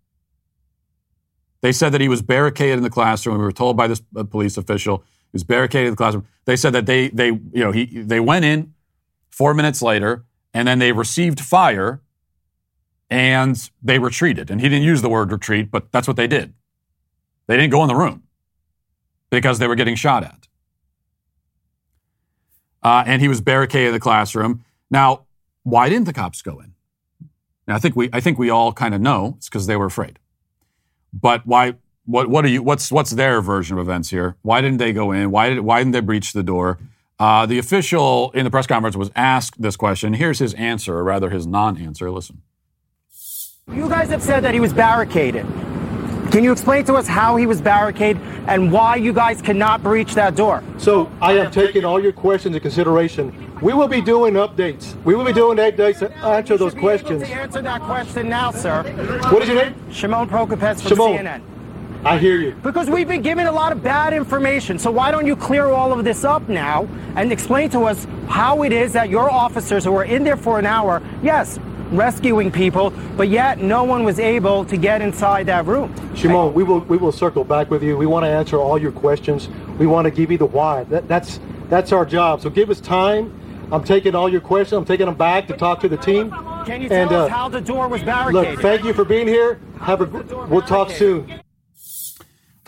They 1.62 1.73
said 1.73 1.90
that 1.92 2.00
he 2.00 2.09
was 2.09 2.23
barricaded 2.23 2.76
in 2.76 2.82
the 2.82 2.90
classroom. 2.90 3.38
We 3.38 3.44
were 3.44 3.52
told 3.52 3.76
by 3.76 3.87
this 3.87 4.02
uh, 4.16 4.25
police 4.25 4.56
official 4.56 4.99
he 4.99 5.35
was 5.35 5.44
barricaded 5.44 5.88
in 5.88 5.92
the 5.92 5.97
classroom. 5.97 6.26
They 6.44 6.56
said 6.56 6.73
that 6.75 6.87
they 6.87 7.09
they 7.09 7.28
you 7.28 7.64
know 7.64 7.73
he 7.73 7.87
they 7.87 8.20
went 8.20 8.44
in 8.44 8.75
four 9.30 9.54
minutes 9.54 9.80
later 9.82 10.25
and 10.52 10.68
then 10.68 10.78
they 10.78 10.92
received 10.92 11.40
fire 11.40 12.02
and 13.09 13.70
they 13.82 13.99
retreated. 13.99 14.50
And 14.50 14.61
he 14.61 14.68
didn't 14.68 14.85
use 14.85 15.02
the 15.02 15.09
word 15.09 15.32
retreat, 15.32 15.70
but 15.70 15.90
that's 15.92 16.06
what 16.06 16.16
they 16.16 16.26
did. 16.26 16.54
They 17.47 17.56
didn't 17.56 17.70
go 17.70 17.82
in 17.82 17.88
the 17.88 17.97
room 17.97 18.25
because 19.31 19.59
they 19.59 19.66
were 19.66 19.74
getting 19.74 19.96
shot 19.96 20.22
at. 20.24 20.48
Uh, 22.83 23.05
and 23.07 23.20
he 23.20 23.29
was 23.29 23.40
barricaded 23.40 23.88
in 23.88 23.94
the 23.94 24.00
classroom. 24.00 24.64
Now, 24.90 25.26
why 25.62 25.88
didn't 25.88 26.07
the 26.07 26.12
cops 26.12 26.42
go 26.42 26.61
in? 26.61 26.69
I 27.72 27.78
think 27.78 27.96
we 27.96 28.11
I 28.12 28.20
think 28.20 28.38
we 28.38 28.50
all 28.50 28.72
kind 28.72 28.94
of 28.94 29.00
know 29.00 29.35
it's 29.38 29.48
because 29.48 29.66
they 29.66 29.76
were 29.76 29.87
afraid. 29.87 30.18
But 31.12 31.46
why? 31.46 31.74
What? 32.04 32.28
What 32.28 32.44
are 32.44 32.48
you? 32.48 32.62
What's 32.62 32.90
what's 32.90 33.11
their 33.11 33.40
version 33.40 33.78
of 33.78 33.87
events 33.87 34.11
here? 34.11 34.37
Why 34.42 34.61
didn't 34.61 34.78
they 34.78 34.92
go 34.92 35.12
in? 35.12 35.30
Why 35.30 35.50
did? 35.50 35.61
Why 35.61 35.78
didn't 35.78 35.92
they 35.92 36.00
breach 36.00 36.33
the 36.33 36.42
door? 36.42 36.78
Uh, 37.18 37.44
the 37.44 37.59
official 37.59 38.30
in 38.33 38.44
the 38.44 38.50
press 38.50 38.66
conference 38.66 38.96
was 38.96 39.11
asked 39.14 39.61
this 39.61 39.76
question. 39.76 40.14
Here's 40.14 40.38
his 40.38 40.54
answer, 40.54 40.96
or 40.96 41.04
rather 41.04 41.28
his 41.28 41.46
non-answer. 41.46 42.11
Listen. 42.11 42.40
You 43.70 43.88
guys 43.88 44.09
have 44.09 44.22
said 44.22 44.40
that 44.40 44.54
he 44.54 44.61
was 44.61 44.72
barricaded. 44.72 45.46
Can 46.31 46.45
you 46.45 46.53
explain 46.53 46.85
to 46.85 46.95
us 46.95 47.09
how 47.09 47.35
he 47.35 47.47
was 47.47 47.61
barricaded 47.61 48.23
and 48.47 48.71
why 48.71 48.95
you 48.95 49.12
guys 49.12 49.43
cannot 49.43 49.83
breach 49.83 50.14
that 50.14 50.37
door? 50.37 50.62
So 50.79 51.11
I 51.21 51.33
am 51.33 51.51
taking 51.51 51.85
all 51.85 52.01
your 52.01 52.12
questions 52.12 52.55
into 52.55 52.61
consideration. 52.61 53.35
We 53.61 53.73
will 53.73 53.88
be 53.88 54.01
doing 54.01 54.35
updates. 54.35 54.95
We 55.03 55.16
will 55.16 55.25
be 55.25 55.33
doing 55.33 55.59
updates 55.59 55.99
to 55.99 56.16
answer 56.19 56.57
those 56.57 56.73
questions. 56.73 57.25
To 57.25 57.29
answer 57.29 57.61
that 57.62 57.83
question 57.83 58.29
now, 58.29 58.53
sir. 58.53 58.85
What 59.33 59.43
is 59.43 59.49
your 59.49 59.64
name? 59.64 59.75
Shimon 59.90 60.29
Prokupecz 60.29 60.81
from 60.81 60.88
Shimon. 60.90 61.16
CNN. 61.16 61.43
I 62.05 62.16
hear 62.16 62.37
you. 62.37 62.53
Because 62.62 62.88
we've 62.88 63.09
been 63.09 63.23
given 63.23 63.49
a 63.49 63.53
lot 63.53 63.73
of 63.73 63.83
bad 63.83 64.12
information. 64.12 64.79
So 64.79 64.93
why 64.93 65.11
don't 65.11 65.27
you 65.27 65.35
clear 65.35 65.66
all 65.66 65.93
of 65.93 66.05
this 66.05 66.23
up 66.23 66.49
now 66.49 66.88
and 67.16 67.33
explain 67.33 67.71
to 67.71 67.81
us 67.81 68.07
how 68.29 68.62
it 68.62 68.73
is 68.73 68.93
that 68.93 69.11
your 69.11 69.29
officers 69.29 69.85
who 69.85 69.90
were 69.90 70.05
in 70.05 70.23
there 70.23 70.37
for 70.37 70.61
an 70.61 70.64
hour, 70.64 71.03
yes, 71.25 71.59
rescuing 71.90 72.50
people, 72.50 72.90
but 73.16 73.29
yet 73.29 73.59
no 73.59 73.85
one 73.85 74.05
was 74.05 74.18
able 74.18 74.64
to 74.64 74.76
get 74.76 75.03
inside 75.03 75.46
that 75.46 75.66
room. 75.66 75.94
Shimon, 76.14 76.55
we 76.55 76.62
will 76.62 76.81
we 76.81 76.96
will 76.96 77.12
circle 77.12 77.44
back 77.44 77.70
with 77.70 77.83
you. 77.83 77.96
We 77.96 78.07
want 78.07 78.24
to 78.24 78.29
answer 78.29 78.57
all 78.57 78.79
your 78.79 78.92
questions. 78.92 79.48
We 79.79 79.87
want 79.87 80.07
to 80.07 80.11
give 80.11 80.31
you 80.31 80.38
the 80.38 80.46
why. 80.46 80.85
That, 80.85 81.09
that's 81.09 81.40
that's 81.68 81.92
our 81.92 82.05
job. 82.05 82.40
So 82.40 82.50
give 82.50 82.70
us 82.70 82.81
time. 82.81 83.37
I'm 83.72 83.85
taking 83.85 84.14
all 84.14 84.29
your 84.29 84.40
questions. 84.40 84.76
I'm 84.79 84.85
taking 84.85 85.07
them 85.07 85.14
back 85.14 85.46
to 85.46 85.57
talk 85.57 85.81
to 85.81 85.88
the 85.88 85.96
team. 85.96 86.31
Can 86.66 86.83
you 86.83 86.88
tell 86.88 87.03
And, 87.03 87.12
uh, 87.12 87.24
us 87.24 87.31
how 87.31 87.48
the 87.48 87.61
door 87.61 87.88
was 87.88 88.03
barricaded? 88.03 88.55
Look, 88.55 88.61
thank 88.61 88.85
you 88.85 88.92
for 88.92 89.05
being 89.05 89.29
here. 89.29 89.61
Have 89.81 90.00
a 90.00 90.46
we'll 90.46 90.62
talk 90.62 90.90
soon. 90.90 91.40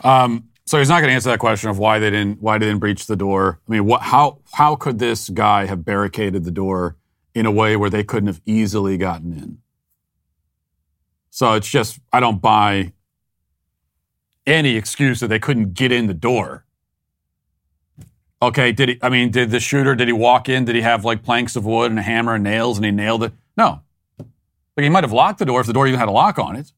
Um, 0.05 0.49
so 0.65 0.79
he's 0.79 0.89
not 0.89 1.01
going 1.01 1.09
to 1.09 1.15
answer 1.15 1.31
that 1.31 1.39
question 1.39 1.71
of 1.71 1.79
why 1.79 1.99
they 1.99 2.11
didn't 2.11 2.41
why 2.41 2.59
they 2.59 2.67
didn't 2.67 2.81
breach 2.81 3.07
the 3.07 3.17
door. 3.17 3.61
I 3.69 3.73
mean, 3.73 3.85
what, 3.85 4.03
how 4.03 4.39
how 4.53 4.77
could 4.77 4.99
this 4.99 5.29
guy 5.29 5.67
have 5.67 5.85
barricaded 5.85 6.45
the 6.45 6.51
door 6.51 6.97
in 7.35 7.47
a 7.47 7.51
way 7.51 7.77
where 7.77 7.91
they 7.91 8.05
couldn't 8.05 8.27
have 8.27 8.41
easily 8.47 8.97
gotten 8.97 9.33
in? 9.33 9.59
So 11.31 11.55
it's 11.55 11.69
just 11.69 11.99
I 12.13 12.21
don't 12.21 12.43
buy 12.43 12.93
any 14.47 14.77
excuse 14.77 15.21
that 15.21 15.29
they 15.29 15.39
couldn't 15.39 15.75
get 15.75 15.93
in 15.93 16.07
the 16.07 16.15
door. 16.15 16.65
Okay, 18.43 18.73
did 18.73 18.89
he? 18.89 18.99
I 19.01 19.09
mean, 19.09 19.31
did 19.31 19.51
the 19.51 19.61
shooter? 19.61 19.95
Did 19.95 20.09
he 20.09 20.13
walk 20.13 20.49
in? 20.49 20.65
Did 20.65 20.75
he 20.75 20.83
have 20.83 21.05
like 21.05 21.23
planks 21.23 21.55
of 21.55 21.65
wood 21.65 21.91
and 21.91 21.99
a 21.99 22.03
hammer 22.03 22.35
and 22.35 22.45
nails, 22.45 22.77
and 22.77 22.85
he 22.85 22.91
nailed 22.91 23.23
it? 23.23 23.33
No. 23.57 23.81
Like 24.19 24.85
he 24.85 24.89
might 24.89 25.05
have 25.05 25.13
locked 25.13 25.39
the 25.39 25.45
door 25.45 25.61
if 25.61 25.67
the 25.67 25.73
door 25.73 25.87
even 25.87 26.01
had 26.01 26.09
a 26.09 26.13
lock 26.13 26.39
on 26.39 26.57
it. 26.57 26.73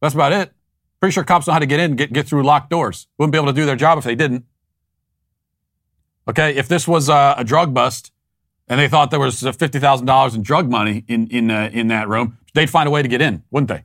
That's 0.00 0.14
about 0.14 0.32
it. 0.32 0.52
Pretty 1.00 1.12
sure 1.12 1.24
cops 1.24 1.46
know 1.46 1.54
how 1.54 1.58
to 1.58 1.66
get 1.66 1.80
in, 1.80 1.92
and 1.92 1.98
get 1.98 2.12
get 2.12 2.28
through 2.28 2.44
locked 2.44 2.70
doors. 2.70 3.08
Wouldn't 3.18 3.32
be 3.32 3.38
able 3.38 3.46
to 3.46 3.52
do 3.52 3.64
their 3.64 3.76
job 3.76 3.98
if 3.98 4.04
they 4.04 4.14
didn't. 4.14 4.44
Okay, 6.28 6.54
if 6.54 6.68
this 6.68 6.86
was 6.86 7.08
uh, 7.08 7.34
a 7.36 7.42
drug 7.42 7.72
bust 7.72 8.12
and 8.72 8.80
they 8.80 8.88
thought 8.88 9.10
there 9.10 9.20
was 9.20 9.44
uh, 9.44 9.52
fifty 9.52 9.78
thousand 9.78 10.06
dollars 10.06 10.34
in 10.34 10.42
drug 10.42 10.70
money 10.70 11.04
in 11.06 11.26
in 11.28 11.50
uh, 11.50 11.68
in 11.74 11.88
that 11.88 12.08
room, 12.08 12.38
they'd 12.54 12.70
find 12.70 12.88
a 12.88 12.90
way 12.90 13.02
to 13.02 13.08
get 13.08 13.20
in, 13.20 13.42
wouldn't 13.50 13.68
they? 13.68 13.84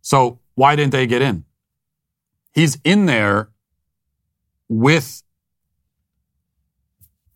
So 0.00 0.38
why 0.54 0.76
didn't 0.76 0.92
they 0.92 1.08
get 1.08 1.20
in? 1.20 1.44
He's 2.52 2.78
in 2.84 3.06
there 3.06 3.50
with 4.68 5.24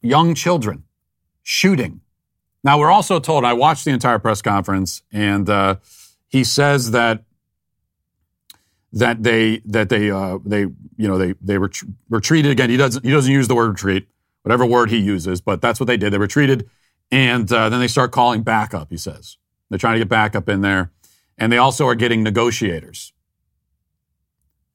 young 0.01 0.37
children 0.37 0.85
shooting. 1.43 2.03
Now 2.63 2.79
we're 2.79 2.93
also 2.93 3.19
told. 3.19 3.45
I 3.45 3.53
watched 3.53 3.85
the 3.85 3.91
entire 3.91 4.21
press 4.21 4.43
conference, 4.43 5.03
and 5.11 5.51
uh, 5.51 5.77
he 6.29 6.45
says 6.45 6.93
that 6.93 7.25
that 8.97 9.23
they 9.23 9.59
that 9.67 9.89
they 9.89 10.11
uh, 10.11 10.39
they 10.45 10.61
you 10.61 11.09
know 11.09 11.19
they 11.19 11.35
they 11.41 11.59
ret- 11.59 11.83
retreated 12.09 12.51
again. 12.53 12.71
He 12.71 12.77
doesn't 12.77 13.05
he 13.05 13.11
doesn't 13.11 13.33
use 13.33 13.49
the 13.49 13.55
word 13.55 13.69
retreat, 13.69 14.09
whatever 14.43 14.67
word 14.67 14.91
he 14.91 14.99
uses, 14.99 15.41
but 15.41 15.61
that's 15.61 15.79
what 15.79 15.87
they 15.87 15.97
did. 15.97 16.13
They 16.13 16.19
retreated, 16.19 16.69
and 17.11 17.51
uh, 17.53 17.69
then 17.69 17.81
they 17.81 17.89
start 17.89 18.13
calling 18.13 18.43
backup. 18.43 18.89
He 18.91 18.97
says 18.97 19.39
they're 19.71 19.79
trying 19.79 19.95
to 19.95 20.01
get 20.01 20.09
backup 20.09 20.49
in 20.49 20.63
there, 20.63 20.93
and 21.39 21.53
they 21.53 21.59
also 21.59 21.87
are 21.87 21.95
getting 21.95 22.23
negotiators 22.23 23.13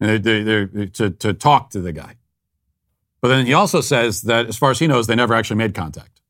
and 0.01 0.09
they, 0.09 0.43
they, 0.43 0.65
they, 0.65 0.85
to 0.87 1.11
to 1.11 1.33
talk 1.33 1.69
to 1.69 1.79
the 1.79 1.93
guy. 1.93 2.15
But 3.21 3.29
then 3.29 3.45
he 3.45 3.53
also 3.53 3.81
says 3.81 4.23
that 4.23 4.47
as 4.47 4.57
far 4.57 4.71
as 4.71 4.79
he 4.79 4.87
knows, 4.87 5.07
they 5.07 5.15
never 5.15 5.35
actually 5.35 5.57
made 5.57 5.75
contact 5.75 6.21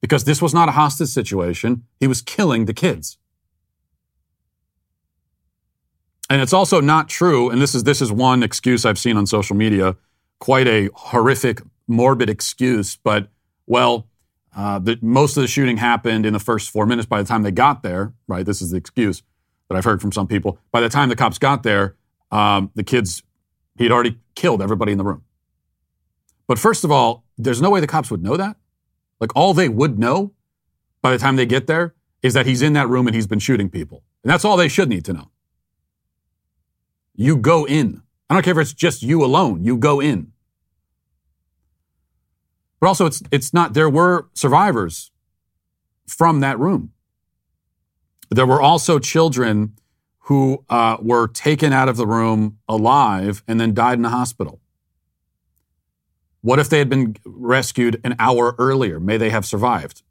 because 0.00 0.24
this 0.24 0.40
was 0.40 0.54
not 0.54 0.68
a 0.68 0.72
hostage 0.72 1.08
situation. 1.08 1.84
He 1.98 2.06
was 2.06 2.22
killing 2.22 2.66
the 2.66 2.72
kids. 2.72 3.18
And 6.30 6.42
it's 6.42 6.52
also 6.52 6.80
not 6.80 7.08
true, 7.08 7.48
and 7.48 7.60
this 7.60 7.74
is 7.74 7.84
this 7.84 8.02
is 8.02 8.12
one 8.12 8.42
excuse 8.42 8.84
I've 8.84 8.98
seen 8.98 9.16
on 9.16 9.26
social 9.26 9.56
media 9.56 9.96
quite 10.38 10.68
a 10.68 10.88
horrific, 10.94 11.60
morbid 11.86 12.30
excuse, 12.30 12.96
but 12.96 13.28
well, 13.66 14.08
uh, 14.56 14.80
most 15.02 15.36
of 15.36 15.42
the 15.42 15.46
shooting 15.46 15.76
happened 15.76 16.26
in 16.26 16.32
the 16.32 16.38
first 16.38 16.70
four 16.70 16.86
minutes. 16.86 17.06
By 17.06 17.22
the 17.22 17.28
time 17.28 17.42
they 17.42 17.50
got 17.50 17.82
there, 17.82 18.12
right? 18.26 18.44
This 18.44 18.62
is 18.62 18.70
the 18.70 18.76
excuse 18.76 19.22
that 19.68 19.76
I've 19.76 19.84
heard 19.84 20.00
from 20.00 20.12
some 20.12 20.26
people. 20.26 20.58
By 20.72 20.80
the 20.80 20.88
time 20.88 21.08
the 21.08 21.16
cops 21.16 21.38
got 21.38 21.62
there, 21.62 21.96
um, 22.30 22.70
the 22.74 22.82
kids, 22.82 23.22
he'd 23.76 23.92
already 23.92 24.18
killed 24.34 24.62
everybody 24.62 24.92
in 24.92 24.98
the 24.98 25.04
room. 25.04 25.22
But 26.46 26.58
first 26.58 26.84
of 26.84 26.90
all, 26.90 27.24
there's 27.36 27.60
no 27.60 27.70
way 27.70 27.80
the 27.80 27.86
cops 27.86 28.10
would 28.10 28.22
know 28.22 28.36
that. 28.36 28.56
Like 29.20 29.34
all 29.36 29.54
they 29.54 29.68
would 29.68 29.98
know 29.98 30.32
by 31.02 31.12
the 31.12 31.18
time 31.18 31.36
they 31.36 31.46
get 31.46 31.66
there 31.66 31.94
is 32.22 32.34
that 32.34 32.46
he's 32.46 32.62
in 32.62 32.72
that 32.72 32.88
room 32.88 33.06
and 33.06 33.14
he's 33.14 33.26
been 33.26 33.38
shooting 33.38 33.68
people. 33.68 34.02
And 34.24 34.30
that's 34.30 34.44
all 34.44 34.56
they 34.56 34.68
should 34.68 34.88
need 34.88 35.04
to 35.04 35.12
know. 35.12 35.30
You 37.20 37.36
go 37.36 37.66
in. 37.66 38.00
I 38.30 38.34
don't 38.34 38.44
care 38.44 38.52
if 38.52 38.58
it's 38.58 38.72
just 38.72 39.02
you 39.02 39.24
alone. 39.24 39.64
You 39.64 39.76
go 39.76 39.98
in. 40.00 40.32
But 42.80 42.86
also, 42.86 43.06
it's, 43.06 43.20
it's 43.32 43.52
not, 43.52 43.74
there 43.74 43.90
were 43.90 44.28
survivors 44.34 45.10
from 46.06 46.38
that 46.40 46.60
room. 46.60 46.92
There 48.30 48.46
were 48.46 48.62
also 48.62 49.00
children 49.00 49.72
who 50.26 50.64
uh, 50.70 50.98
were 51.00 51.26
taken 51.26 51.72
out 51.72 51.88
of 51.88 51.96
the 51.96 52.06
room 52.06 52.58
alive 52.68 53.42
and 53.48 53.60
then 53.60 53.74
died 53.74 53.94
in 53.94 54.02
the 54.02 54.10
hospital. 54.10 54.60
What 56.40 56.60
if 56.60 56.68
they 56.68 56.78
had 56.78 56.88
been 56.88 57.16
rescued 57.24 58.00
an 58.04 58.14
hour 58.20 58.54
earlier? 58.58 59.00
May 59.00 59.16
they 59.16 59.30
have 59.30 59.44
survived? 59.44 60.02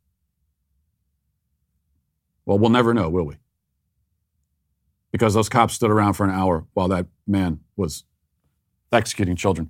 Well, 2.45 2.59
we'll 2.59 2.69
never 2.69 2.93
know, 2.93 3.09
will 3.09 3.25
we? 3.25 3.37
Because 5.11 5.33
those 5.33 5.49
cops 5.49 5.73
stood 5.73 5.89
around 5.89 6.13
for 6.13 6.25
an 6.25 6.31
hour 6.31 6.65
while 6.73 6.87
that 6.89 7.07
man 7.25 7.61
was 7.75 8.03
executing 8.91 9.35
children. 9.35 9.69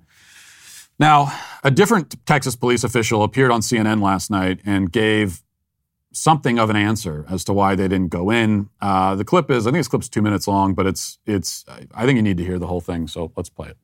Now, 0.98 1.32
a 1.62 1.70
different 1.70 2.16
Texas 2.26 2.56
police 2.56 2.82
official 2.82 3.22
appeared 3.22 3.50
on 3.50 3.60
CNN 3.60 4.02
last 4.02 4.30
night 4.30 4.60
and 4.64 4.90
gave 4.90 5.42
something 6.12 6.58
of 6.58 6.70
an 6.70 6.76
answer 6.76 7.24
as 7.30 7.44
to 7.44 7.52
why 7.52 7.76
they 7.76 7.86
didn't 7.86 8.08
go 8.08 8.30
in. 8.30 8.68
Uh, 8.80 9.14
the 9.14 9.24
clip 9.24 9.50
is, 9.50 9.66
I 9.66 9.70
think 9.70 9.80
this 9.80 9.88
clip's 9.88 10.08
two 10.08 10.22
minutes 10.22 10.48
long, 10.48 10.74
but 10.74 10.86
it's, 10.86 11.18
it's, 11.24 11.64
I 11.94 12.04
think 12.04 12.16
you 12.16 12.22
need 12.22 12.38
to 12.38 12.44
hear 12.44 12.58
the 12.58 12.66
whole 12.66 12.80
thing, 12.80 13.06
so 13.06 13.32
let's 13.36 13.48
play 13.50 13.68
it. 13.68 13.76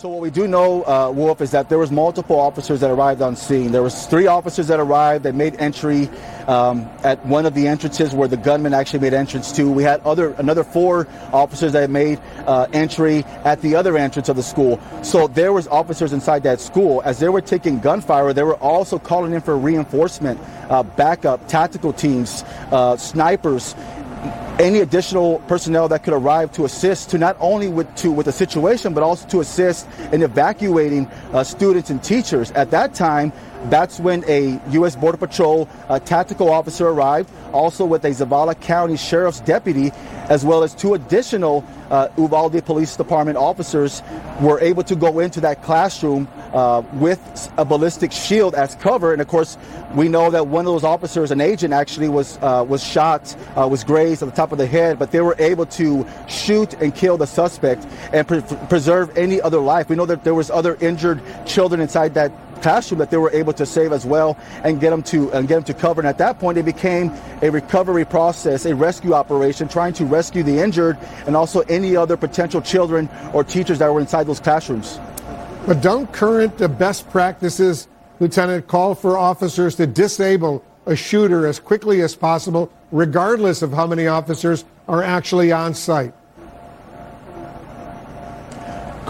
So 0.00 0.08
what 0.08 0.22
we 0.22 0.30
do 0.30 0.48
know, 0.48 0.82
uh, 0.84 1.12
Wolf, 1.14 1.42
is 1.42 1.50
that 1.50 1.68
there 1.68 1.76
was 1.76 1.90
multiple 1.90 2.40
officers 2.40 2.80
that 2.80 2.90
arrived 2.90 3.20
on 3.20 3.36
scene. 3.36 3.70
There 3.70 3.82
was 3.82 4.06
three 4.06 4.26
officers 4.26 4.68
that 4.68 4.80
arrived 4.80 5.24
that 5.24 5.34
made 5.34 5.60
entry 5.60 6.08
um, 6.46 6.88
at 7.04 7.22
one 7.26 7.44
of 7.44 7.52
the 7.52 7.68
entrances 7.68 8.14
where 8.14 8.26
the 8.26 8.38
gunman 8.38 8.72
actually 8.72 9.00
made 9.00 9.12
entrance 9.12 9.52
to. 9.56 9.70
We 9.70 9.82
had 9.82 10.00
other 10.00 10.32
another 10.38 10.64
four 10.64 11.06
officers 11.34 11.72
that 11.72 11.90
made 11.90 12.18
uh, 12.46 12.66
entry 12.72 13.24
at 13.44 13.60
the 13.60 13.76
other 13.76 13.98
entrance 13.98 14.30
of 14.30 14.36
the 14.36 14.42
school. 14.42 14.80
So 15.02 15.26
there 15.28 15.52
was 15.52 15.68
officers 15.68 16.14
inside 16.14 16.44
that 16.44 16.62
school. 16.62 17.02
As 17.04 17.18
they 17.18 17.28
were 17.28 17.42
taking 17.42 17.78
gunfire, 17.78 18.32
they 18.32 18.42
were 18.42 18.56
also 18.56 18.98
calling 18.98 19.34
in 19.34 19.42
for 19.42 19.58
reinforcement, 19.58 20.40
uh, 20.70 20.82
backup, 20.82 21.46
tactical 21.46 21.92
teams, 21.92 22.42
uh, 22.72 22.96
snipers 22.96 23.74
any 24.60 24.80
additional 24.80 25.38
personnel 25.48 25.88
that 25.88 26.04
could 26.04 26.12
arrive 26.12 26.52
to 26.52 26.64
assist 26.66 27.10
to 27.10 27.18
not 27.18 27.36
only 27.40 27.68
with 27.68 27.92
to 27.96 28.12
with 28.12 28.26
the 28.26 28.32
situation 28.32 28.92
but 28.92 29.02
also 29.02 29.26
to 29.28 29.40
assist 29.40 29.88
in 30.12 30.22
evacuating 30.22 31.06
uh, 31.32 31.42
students 31.42 31.88
and 31.88 32.02
teachers. 32.04 32.50
At 32.52 32.70
that 32.70 32.94
time 32.94 33.32
that's 33.64 34.00
when 34.00 34.24
a 34.26 34.60
U.S. 34.70 34.96
Border 34.96 35.18
Patrol 35.18 35.66
tactical 36.04 36.50
officer 36.50 36.88
arrived, 36.88 37.30
also 37.52 37.84
with 37.84 38.04
a 38.04 38.10
Zavala 38.10 38.58
County 38.60 38.96
Sheriff's 38.96 39.40
deputy, 39.40 39.92
as 40.28 40.44
well 40.44 40.62
as 40.62 40.74
two 40.74 40.94
additional 40.94 41.64
uh, 41.90 42.08
Uvalde 42.16 42.64
Police 42.64 42.96
Department 42.96 43.36
officers 43.36 44.02
were 44.40 44.60
able 44.60 44.82
to 44.84 44.94
go 44.94 45.18
into 45.18 45.40
that 45.40 45.62
classroom 45.62 46.28
uh, 46.52 46.82
with 46.94 47.52
a 47.58 47.64
ballistic 47.64 48.12
shield 48.12 48.54
as 48.54 48.74
cover. 48.76 49.12
And 49.12 49.20
of 49.20 49.28
course, 49.28 49.58
we 49.94 50.08
know 50.08 50.30
that 50.30 50.46
one 50.46 50.66
of 50.66 50.72
those 50.72 50.84
officers, 50.84 51.30
an 51.30 51.40
agent, 51.40 51.74
actually 51.74 52.08
was 52.08 52.38
uh, 52.42 52.64
was 52.66 52.82
shot, 52.82 53.34
uh, 53.56 53.66
was 53.68 53.84
grazed 53.84 54.22
at 54.22 54.26
the 54.26 54.34
top 54.34 54.52
of 54.52 54.58
the 54.58 54.66
head, 54.66 54.98
but 54.98 55.10
they 55.10 55.20
were 55.20 55.36
able 55.38 55.66
to 55.66 56.06
shoot 56.28 56.74
and 56.74 56.94
kill 56.94 57.16
the 57.16 57.26
suspect 57.26 57.86
and 58.12 58.26
pre- 58.26 58.42
preserve 58.68 59.16
any 59.16 59.40
other 59.40 59.58
life. 59.58 59.88
We 59.88 59.96
know 59.96 60.06
that 60.06 60.24
there 60.24 60.34
was 60.34 60.50
other 60.50 60.76
injured 60.80 61.20
children 61.46 61.80
inside 61.80 62.14
that 62.14 62.32
classroom 62.62 62.98
that 62.98 63.10
they 63.10 63.16
were 63.16 63.30
able 63.32 63.52
to 63.54 63.66
save 63.66 63.92
as 63.92 64.04
well 64.06 64.36
and 64.64 64.80
get 64.80 64.90
them 64.90 65.02
to 65.04 65.30
and 65.32 65.48
get 65.48 65.54
them 65.56 65.64
to 65.64 65.74
cover. 65.74 66.00
And 66.00 66.08
at 66.08 66.18
that 66.18 66.38
point, 66.38 66.58
it 66.58 66.64
became 66.64 67.12
a 67.42 67.50
recovery 67.50 68.04
process, 68.04 68.66
a 68.66 68.74
rescue 68.74 69.14
operation, 69.14 69.68
trying 69.68 69.92
to 69.94 70.04
rescue 70.04 70.42
the 70.42 70.58
injured 70.58 70.98
and 71.26 71.36
also 71.36 71.60
any 71.62 71.96
other 71.96 72.16
potential 72.16 72.60
children 72.60 73.08
or 73.32 73.44
teachers 73.44 73.78
that 73.78 73.92
were 73.92 74.00
inside 74.00 74.26
those 74.26 74.40
classrooms. 74.40 74.98
But 75.66 75.82
don't 75.82 76.10
current 76.12 76.60
uh, 76.60 76.68
best 76.68 77.08
practices, 77.10 77.88
Lieutenant, 78.18 78.66
call 78.66 78.94
for 78.94 79.16
officers 79.16 79.76
to 79.76 79.86
disable 79.86 80.64
a 80.86 80.96
shooter 80.96 81.46
as 81.46 81.60
quickly 81.60 82.00
as 82.00 82.16
possible, 82.16 82.72
regardless 82.90 83.62
of 83.62 83.72
how 83.72 83.86
many 83.86 84.06
officers 84.06 84.64
are 84.88 85.02
actually 85.02 85.52
on 85.52 85.74
site? 85.74 86.14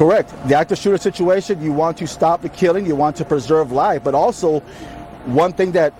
Correct. 0.01 0.33
The 0.49 0.55
active 0.55 0.79
shooter 0.79 0.97
situation, 0.97 1.61
you 1.61 1.75
want 1.75 1.99
to 1.99 2.07
stop 2.07 2.41
the 2.41 2.49
killing, 2.49 2.87
you 2.87 2.97
want 2.97 3.17
to 3.17 3.25
preserve 3.27 3.71
life, 3.71 4.03
but 4.03 4.15
also 4.15 4.61
one 5.27 5.53
thing 5.53 5.73
that, 5.73 5.93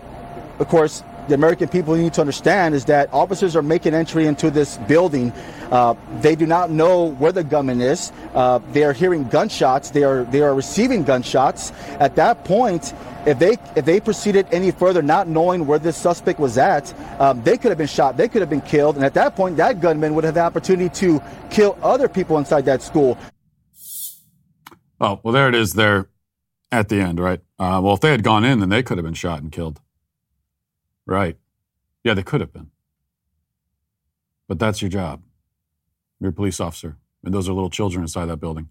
of 0.59 0.69
course, 0.69 1.05
the 1.29 1.35
American 1.35 1.69
people 1.69 1.95
need 1.95 2.15
to 2.15 2.23
understand 2.23 2.75
is 2.75 2.87
that 2.87 3.13
officers 3.13 3.55
are 3.57 3.63
making 3.63 3.93
entry 3.93 4.27
into 4.27 4.51
this 4.51 4.79
building. 4.89 5.33
Uh, 5.71 5.97
they 6.23 6.35
do 6.35 6.47
not 6.47 6.71
know 6.71 7.11
where 7.21 7.31
the 7.31 7.45
gunman 7.45 7.83
is. 7.83 8.11
Uh, 8.35 8.61
they 8.73 8.85
are 8.85 8.95
hearing 8.95 9.29
gunshots. 9.29 9.91
They 9.91 10.03
are 10.03 10.25
they 10.25 10.41
are 10.41 10.55
receiving 10.55 11.05
gunshots. 11.05 11.71
At 12.01 12.17
that 12.17 12.47
point, 12.47 12.95
if 13.27 13.39
they 13.39 13.59
if 13.77 13.85
they 13.85 14.01
proceeded 14.01 14.47
any 14.51 14.71
further, 14.71 15.03
not 15.03 15.29
knowing 15.29 15.67
where 15.67 15.79
this 15.79 15.99
suspect 15.99 16.41
was 16.41 16.57
at, 16.57 16.95
um, 17.21 17.43
they 17.43 17.59
could 17.59 17.71
have 17.71 17.77
been 17.77 17.87
shot. 17.87 18.17
They 18.17 18.29
could 18.29 18.41
have 18.41 18.49
been 18.49 18.63
killed. 18.63 18.97
And 18.97 19.05
at 19.05 19.13
that 19.13 19.37
point, 19.37 19.59
that 19.59 19.83
gunman 19.83 20.15
would 20.15 20.25
have 20.25 20.33
the 20.33 20.41
opportunity 20.41 20.89
to 21.01 21.23
kill 21.51 21.79
other 21.83 22.09
people 22.09 22.39
inside 22.39 22.65
that 22.65 22.81
school. 22.81 23.19
Oh, 25.01 25.21
well, 25.23 25.33
there 25.33 25.49
it 25.49 25.55
is 25.55 25.73
there 25.75 26.09
at 26.71 26.89
the 26.89 27.01
end, 27.01 27.19
right? 27.19 27.41
Uh, 27.59 27.81
well, 27.83 27.95
if 27.95 28.01
they 28.01 28.11
had 28.11 28.23
gone 28.23 28.45
in, 28.45 28.61
then 28.61 28.69
they 28.69 28.83
could 28.83 28.99
have 28.99 29.05
been 29.05 29.15
shot 29.15 29.41
and 29.43 29.51
killed. 29.51 29.81
Right. 31.07 31.39
Yeah, 32.05 32.15
they 32.15 32.23
could 32.23 32.41
have 32.41 32.53
been. 32.53 32.71
But 34.47 34.59
that's 34.59 34.83
your 34.83 34.91
job. 34.91 35.23
You're 36.21 36.31
a 36.31 36.33
police 36.33 36.61
officer, 36.61 36.99
and 37.25 37.33
those 37.33 37.49
are 37.49 37.53
little 37.53 37.71
children 37.71 38.03
inside 38.03 38.27
that 38.27 38.37
building. 38.37 38.69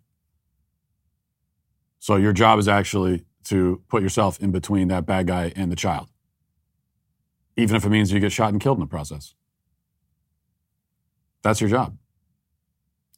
So 1.99 2.15
your 2.15 2.33
job 2.33 2.59
is 2.59 2.67
actually 2.67 3.25
to 3.45 3.81
put 3.87 4.03
yourself 4.03 4.39
in 4.39 4.51
between 4.51 4.87
that 4.89 5.05
bad 5.05 5.27
guy 5.27 5.51
and 5.55 5.71
the 5.71 5.75
child, 5.75 6.09
even 7.57 7.75
if 7.75 7.83
it 7.85 7.89
means 7.89 8.11
you 8.11 8.19
get 8.19 8.31
shot 8.31 8.51
and 8.51 8.61
killed 8.61 8.77
in 8.77 8.81
the 8.81 8.87
process. 8.87 9.33
That's 11.41 11.59
your 11.59 11.69
job. 11.69 11.97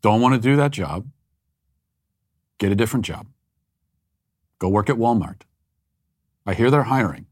Don't 0.02 0.22
want 0.22 0.36
to 0.36 0.40
do 0.40 0.56
that 0.56 0.72
job? 0.72 1.08
Get 2.62 2.72
a 2.72 2.76
different 2.76 3.06
job. 3.06 3.26
Go 4.60 4.70
work 4.70 4.88
at 4.88 4.96
Walmart. 4.96 5.42
I 6.46 6.54
hear 6.54 6.70
they're 6.70 6.84
hiring. 6.84 7.26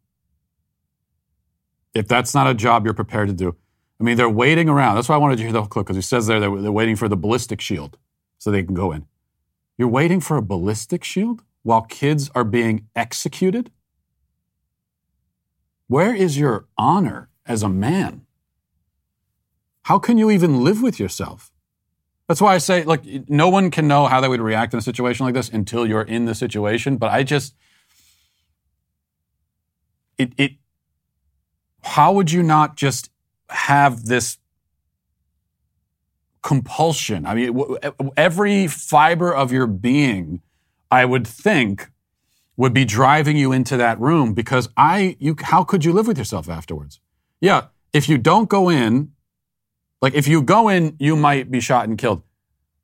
If 1.93 2.07
that's 2.07 2.33
not 2.33 2.47
a 2.47 2.55
job 2.55 2.83
you're 2.83 2.95
prepared 2.95 3.27
to 3.27 3.35
do, 3.35 3.55
I 3.99 4.03
mean, 4.03 4.17
they're 4.17 4.27
waiting 4.27 4.67
around. 4.67 4.95
That's 4.95 5.07
why 5.07 5.13
I 5.13 5.19
wanted 5.19 5.35
to 5.37 5.43
hear 5.43 5.51
the 5.51 5.59
whole 5.59 5.67
clip 5.67 5.85
because 5.85 5.97
he 5.97 6.01
says 6.01 6.25
there 6.25 6.39
they're, 6.39 6.61
they're 6.63 6.71
waiting 6.71 6.95
for 6.95 7.07
the 7.07 7.15
ballistic 7.15 7.61
shield 7.61 7.99
so 8.39 8.49
they 8.49 8.63
can 8.63 8.73
go 8.73 8.91
in. 8.91 9.05
You're 9.77 9.87
waiting 9.87 10.19
for 10.19 10.35
a 10.35 10.41
ballistic 10.41 11.03
shield 11.03 11.43
while 11.61 11.81
kids 11.81 12.31
are 12.33 12.43
being 12.43 12.87
executed? 12.95 13.69
Where 15.85 16.15
is 16.15 16.39
your 16.39 16.65
honor 16.75 17.29
as 17.45 17.61
a 17.61 17.69
man? 17.69 18.25
How 19.83 19.99
can 19.99 20.17
you 20.17 20.31
even 20.31 20.63
live 20.63 20.81
with 20.81 20.99
yourself? 20.99 21.48
That's 22.29 22.41
why 22.41 22.53
I 22.53 22.59
say, 22.59 22.83
look, 22.83 23.01
no 23.27 23.49
one 23.49 23.71
can 23.71 23.87
know 23.87 24.05
how 24.05 24.21
they 24.21 24.27
would 24.27 24.39
react 24.39 24.71
in 24.71 24.77
a 24.77 24.83
situation 24.83 25.25
like 25.25 25.33
this 25.33 25.49
until 25.49 25.87
you're 25.87 26.03
in 26.03 26.25
the 26.25 26.35
situation. 26.35 26.97
But 26.97 27.09
I 27.09 27.23
just, 27.23 27.55
it, 30.15 30.33
it, 30.37 30.51
how 31.81 32.13
would 32.13 32.31
you 32.31 32.43
not 32.43 32.77
just 32.77 33.09
have 33.49 34.05
this 34.05 34.37
compulsion? 36.43 37.25
I 37.25 37.33
mean, 37.33 37.63
every 38.15 38.67
fiber 38.67 39.33
of 39.33 39.51
your 39.51 39.65
being, 39.65 40.41
I 40.91 41.05
would 41.05 41.25
think, 41.25 41.89
would 42.55 42.75
be 42.75 42.85
driving 42.85 43.37
you 43.37 43.51
into 43.51 43.75
that 43.75 43.99
room 43.99 44.35
because 44.35 44.69
I, 44.77 45.17
you, 45.19 45.35
how 45.41 45.63
could 45.63 45.83
you 45.83 45.93
live 45.93 46.05
with 46.05 46.19
yourself 46.19 46.47
afterwards? 46.47 46.99
Yeah, 47.41 47.69
if 47.91 48.07
you 48.07 48.19
don't 48.19 48.49
go 48.49 48.69
in 48.69 49.13
like 50.01 50.13
if 50.13 50.27
you 50.27 50.41
go 50.41 50.69
in, 50.69 50.95
you 50.99 51.15
might 51.15 51.51
be 51.51 51.59
shot 51.59 51.88
and 51.88 51.97
killed. 51.97 52.23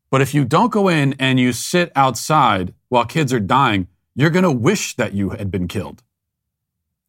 But 0.10 0.21
if 0.21 0.34
you 0.34 0.45
don't 0.45 0.71
go 0.71 0.88
in 0.88 1.15
and 1.19 1.39
you 1.39 1.54
sit 1.54 1.91
outside 1.95 2.73
while 2.89 3.06
kids 3.06 3.34
are 3.34 3.39
dying, 3.39 3.88
you're 4.15 4.30
going 4.30 4.43
to 4.43 4.51
wish 4.51 4.95
that 4.95 5.13
you 5.13 5.32
had 5.32 5.51
been 5.51 5.67
killed. 5.67 6.04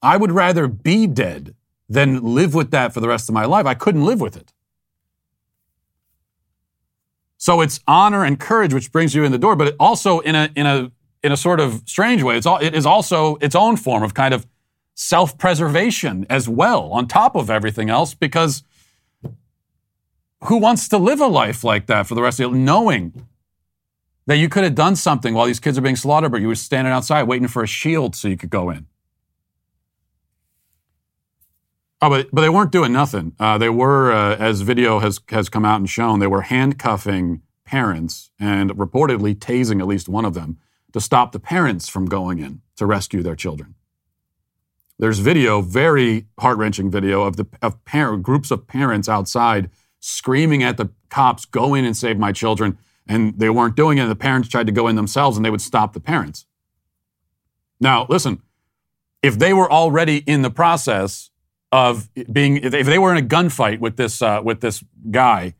I 0.02 0.16
would 0.16 0.32
rather 0.32 0.66
be 0.66 1.06
dead 1.06 1.54
than 1.88 2.34
live 2.34 2.54
with 2.54 2.70
that 2.72 2.92
for 2.92 3.00
the 3.00 3.08
rest 3.08 3.28
of 3.28 3.34
my 3.34 3.44
life. 3.44 3.66
I 3.66 3.74
couldn't 3.74 4.04
live 4.04 4.20
with 4.20 4.36
it. 4.36 4.52
So 7.38 7.60
it's 7.60 7.80
honor 7.86 8.24
and 8.24 8.40
courage 8.40 8.74
which 8.74 8.90
brings 8.90 9.14
you 9.14 9.24
in 9.24 9.30
the 9.30 9.38
door, 9.38 9.56
but 9.56 9.68
it 9.68 9.76
also 9.78 10.20
in 10.20 10.34
a 10.34 10.50
in 10.56 10.66
a 10.66 10.90
in 11.22 11.32
a 11.32 11.36
sort 11.36 11.60
of 11.60 11.82
strange 11.86 12.22
way, 12.22 12.36
it's 12.36 12.46
all, 12.46 12.58
it 12.58 12.74
is 12.74 12.86
also 12.86 13.36
its 13.36 13.54
own 13.54 13.76
form 13.76 14.02
of 14.02 14.14
kind 14.14 14.32
of 14.32 14.46
self 14.94 15.36
preservation 15.36 16.24
as 16.30 16.48
well, 16.48 16.92
on 16.92 17.08
top 17.08 17.34
of 17.34 17.50
everything 17.50 17.90
else, 17.90 18.14
because 18.14 18.62
who 20.44 20.58
wants 20.58 20.88
to 20.88 20.98
live 20.98 21.20
a 21.20 21.26
life 21.26 21.64
like 21.64 21.86
that 21.86 22.06
for 22.06 22.14
the 22.14 22.22
rest 22.22 22.40
of 22.40 22.50
your 22.50 22.54
knowing 22.54 23.26
that 24.26 24.36
you 24.36 24.48
could 24.48 24.64
have 24.64 24.74
done 24.74 24.96
something 24.96 25.34
while 25.34 25.46
these 25.46 25.60
kids 25.60 25.78
are 25.78 25.82
being 25.82 25.96
slaughtered, 25.96 26.32
but 26.32 26.40
you 26.40 26.48
were 26.48 26.54
standing 26.54 26.92
outside 26.92 27.24
waiting 27.24 27.48
for 27.48 27.62
a 27.62 27.66
shield 27.66 28.14
so 28.14 28.28
you 28.28 28.36
could 28.36 28.50
go 28.50 28.70
in? 28.70 28.86
Oh, 32.02 32.10
but, 32.10 32.28
but 32.32 32.42
they 32.42 32.50
weren't 32.50 32.72
doing 32.72 32.92
nothing. 32.92 33.34
Uh, 33.38 33.56
they 33.56 33.70
were, 33.70 34.12
uh, 34.12 34.36
as 34.36 34.60
video 34.60 34.98
has, 34.98 35.20
has 35.30 35.48
come 35.48 35.64
out 35.64 35.76
and 35.76 35.88
shown, 35.88 36.18
they 36.18 36.26
were 36.26 36.42
handcuffing 36.42 37.42
parents 37.64 38.30
and 38.38 38.70
reportedly 38.72 39.34
tasing 39.34 39.80
at 39.80 39.86
least 39.86 40.08
one 40.08 40.24
of 40.24 40.34
them 40.34 40.58
to 40.92 41.00
stop 41.00 41.32
the 41.32 41.40
parents 41.40 41.88
from 41.88 42.06
going 42.06 42.38
in 42.38 42.60
to 42.76 42.84
rescue 42.84 43.22
their 43.22 43.36
children. 43.36 43.74
There's 44.98 45.18
video, 45.18 45.60
very 45.60 46.26
heart 46.38 46.58
wrenching 46.58 46.90
video 46.90 47.22
of 47.22 47.36
the 47.36 47.46
of 47.60 47.78
groups 48.22 48.50
of 48.50 48.66
parents 48.66 49.08
outside 49.08 49.70
screaming 50.00 50.62
at 50.62 50.76
the 50.76 50.90
cops, 51.08 51.44
"Go 51.44 51.74
in 51.74 51.84
and 51.84 51.96
save 51.96 52.18
my 52.18 52.32
children!" 52.32 52.78
And 53.06 53.38
they 53.38 53.50
weren't 53.50 53.76
doing 53.76 53.98
it. 53.98 54.06
The 54.06 54.16
parents 54.16 54.48
tried 54.48 54.66
to 54.66 54.72
go 54.72 54.88
in 54.88 54.96
themselves, 54.96 55.36
and 55.36 55.44
they 55.44 55.50
would 55.50 55.60
stop 55.60 55.92
the 55.92 56.00
parents. 56.00 56.46
Now, 57.80 58.06
listen, 58.08 58.42
if 59.22 59.38
they 59.38 59.52
were 59.52 59.70
already 59.70 60.18
in 60.18 60.42
the 60.42 60.50
process 60.50 61.30
of 61.72 62.08
being, 62.32 62.56
if 62.56 62.86
they 62.86 62.98
were 62.98 63.14
in 63.14 63.22
a 63.22 63.26
gunfight 63.26 63.80
with 63.80 63.96
this 63.96 64.22
uh, 64.22 64.40
with 64.42 64.60
this 64.60 64.82
guy, 65.10 65.54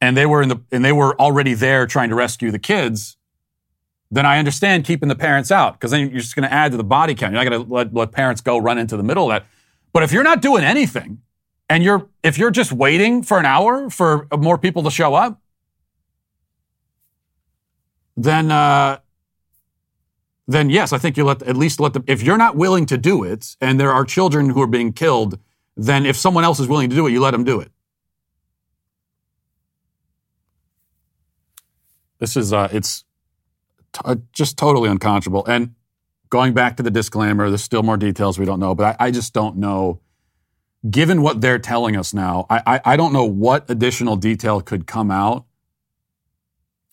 and 0.00 0.16
they 0.16 0.26
were 0.26 0.42
in 0.42 0.48
the 0.48 0.60
and 0.70 0.84
they 0.84 0.92
were 0.92 1.18
already 1.20 1.54
there 1.54 1.86
trying 1.86 2.08
to 2.10 2.14
rescue 2.14 2.50
the 2.50 2.58
kids, 2.58 3.16
then 4.10 4.26
I 4.26 4.38
understand 4.38 4.84
keeping 4.84 5.08
the 5.08 5.16
parents 5.16 5.50
out 5.50 5.74
because 5.74 5.90
then 5.90 6.10
you're 6.10 6.20
just 6.20 6.36
going 6.36 6.48
to 6.48 6.52
add 6.52 6.70
to 6.72 6.76
the 6.76 6.84
body 6.84 7.14
count. 7.14 7.32
You're 7.32 7.42
not 7.42 7.50
going 7.50 7.66
to 7.66 7.72
let, 7.72 7.94
let 7.94 8.12
parents 8.12 8.40
go 8.40 8.58
run 8.58 8.78
into 8.78 8.96
the 8.96 9.02
middle 9.02 9.24
of 9.24 9.30
that. 9.30 9.46
But 9.92 10.02
if 10.02 10.12
you're 10.12 10.22
not 10.22 10.42
doing 10.42 10.64
anything 10.64 11.22
and 11.72 11.82
you're 11.82 12.06
if 12.22 12.36
you're 12.36 12.50
just 12.50 12.70
waiting 12.70 13.22
for 13.22 13.38
an 13.38 13.46
hour 13.46 13.88
for 13.88 14.28
more 14.36 14.58
people 14.58 14.82
to 14.82 14.90
show 14.90 15.14
up, 15.14 15.40
then 18.14 18.52
uh, 18.52 18.98
then 20.46 20.68
yes, 20.68 20.92
I 20.92 20.98
think 20.98 21.16
you 21.16 21.24
let 21.24 21.40
at 21.40 21.56
least 21.56 21.80
let 21.80 21.94
them. 21.94 22.04
If 22.06 22.22
you're 22.22 22.36
not 22.36 22.56
willing 22.56 22.84
to 22.86 22.98
do 22.98 23.24
it, 23.24 23.56
and 23.58 23.80
there 23.80 23.90
are 23.90 24.04
children 24.04 24.50
who 24.50 24.60
are 24.60 24.66
being 24.66 24.92
killed, 24.92 25.38
then 25.74 26.04
if 26.04 26.14
someone 26.14 26.44
else 26.44 26.60
is 26.60 26.68
willing 26.68 26.90
to 26.90 26.96
do 26.96 27.06
it, 27.06 27.12
you 27.12 27.20
let 27.20 27.30
them 27.30 27.42
do 27.42 27.58
it. 27.60 27.72
This 32.18 32.36
is 32.36 32.52
uh, 32.52 32.68
it's 32.70 33.04
t- 33.94 34.02
uh, 34.04 34.16
just 34.34 34.58
totally 34.58 34.90
unconscionable. 34.90 35.46
And 35.46 35.74
going 36.28 36.52
back 36.52 36.76
to 36.76 36.82
the 36.82 36.90
disclaimer, 36.90 37.48
there's 37.48 37.64
still 37.64 37.82
more 37.82 37.96
details 37.96 38.38
we 38.38 38.44
don't 38.44 38.60
know, 38.60 38.74
but 38.74 39.00
I, 39.00 39.06
I 39.06 39.10
just 39.10 39.32
don't 39.32 39.56
know. 39.56 40.01
Given 40.88 41.22
what 41.22 41.40
they're 41.40 41.60
telling 41.60 41.96
us 41.96 42.12
now, 42.12 42.46
I, 42.50 42.62
I, 42.66 42.80
I 42.84 42.96
don't 42.96 43.12
know 43.12 43.24
what 43.24 43.70
additional 43.70 44.16
detail 44.16 44.60
could 44.60 44.86
come 44.86 45.10
out 45.10 45.46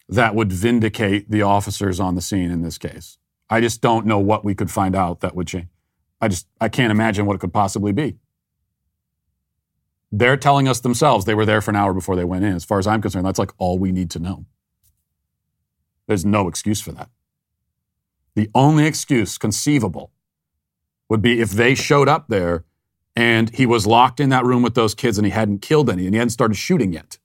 that 0.08 0.36
would 0.36 0.52
vindicate 0.52 1.30
the 1.30 1.42
officers 1.42 2.00
on 2.00 2.16
the 2.16 2.22
scene 2.22 2.52
in 2.52 2.62
this 2.62 2.78
case. 2.78 3.18
I 3.50 3.62
just 3.62 3.82
don't 3.82 4.06
know 4.06 4.20
what 4.20 4.46
we 4.46 4.54
could 4.54 4.70
find 4.70 4.96
out 4.96 5.22
that 5.22 5.36
would 5.36 5.48
change. 5.48 5.68
I 6.22 6.28
just 6.28 6.48
I 6.60 6.70
can't 6.70 6.92
imagine 6.92 7.26
what 7.26 7.36
it 7.36 7.40
could 7.40 7.54
possibly 7.54 7.92
be. 7.92 8.18
They're 10.12 10.38
telling 10.38 10.68
us 10.68 10.80
themselves 10.80 11.26
they 11.26 11.36
were 11.36 11.46
there 11.46 11.62
for 11.62 11.72
an 11.72 11.78
hour 11.78 11.94
before 11.94 12.16
they 12.16 12.24
went 12.26 12.44
in. 12.44 12.56
As 12.56 12.66
far 12.66 12.80
as 12.80 12.88
I'm 12.88 13.02
concerned, 13.02 13.26
that's 13.26 13.40
like 13.40 13.54
all 13.58 13.78
we 13.80 13.92
need 13.92 14.10
to 14.12 14.20
know. 14.20 14.46
There's 16.08 16.26
no 16.26 16.48
excuse 16.48 16.82
for 16.82 16.92
that. 16.92 17.10
The 18.36 18.50
only 18.56 18.86
excuse 18.86 19.38
conceivable 19.38 20.12
would 21.08 21.22
be 21.22 21.40
if 21.42 21.52
they 21.52 21.76
showed 21.76 22.08
up 22.08 22.28
there 22.28 22.66
and 23.20 23.50
he 23.50 23.66
was 23.66 23.86
locked 23.86 24.22
in 24.22 24.30
that 24.30 24.46
room 24.46 24.64
with 24.64 24.76
those 24.76 24.96
kids 24.96 25.18
and 25.18 25.26
he 25.26 25.32
hadn't 25.32 25.62
killed 25.62 25.90
any 25.90 26.06
and 26.06 26.16
he 26.16 26.18
hadn't 26.18 26.30
started 26.30 26.56
shooting 26.56 26.94
yet. 26.94 27.18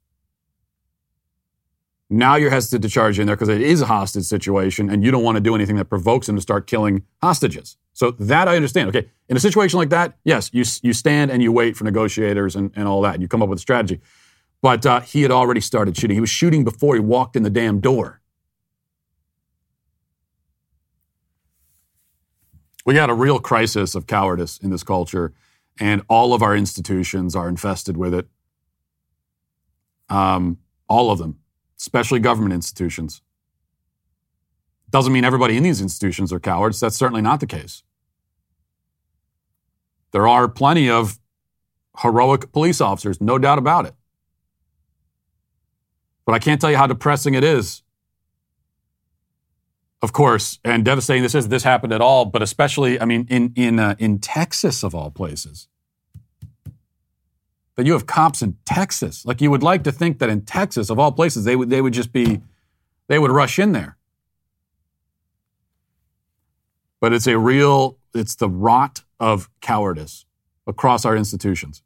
Now 2.11 2.35
you're 2.35 2.51
hesitant 2.51 2.83
to 2.83 2.89
charge 2.89 3.21
in 3.21 3.29
there 3.29 3.37
because 3.37 3.49
it 3.49 3.61
is 3.61 3.81
a 3.81 3.87
hostage 3.87 4.25
situation 4.25 4.91
and 4.91 5.05
you 5.05 5.13
don't 5.13 5.23
want 5.23 5.37
to 5.37 5.41
do 5.41 5.55
anything 5.55 5.77
that 5.77 5.85
provokes 5.85 6.29
him 6.29 6.35
to 6.35 6.43
start 6.43 6.67
killing 6.67 7.05
hostages. 7.23 7.77
So 7.93 8.11
that 8.11 8.49
I 8.49 8.57
understand. 8.57 8.89
Okay, 8.89 9.09
in 9.29 9.37
a 9.37 9.41
situation 9.41 9.79
like 9.79 9.91
that, 9.91 10.19
yes, 10.25 10.51
you, 10.53 10.65
you 10.83 10.93
stand 10.93 11.31
and 11.31 11.41
you 11.41 11.53
wait 11.53 11.77
for 11.77 11.85
negotiators 11.85 12.57
and, 12.57 12.73
and 12.75 12.89
all 12.89 13.01
that 13.03 13.15
and 13.15 13.23
you 13.23 13.29
come 13.29 13.41
up 13.41 13.49
with 13.49 13.61
a 13.61 13.63
strategy. 13.63 14.01
But 14.63 14.85
uh, 14.85 14.99
he 14.99 15.23
had 15.23 15.31
already 15.31 15.61
started 15.61 15.97
shooting. 15.97 16.17
He 16.17 16.21
was 16.21 16.31
shooting 16.31 16.65
before 16.65 16.95
he 16.95 17.01
walked 17.01 17.37
in 17.37 17.45
the 17.45 17.51
damn 17.51 17.79
door. 17.79 18.21
We 22.85 22.95
got 22.95 23.11
a 23.11 23.15
real 23.15 23.39
crisis 23.39 23.95
of 23.95 24.09
cowardice 24.09 24.59
in 24.59 24.71
this 24.71 24.83
culture, 24.83 25.33
and 25.81 26.03
all 26.09 26.35
of 26.35 26.43
our 26.43 26.57
institutions 26.57 27.35
are 27.35 27.49
infested 27.49 27.97
with 27.97 28.15
it. 28.15 28.29
Um, 30.09 30.59
all 30.89 31.11
of 31.11 31.19
them, 31.19 31.39
especially 31.79 32.21
government 32.21 32.53
institutions. 32.53 33.23
Doesn't 34.91 35.13
mean 35.13 35.25
everybody 35.25 35.57
in 35.57 35.63
these 35.63 35.81
institutions 35.81 36.33
are 36.33 36.41
cowards. 36.41 36.79
That's 36.81 36.97
certainly 36.97 37.23
not 37.23 37.41
the 37.41 37.47
case. 37.47 37.83
There 40.13 40.29
are 40.29 40.49
plenty 40.49 40.89
of 40.89 41.19
heroic 41.99 42.53
police 42.53 42.81
officers, 42.81 43.21
no 43.21 43.39
doubt 43.39 43.59
about 43.59 43.87
it. 43.87 43.95
But 46.25 46.35
I 46.35 46.39
can't 46.39 46.61
tell 46.61 46.71
you 46.71 46.77
how 46.77 46.87
depressing 46.87 47.35
it 47.35 47.45
is 47.45 47.84
of 50.05 50.13
course, 50.13 50.59
and 50.65 50.85
devastating 50.85 51.23
this 51.23 51.35
is. 51.35 51.49
This 51.49 51.63
happened 51.63 51.93
at 51.95 52.03
all, 52.03 52.27
but 52.27 52.43
especially, 52.43 53.01
I 53.01 53.07
mean, 53.07 53.27
in 53.31 53.55
in 53.57 53.79
uh, 53.79 53.97
in 53.99 54.19
Texas 54.19 54.85
of 54.85 54.95
all 54.95 55.11
places, 55.11 55.67
that 57.77 57.87
you 57.87 57.95
have 57.95 58.07
cops 58.07 58.43
in 58.43 58.59
Texas. 58.67 59.25
Like 59.25 59.41
you 59.41 59.51
would 59.51 59.63
like 59.63 59.83
to 59.85 59.93
think 59.93 60.19
that 60.19 60.29
in 60.29 60.43
Texas 60.43 60.91
of 60.91 60.99
all 60.99 61.11
places, 61.11 61.45
they 61.45 61.57
would 61.57 61.71
they 61.71 61.81
would 61.81 61.95
just 61.95 62.13
be, 62.13 62.43
they 63.09 63.19
would 63.19 63.31
rush 63.31 63.59
in 63.59 63.73
there. 63.73 63.97
But 67.01 67.15
it's 67.15 67.27
a 67.27 67.39
real, 67.39 67.97
it's 68.15 68.35
the 68.35 68.49
rot 68.49 69.03
of 69.19 69.49
cowardice 69.63 70.27
across 70.67 71.07
our 71.07 71.17
institutions. 71.17 71.83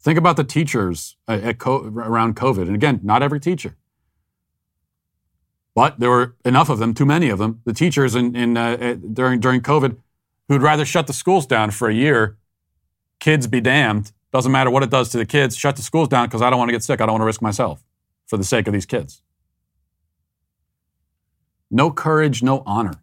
Think 0.00 0.18
about 0.18 0.36
the 0.36 0.44
teachers 0.44 1.16
at, 1.28 1.42
at 1.42 1.66
around 1.66 2.34
COVID, 2.34 2.62
and 2.62 2.74
again, 2.74 3.00
not 3.02 3.22
every 3.22 3.40
teacher 3.40 3.76
but 5.76 6.00
there 6.00 6.08
were 6.08 6.34
enough 6.42 6.70
of 6.70 6.78
them, 6.78 6.94
too 6.94 7.04
many 7.04 7.28
of 7.28 7.38
them, 7.38 7.60
the 7.66 7.72
teachers 7.74 8.14
in, 8.14 8.34
in 8.34 8.56
uh, 8.56 8.96
during, 9.12 9.40
during 9.40 9.60
COVID 9.60 9.98
who'd 10.48 10.62
rather 10.62 10.86
shut 10.86 11.06
the 11.06 11.12
schools 11.12 11.46
down 11.46 11.70
for 11.70 11.90
a 11.90 11.94
year. 11.94 12.38
Kids 13.20 13.46
be 13.46 13.60
damned. 13.60 14.10
Doesn't 14.32 14.50
matter 14.50 14.70
what 14.70 14.82
it 14.82 14.88
does 14.88 15.10
to 15.10 15.18
the 15.18 15.26
kids. 15.26 15.54
Shut 15.54 15.76
the 15.76 15.82
schools 15.82 16.08
down 16.08 16.28
because 16.28 16.40
I 16.40 16.48
don't 16.48 16.58
want 16.58 16.70
to 16.70 16.72
get 16.72 16.82
sick. 16.82 17.02
I 17.02 17.04
don't 17.04 17.12
want 17.12 17.20
to 17.20 17.26
risk 17.26 17.42
myself 17.42 17.84
for 18.26 18.38
the 18.38 18.44
sake 18.44 18.66
of 18.66 18.72
these 18.72 18.86
kids. 18.86 19.20
No 21.70 21.90
courage, 21.90 22.42
no 22.42 22.62
honor. 22.64 22.94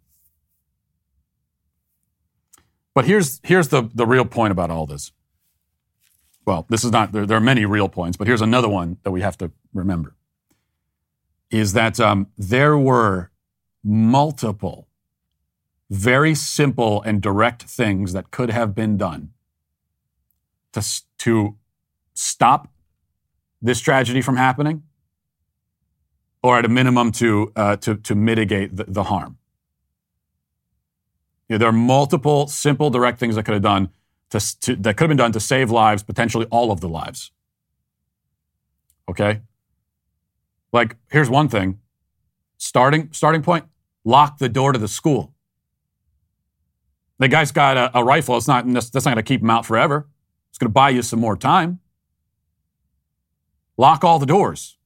But 2.96 3.06
here's, 3.06 3.40
here's 3.44 3.68
the, 3.68 3.92
the 3.94 4.08
real 4.08 4.26
point 4.26 4.52
about 4.52 4.72
all 4.72 4.88
this. 4.88 5.12
Well, 6.44 6.66
this 6.70 6.84
is 6.84 6.92
not, 6.92 7.12
there, 7.12 7.28
there 7.28 7.38
are 7.38 7.42
many 7.42 7.66
real 7.66 7.88
points, 7.88 8.18
but 8.18 8.26
here's 8.26 8.42
another 8.42 8.68
one 8.68 8.98
that 9.04 9.12
we 9.12 9.22
have 9.22 9.38
to 9.38 9.52
remember 9.76 10.16
is 11.54 11.74
that 11.74 12.00
um, 12.00 12.28
there 12.38 12.78
were 12.78 13.30
multiple 13.84 14.88
very 15.90 16.34
simple 16.34 17.04
and 17.04 17.22
direct 17.22 17.64
things 17.64 18.14
that 18.14 18.32
could 18.32 18.50
have 18.50 18.74
been 18.74 18.98
done 18.98 19.30
to, 20.72 20.84
to 21.20 21.56
stop 22.16 22.68
this 23.62 23.80
tragedy 23.80 24.22
from 24.22 24.36
happening, 24.36 24.82
or 26.42 26.58
at 26.58 26.66
a 26.66 26.68
minimum 26.68 27.12
to, 27.12 27.52
uh, 27.56 27.76
to, 27.78 27.96
to 27.96 28.16
mitigate 28.16 28.76
the, 28.76 28.86
the 28.86 29.04
harm. 29.04 29.38
You 31.48 31.54
know, 31.54 31.58
there 31.60 31.70
are 31.70 31.72
multiple 31.72 32.48
simple, 32.48 32.90
direct 32.90 33.20
things 33.20 33.36
that 33.36 33.44
could 33.44 33.54
have 33.54 33.62
done 33.62 33.90
to, 34.32 34.60
to, 34.62 34.76
that 34.78 34.98
could 34.98 35.04
have 35.04 35.10
been 35.10 35.18
done 35.18 35.32
to 35.34 35.40
save 35.40 35.70
lives, 35.70 36.02
potentially 36.02 36.48
all 36.50 36.72
of 36.72 36.82
the 36.82 36.90
lives. 36.90 37.32
Okay? 39.08 39.42
Like, 40.74 40.98
here's 41.10 41.30
one 41.30 41.48
thing. 41.48 41.80
Starting 42.58 43.10
starting 43.12 43.44
point, 43.44 43.66
lock 44.04 44.40
the 44.40 44.50
door 44.50 44.74
to 44.74 44.80
the 44.80 44.88
school. 44.88 45.34
The 47.20 47.28
guy's 47.28 47.52
got 47.52 47.78
a, 47.78 48.00
a 48.00 48.04
rifle. 48.04 48.36
It's 48.36 48.48
not 48.48 48.66
that's 48.74 48.94
not 48.94 49.04
going 49.06 49.16
to 49.18 49.24
keep 49.24 49.42
him 49.42 49.50
out 49.50 49.66
forever. 49.66 50.10
It's 50.50 50.58
going 50.58 50.70
to 50.70 50.74
buy 50.74 50.90
you 50.90 51.02
some 51.04 51.20
more 51.20 51.38
time. 51.38 51.80
Lock 53.78 54.04
all 54.04 54.20
the 54.20 54.26
doors. 54.26 54.78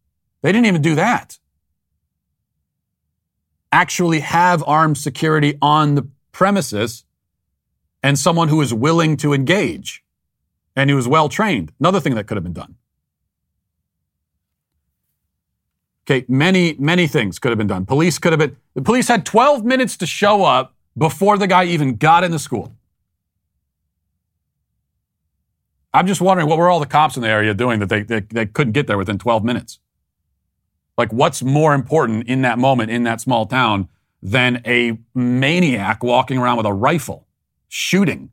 They 0.41 0.51
didn't 0.51 0.67
even 0.67 0.81
do 0.81 0.95
that. 0.95 1.39
Actually, 3.71 4.19
have 4.19 4.63
armed 4.67 4.97
security 4.97 5.57
on 5.61 5.95
the 5.95 6.07
premises 6.31 7.05
and 8.01 8.17
someone 8.17 8.47
who 8.47 8.61
is 8.61 8.73
willing 8.73 9.17
to 9.17 9.33
engage 9.33 10.03
and 10.75 10.89
who 10.89 10.97
is 10.97 11.07
well 11.07 11.29
trained. 11.29 11.71
Another 11.79 11.99
thing 11.99 12.15
that 12.15 12.27
could 12.27 12.37
have 12.37 12.43
been 12.43 12.53
done. 12.53 12.75
Okay, 16.09 16.25
many, 16.29 16.73
many 16.79 17.05
things 17.05 17.37
could 17.37 17.49
have 17.49 17.57
been 17.57 17.67
done. 17.67 17.85
Police 17.85 18.17
could 18.17 18.31
have 18.31 18.39
been, 18.39 18.55
the 18.75 18.81
police 18.81 19.09
had 19.09 19.25
12 19.25 19.65
minutes 19.65 19.97
to 19.97 20.05
show 20.05 20.45
up 20.45 20.73
before 20.97 21.37
the 21.37 21.47
guy 21.47 21.65
even 21.65 21.97
got 21.97 22.23
in 22.23 22.31
the 22.31 22.39
school. 22.39 22.73
I'm 25.93 26.07
just 26.07 26.21
wondering 26.21 26.47
what 26.47 26.57
were 26.59 26.69
all 26.69 26.79
the 26.79 26.85
cops 26.85 27.17
in 27.17 27.23
the 27.23 27.27
area 27.27 27.53
doing 27.53 27.79
that 27.79 27.89
they, 27.89 28.03
they, 28.03 28.21
they 28.21 28.45
couldn't 28.45 28.73
get 28.73 28.87
there 28.87 28.97
within 28.97 29.17
12 29.17 29.43
minutes? 29.43 29.79
Like, 30.97 31.11
what's 31.11 31.43
more 31.43 31.73
important 31.73 32.27
in 32.27 32.41
that 32.41 32.57
moment 32.57 32.89
in 32.89 33.03
that 33.03 33.19
small 33.19 33.45
town 33.45 33.89
than 34.21 34.61
a 34.65 34.97
maniac 35.13 36.03
walking 36.03 36.37
around 36.37 36.57
with 36.57 36.65
a 36.65 36.73
rifle 36.73 37.27
shooting? 37.67 38.31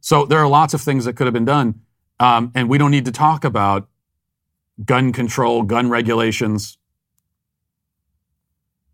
So 0.00 0.26
there 0.26 0.38
are 0.38 0.48
lots 0.48 0.74
of 0.74 0.80
things 0.82 1.06
that 1.06 1.14
could 1.14 1.26
have 1.26 1.34
been 1.34 1.44
done. 1.44 1.80
Um, 2.20 2.52
and 2.54 2.68
we 2.68 2.78
don't 2.78 2.90
need 2.90 3.04
to 3.06 3.12
talk 3.12 3.44
about 3.44 3.88
gun 4.84 5.12
control, 5.12 5.62
gun 5.62 5.90
regulations. 5.90 6.78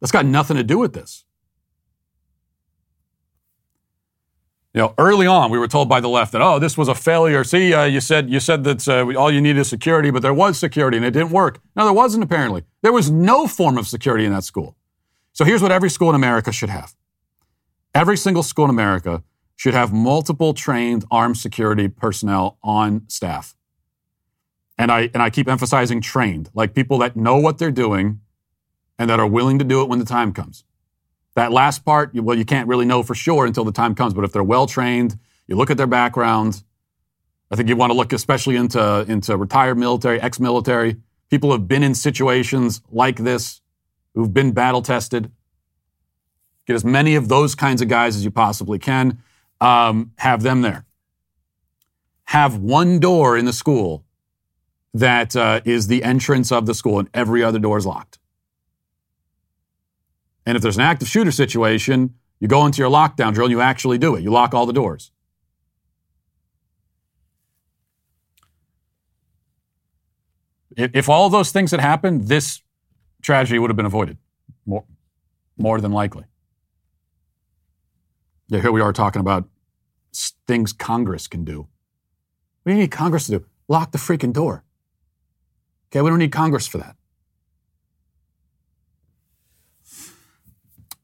That's 0.01 0.12
got 0.12 0.27
nothing 0.27 0.57
to 0.57 0.64
do 0.64 0.79
with 0.79 0.92
this. 0.92 1.25
You 4.75 4.81
know, 4.81 4.94
early 4.99 5.27
on, 5.27 5.53
we 5.53 5.59
were 5.59 5.68
told 5.68 5.88
by 5.88 6.01
the 6.01 6.09
left 6.09 6.33
that, 6.33 6.42
oh, 6.42 6.59
this 6.59 6.77
was 6.77 6.88
a 6.88 6.97
failure. 6.97 7.44
See, 7.44 7.73
uh, 7.73 7.85
you 7.85 8.01
said 8.01 8.29
you 8.29 8.40
said 8.40 8.64
that 8.64 8.88
uh, 8.88 9.16
all 9.16 9.31
you 9.31 9.40
need 9.40 9.57
is 9.57 9.68
security, 9.68 10.11
but 10.11 10.20
there 10.20 10.35
was 10.35 10.59
security 10.59 10.97
and 10.97 11.07
it 11.07 11.12
didn't 11.12 11.31
work. 11.31 11.61
No, 11.77 11.85
there 11.85 11.92
wasn't 11.92 12.25
apparently. 12.25 12.64
There 12.83 12.92
was 12.92 13.09
no 13.09 13.47
form 13.47 13.79
of 13.79 13.87
security 13.87 14.25
in 14.25 14.33
that 14.33 14.42
school. 14.42 14.77
So 15.33 15.44
here's 15.44 15.62
what 15.62 15.70
every 15.70 15.90
school 15.90 16.09
in 16.09 16.16
America 16.16 16.51
should 16.51 16.70
have. 16.70 16.97
Every 17.94 18.16
single 18.16 18.42
school 18.42 18.64
in 18.64 18.70
America 18.70 19.23
should 19.55 19.75
have 19.75 19.92
multiple 19.92 20.55
trained 20.55 21.05
armed 21.09 21.38
security 21.38 21.87
personnel 21.87 22.59
on 22.62 23.05
staff. 23.07 23.55
And 24.77 24.91
I, 24.91 25.11
and 25.15 25.23
I 25.23 25.31
keep 25.31 25.49
emphasizing 25.49 26.01
trained, 26.01 26.51
like 26.55 26.75
people 26.75 26.99
that 26.99 27.17
know 27.17 27.37
what 27.37 27.59
they're 27.59 27.71
doing 27.71 28.21
and 28.99 29.09
that 29.11 29.21
are 29.21 29.27
willing 29.27 29.59
to 29.59 29.65
do 29.65 29.83
it 29.83 29.89
when 29.89 29.99
the 29.99 30.05
time 30.05 30.33
comes. 30.33 30.65
That 31.35 31.53
last 31.53 31.85
part, 31.85 32.15
well, 32.15 32.37
you 32.37 32.45
can't 32.45 32.69
really 32.69 32.85
know 32.85 33.03
for 33.03 33.15
sure 33.15 33.47
until 33.47 33.65
the 33.65 33.73
time 33.73 33.95
comes. 33.95 34.15
But 34.15 34.25
if 34.25 34.33
they're 34.33 34.43
well 34.43 34.67
trained, 34.67 35.19
you 35.47 35.57
look 35.57 35.71
at 35.71 35.77
their 35.77 35.87
background. 35.87 36.63
I 37.51 37.57
think 37.57 37.69
you 37.69 37.77
want 37.77 37.91
to 37.91 37.97
look 37.97 38.13
especially 38.13 38.57
into, 38.57 39.05
into 39.09 39.37
retired 39.37 39.77
military, 39.77 40.21
ex 40.21 40.41
military, 40.41 40.97
people 41.31 41.51
who 41.51 41.55
have 41.55 41.69
been 41.69 41.83
in 41.83 41.95
situations 41.95 42.81
like 42.91 43.17
this, 43.17 43.61
who've 44.15 44.33
been 44.33 44.53
battle 44.53 44.83
tested. 44.83 45.31
Get 46.67 46.75
as 46.75 46.85
many 46.85 47.15
of 47.17 47.29
those 47.29 47.55
kinds 47.55 47.83
of 47.83 47.89
guys 47.89 48.17
as 48.17 48.25
you 48.25 48.31
possibly 48.31 48.79
can. 48.79 49.19
Um, 49.61 50.13
have 50.17 50.43
them 50.43 50.63
there. 50.63 50.85
Have 52.25 52.59
one 52.59 52.99
door 53.01 53.37
in 53.37 53.45
the 53.45 53.53
school 53.53 54.04
that 54.94 55.35
uh, 55.35 55.61
is 55.64 55.88
the 55.88 56.04
entrance 56.04 56.52
of 56.52 56.66
the 56.66 56.74
school, 56.74 57.00
and 57.00 57.11
every 57.12 57.42
other 57.42 57.59
door 57.59 57.76
is 57.76 57.85
locked. 57.85 58.18
And 60.46 60.57
if 60.57 60.62
there's 60.62 60.76
an 60.76 60.83
active 60.83 61.09
shooter 61.09 61.33
situation, 61.33 62.14
you 62.38 62.48
go 62.48 62.64
into 62.64 62.78
your 62.78 62.90
lockdown 62.90 63.35
drill 63.35 63.46
and 63.46 63.50
you 63.50 63.61
actually 63.61 63.98
do 63.98 64.14
it. 64.14 64.22
You 64.22 64.30
lock 64.30 64.54
all 64.54 64.66
the 64.66 64.72
doors. 64.72 65.11
If 70.76 71.09
all 71.09 71.30
those 71.30 71.52
things 71.52 71.70
had 71.70 71.80
happened, 71.80 72.28
this 72.28 72.61
tragedy 73.22 73.59
would 73.59 73.70
have 73.70 73.76
been 73.76 73.87
avoided 73.87 74.18
more, 74.66 74.85
more 75.57 75.80
than 75.80 75.92
likely. 75.92 76.24
Yeah, 78.48 78.61
here 78.61 78.72
we 78.72 78.80
are 78.80 78.92
talking 78.92 79.20
about 79.20 79.48
things 80.46 80.72
Congress 80.72 81.26
can 81.26 81.44
do. 81.44 81.68
What 82.62 82.72
do 82.72 82.72
you 82.72 82.78
need 82.83 82.90
Congress 82.90 83.26
to 83.26 83.38
do? 83.38 83.46
Lock 83.68 83.92
the 83.92 83.98
freaking 83.98 84.33
door. 84.33 84.64
Okay, 85.90 86.01
we 86.01 86.11
don't 86.11 86.18
need 86.18 86.33
Congress 86.33 86.66
for 86.66 86.79
that. 86.79 86.97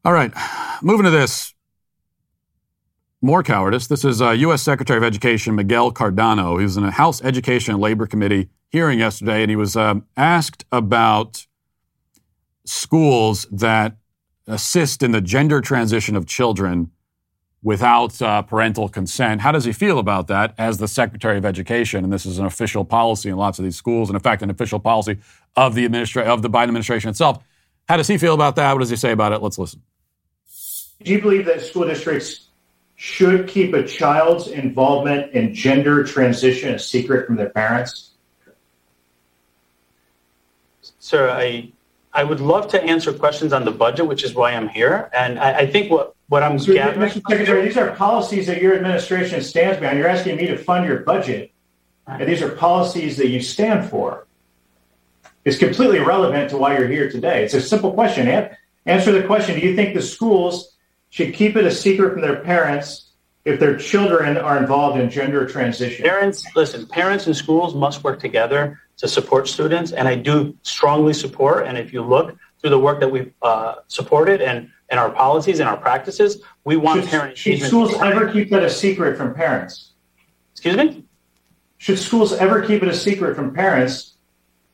All 0.04 0.12
right, 0.12 0.32
moving 0.82 1.04
to 1.04 1.10
this. 1.10 1.54
More 3.22 3.42
cowardice. 3.42 3.86
This 3.86 4.02
is 4.02 4.22
uh, 4.22 4.30
U.S. 4.30 4.62
Secretary 4.62 4.96
of 4.96 5.04
Education 5.04 5.54
Miguel 5.54 5.90
Cardona. 5.90 6.56
He 6.56 6.62
was 6.62 6.78
in 6.78 6.84
a 6.84 6.90
House 6.90 7.22
Education 7.22 7.74
and 7.74 7.82
Labor 7.82 8.06
Committee 8.06 8.48
hearing 8.70 8.98
yesterday, 8.98 9.42
and 9.42 9.50
he 9.50 9.56
was 9.56 9.76
um, 9.76 10.06
asked 10.16 10.64
about 10.72 11.46
schools 12.64 13.46
that 13.50 13.96
assist 14.46 15.02
in 15.02 15.12
the 15.12 15.20
gender 15.20 15.60
transition 15.60 16.16
of 16.16 16.26
children 16.26 16.90
without 17.62 18.20
uh, 18.22 18.42
parental 18.42 18.88
consent. 18.88 19.40
How 19.40 19.52
does 19.52 19.64
he 19.64 19.72
feel 19.72 19.98
about 19.98 20.28
that 20.28 20.54
as 20.56 20.78
the 20.78 20.88
Secretary 20.88 21.36
of 21.36 21.44
Education? 21.44 22.04
And 22.04 22.12
this 22.12 22.24
is 22.24 22.38
an 22.38 22.46
official 22.46 22.84
policy 22.84 23.28
in 23.28 23.36
lots 23.36 23.58
of 23.58 23.64
these 23.64 23.76
schools, 23.76 24.08
and 24.08 24.16
in 24.16 24.22
fact, 24.22 24.42
an 24.42 24.50
official 24.50 24.80
policy 24.80 25.18
of 25.56 25.74
the 25.74 25.86
administra- 25.86 26.24
of 26.24 26.42
the 26.42 26.48
Biden 26.48 26.64
administration 26.64 27.10
itself. 27.10 27.42
How 27.88 27.96
does 27.96 28.08
he 28.08 28.18
feel 28.18 28.34
about 28.34 28.56
that? 28.56 28.72
What 28.72 28.80
does 28.80 28.90
he 28.90 28.96
say 28.96 29.12
about 29.12 29.32
it? 29.32 29.42
Let's 29.42 29.58
listen. 29.58 29.82
Do 31.02 31.12
you 31.12 31.20
believe 31.20 31.46
that 31.46 31.62
school 31.62 31.86
districts 31.86 32.48
should 32.96 33.48
keep 33.48 33.72
a 33.72 33.86
child's 33.86 34.48
involvement 34.48 35.32
in 35.32 35.54
gender 35.54 36.04
transition 36.04 36.74
a 36.74 36.78
secret 36.78 37.26
from 37.26 37.36
their 37.36 37.48
parents? 37.48 38.10
Sir, 40.98 41.30
I 41.30 41.72
I 42.12 42.24
would 42.24 42.40
love 42.40 42.68
to 42.68 42.82
answer 42.82 43.12
questions 43.12 43.52
on 43.52 43.64
the 43.64 43.70
budget, 43.70 44.06
which 44.06 44.24
is 44.24 44.34
why 44.34 44.52
I'm 44.52 44.68
here. 44.68 45.10
And 45.14 45.38
I, 45.38 45.60
I 45.60 45.66
think 45.66 45.90
what, 45.90 46.14
what 46.30 46.44
I'm 46.44 46.58
so, 46.58 46.72
gathering. 46.72 47.10
Mr. 47.10 47.20
Secretary, 47.28 47.62
these 47.62 47.76
are 47.76 47.90
policies 47.96 48.46
that 48.46 48.62
your 48.62 48.76
administration 48.76 49.42
stands 49.42 49.80
behind. 49.80 49.98
You're 49.98 50.08
asking 50.08 50.36
me 50.36 50.46
to 50.46 50.56
fund 50.56 50.86
your 50.86 51.00
budget, 51.00 51.52
and 52.06 52.26
these 52.26 52.40
are 52.40 52.50
policies 52.50 53.16
that 53.16 53.28
you 53.28 53.42
stand 53.42 53.90
for. 53.90 54.26
It's 55.44 55.58
completely 55.58 55.98
irrelevant 55.98 56.50
to 56.50 56.56
why 56.56 56.78
you're 56.78 56.86
here 56.86 57.10
today. 57.10 57.44
It's 57.44 57.54
a 57.54 57.60
simple 57.60 57.92
question. 57.92 58.28
Answer 58.86 59.12
the 59.12 59.26
question 59.26 59.58
Do 59.58 59.66
you 59.66 59.74
think 59.74 59.94
the 59.94 60.02
schools 60.02 60.76
should 61.10 61.34
keep 61.34 61.56
it 61.56 61.64
a 61.64 61.70
secret 61.70 62.12
from 62.12 62.22
their 62.22 62.36
parents 62.36 63.08
if 63.44 63.58
their 63.58 63.76
children 63.76 64.36
are 64.36 64.56
involved 64.56 65.00
in 65.00 65.10
gender 65.10 65.46
transition? 65.48 66.04
Parents, 66.04 66.46
listen, 66.54 66.86
parents 66.86 67.26
and 67.26 67.36
schools 67.36 67.74
must 67.74 68.04
work 68.04 68.20
together 68.20 68.80
to 68.98 69.08
support 69.08 69.48
students, 69.48 69.90
and 69.90 70.06
I 70.06 70.14
do 70.14 70.56
strongly 70.62 71.12
support. 71.12 71.66
And 71.66 71.76
if 71.76 71.92
you 71.92 72.02
look 72.02 72.36
through 72.60 72.70
the 72.70 72.78
work 72.78 73.00
that 73.00 73.10
we've 73.10 73.32
uh, 73.42 73.76
supported 73.88 74.40
and, 74.40 74.70
and 74.90 75.00
our 75.00 75.10
policies 75.10 75.60
and 75.60 75.68
our 75.68 75.76
practices, 75.76 76.42
we 76.64 76.76
want 76.76 77.00
should, 77.00 77.10
parents. 77.10 77.40
Should 77.40 77.62
schools 77.62 77.94
ever 77.94 78.30
keep 78.32 78.50
that 78.50 78.62
a 78.62 78.70
secret 78.70 79.16
from 79.16 79.34
parents? 79.34 79.92
Excuse 80.52 80.76
me? 80.76 81.04
Should 81.78 81.98
schools 81.98 82.32
ever 82.32 82.60
keep 82.62 82.82
it 82.82 82.88
a 82.88 82.94
secret 82.94 83.34
from 83.36 83.54
parents 83.54 84.14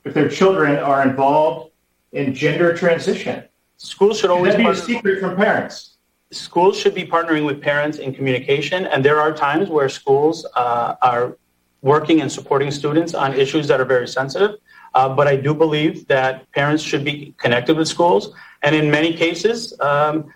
if 0.05 0.15
their 0.15 0.29
children 0.29 0.77
are 0.77 1.07
involved 1.07 1.71
in 2.13 2.35
gender 2.35 2.77
transition? 2.77 3.45
Schools 3.77 4.19
should 4.19 4.31
always 4.31 4.55
should 4.55 4.63
be 4.63 4.69
a 4.69 4.75
secret 4.75 5.21
from 5.21 5.37
parents 5.37 5.97
schools 6.33 6.79
should 6.79 6.95
be 6.95 7.05
partnering 7.05 7.47
with 7.47 7.61
parents 7.61 7.99
in 7.99 8.13
communication, 8.13 8.87
and 8.87 9.05
there 9.05 9.21
are 9.21 9.33
times 9.33 9.69
where 9.69 9.89
schools 9.89 10.47
uh, 10.55 10.97
are 11.03 11.37
working 11.83 12.21
and 12.21 12.31
supporting 12.31 12.71
students 12.71 13.15
on 13.15 13.35
issues 13.35 13.69
that 13.69 13.81
are 13.81 13.85
very 13.85 14.09
sensitive. 14.09 14.57
Uh, 14.95 15.09
but 15.09 15.29
I 15.29 15.37
do 15.37 15.55
believe 15.55 16.07
that 16.09 16.51
parents 16.53 16.83
should 16.83 17.05
be 17.05 17.35
connected 17.37 17.77
with 17.77 17.87
schools, 17.87 18.33
and 18.67 18.75
in 18.75 18.91
many 18.91 19.13
cases, 19.13 19.73
um, 19.79 20.35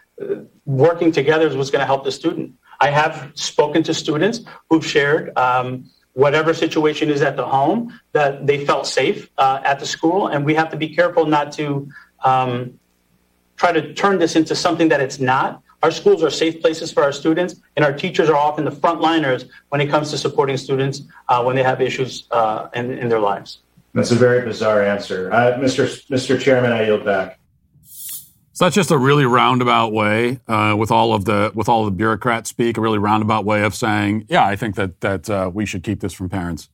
working 0.65 1.11
together 1.11 1.49
is 1.49 1.57
what's 1.57 1.71
going 1.71 1.81
to 1.81 1.87
help 1.87 2.05
the 2.05 2.13
student. 2.13 2.55
I 2.81 2.89
have 2.89 3.33
spoken 3.35 3.83
to 3.83 3.93
students 3.93 4.43
who've 4.71 4.87
shared. 4.87 5.37
Um, 5.37 5.91
whatever 6.13 6.55
situation 6.55 7.11
is 7.11 7.23
at 7.23 7.37
the 7.37 7.45
home, 7.45 7.99
that 8.13 8.47
they 8.47 8.65
felt 8.65 8.87
safe 8.87 9.29
uh, 9.37 9.61
at 9.65 9.81
the 9.81 9.87
school, 9.87 10.29
and 10.29 10.45
we 10.45 10.55
have 10.55 10.71
to 10.71 10.77
be 10.77 10.89
careful 10.95 11.27
not 11.27 11.51
to 11.53 11.89
um, 12.25 12.79
try 13.57 13.73
to 13.73 13.95
turn 13.95 14.21
this 14.21 14.37
into 14.37 14.55
something 14.55 14.89
that 14.89 15.01
it's 15.01 15.19
not. 15.19 15.61
Our 15.83 15.91
schools 15.91 16.23
are 16.23 16.31
safe 16.31 16.61
places 16.61 16.93
for 16.93 17.03
our 17.03 17.13
students, 17.13 17.57
and 17.75 17.85
our 17.85 17.93
teachers 17.93 18.29
are 18.29 18.37
often 18.37 18.65
the 18.65 18.71
frontliners 18.71 19.49
when 19.71 19.81
it 19.81 19.89
comes 19.89 20.11
to 20.13 20.19
supporting 20.19 20.57
students 20.57 21.03
uh, 21.29 21.43
when 21.43 21.57
they 21.57 21.65
have 21.65 21.81
issues 21.81 22.29
uh, 22.31 22.69
in, 22.75 22.97
in, 22.97 23.09
their 23.09 23.19
lives. 23.19 23.59
That's 23.95 24.13
a 24.13 24.15
very 24.15 24.45
bizarre 24.45 24.85
answer. 24.85 25.33
Uh, 25.33 25.59
Mr. 25.59 25.87
Mr. 26.09 26.41
Chairman, 26.41 26.71
I 26.71 26.85
yield 26.85 27.05
back. 27.05 27.40
So 28.61 28.67
that's 28.67 28.77
just 28.77 28.91
a 28.91 28.99
really 28.99 29.25
roundabout 29.25 29.91
way, 29.91 30.39
uh, 30.47 30.75
with 30.79 30.91
all 30.91 31.15
of 31.15 31.25
the 31.25 31.51
with 31.55 31.67
all 31.67 31.87
the 31.87 31.91
bureaucrats 31.91 32.51
speak, 32.51 32.77
a 32.77 32.83
really 32.83 32.99
roundabout 32.99 33.47
way 33.47 33.63
of 33.63 33.75
saying, 33.75 34.27
yeah, 34.29 34.45
I 34.45 34.55
think 34.55 34.75
that 34.75 35.01
that 35.01 35.31
uh, 35.31 35.51
we 35.51 35.65
should 35.65 35.83
keep 35.83 36.01
this 36.01 36.13
from 36.13 36.29
parents. 36.29 36.69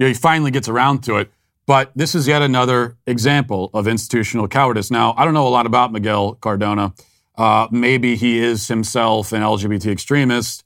Yeah, 0.00 0.08
he 0.08 0.14
finally 0.14 0.50
gets 0.50 0.68
around 0.68 1.04
to 1.04 1.18
it. 1.18 1.30
But 1.66 1.92
this 1.94 2.12
is 2.12 2.26
yet 2.26 2.42
another 2.42 2.96
example 3.06 3.70
of 3.72 3.86
institutional 3.86 4.48
cowardice. 4.48 4.90
Now, 4.90 5.14
I 5.16 5.24
don't 5.24 5.32
know 5.32 5.46
a 5.46 5.48
lot 5.48 5.64
about 5.66 5.92
Miguel 5.92 6.34
Cardona. 6.34 6.92
Uh, 7.36 7.68
maybe 7.70 8.16
he 8.16 8.40
is 8.40 8.66
himself 8.66 9.32
an 9.32 9.42
LGBT 9.42 9.92
extremist. 9.92 10.64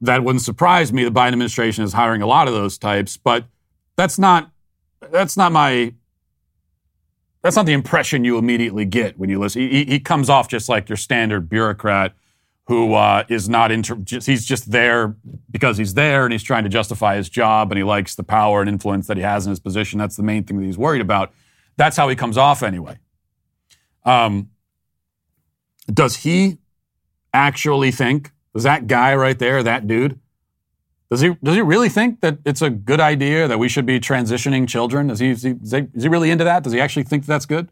That 0.00 0.24
wouldn't 0.24 0.42
surprise 0.42 0.92
me. 0.92 1.04
The 1.04 1.12
Biden 1.12 1.28
administration 1.28 1.84
is 1.84 1.92
hiring 1.92 2.22
a 2.22 2.26
lot 2.26 2.48
of 2.48 2.54
those 2.54 2.76
types, 2.76 3.16
but 3.16 3.44
that's 3.94 4.18
not 4.18 4.50
that's 5.12 5.36
not 5.36 5.52
my 5.52 5.94
that's 7.42 7.56
not 7.56 7.66
the 7.66 7.72
impression 7.72 8.24
you 8.24 8.38
immediately 8.38 8.84
get 8.84 9.18
when 9.18 9.30
you 9.30 9.38
listen. 9.38 9.62
He, 9.62 9.84
he 9.84 10.00
comes 10.00 10.28
off 10.28 10.48
just 10.48 10.68
like 10.68 10.88
your 10.88 10.96
standard 10.96 11.48
bureaucrat 11.48 12.14
who 12.66 12.94
uh, 12.94 13.24
is 13.28 13.48
not 13.48 13.72
inter- 13.72 13.96
just, 13.96 14.26
he's 14.26 14.44
just 14.44 14.70
there 14.70 15.16
because 15.50 15.76
he's 15.76 15.94
there 15.94 16.24
and 16.24 16.32
he's 16.32 16.42
trying 16.42 16.62
to 16.62 16.68
justify 16.68 17.16
his 17.16 17.28
job 17.28 17.72
and 17.72 17.78
he 17.78 17.82
likes 17.82 18.14
the 18.14 18.22
power 18.22 18.60
and 18.60 18.68
influence 18.68 19.06
that 19.08 19.16
he 19.16 19.22
has 19.22 19.44
in 19.46 19.50
his 19.50 19.58
position. 19.58 19.98
That's 19.98 20.16
the 20.16 20.22
main 20.22 20.44
thing 20.44 20.58
that 20.58 20.66
he's 20.66 20.78
worried 20.78 21.00
about. 21.00 21.32
That's 21.76 21.96
how 21.96 22.08
he 22.08 22.14
comes 22.14 22.36
off 22.36 22.62
anyway. 22.62 22.98
Um, 24.04 24.50
does 25.92 26.18
he 26.18 26.58
actually 27.32 27.90
think, 27.90 28.30
does 28.54 28.62
that 28.62 28.86
guy 28.86 29.14
right 29.14 29.38
there, 29.38 29.62
that 29.62 29.86
dude, 29.86 30.20
does 31.10 31.20
he, 31.20 31.34
does 31.42 31.56
he 31.56 31.60
really 31.60 31.88
think 31.88 32.20
that 32.20 32.38
it's 32.44 32.62
a 32.62 32.70
good 32.70 33.00
idea 33.00 33.48
that 33.48 33.58
we 33.58 33.68
should 33.68 33.84
be 33.84 33.98
transitioning 33.98 34.68
children? 34.68 35.10
Is 35.10 35.18
he, 35.18 35.30
is 35.30 35.42
he, 35.42 35.56
is 35.92 36.02
he 36.02 36.08
really 36.08 36.30
into 36.30 36.44
that? 36.44 36.62
Does 36.62 36.72
he 36.72 36.80
actually 36.80 37.02
think 37.02 37.26
that's 37.26 37.46
good? 37.46 37.68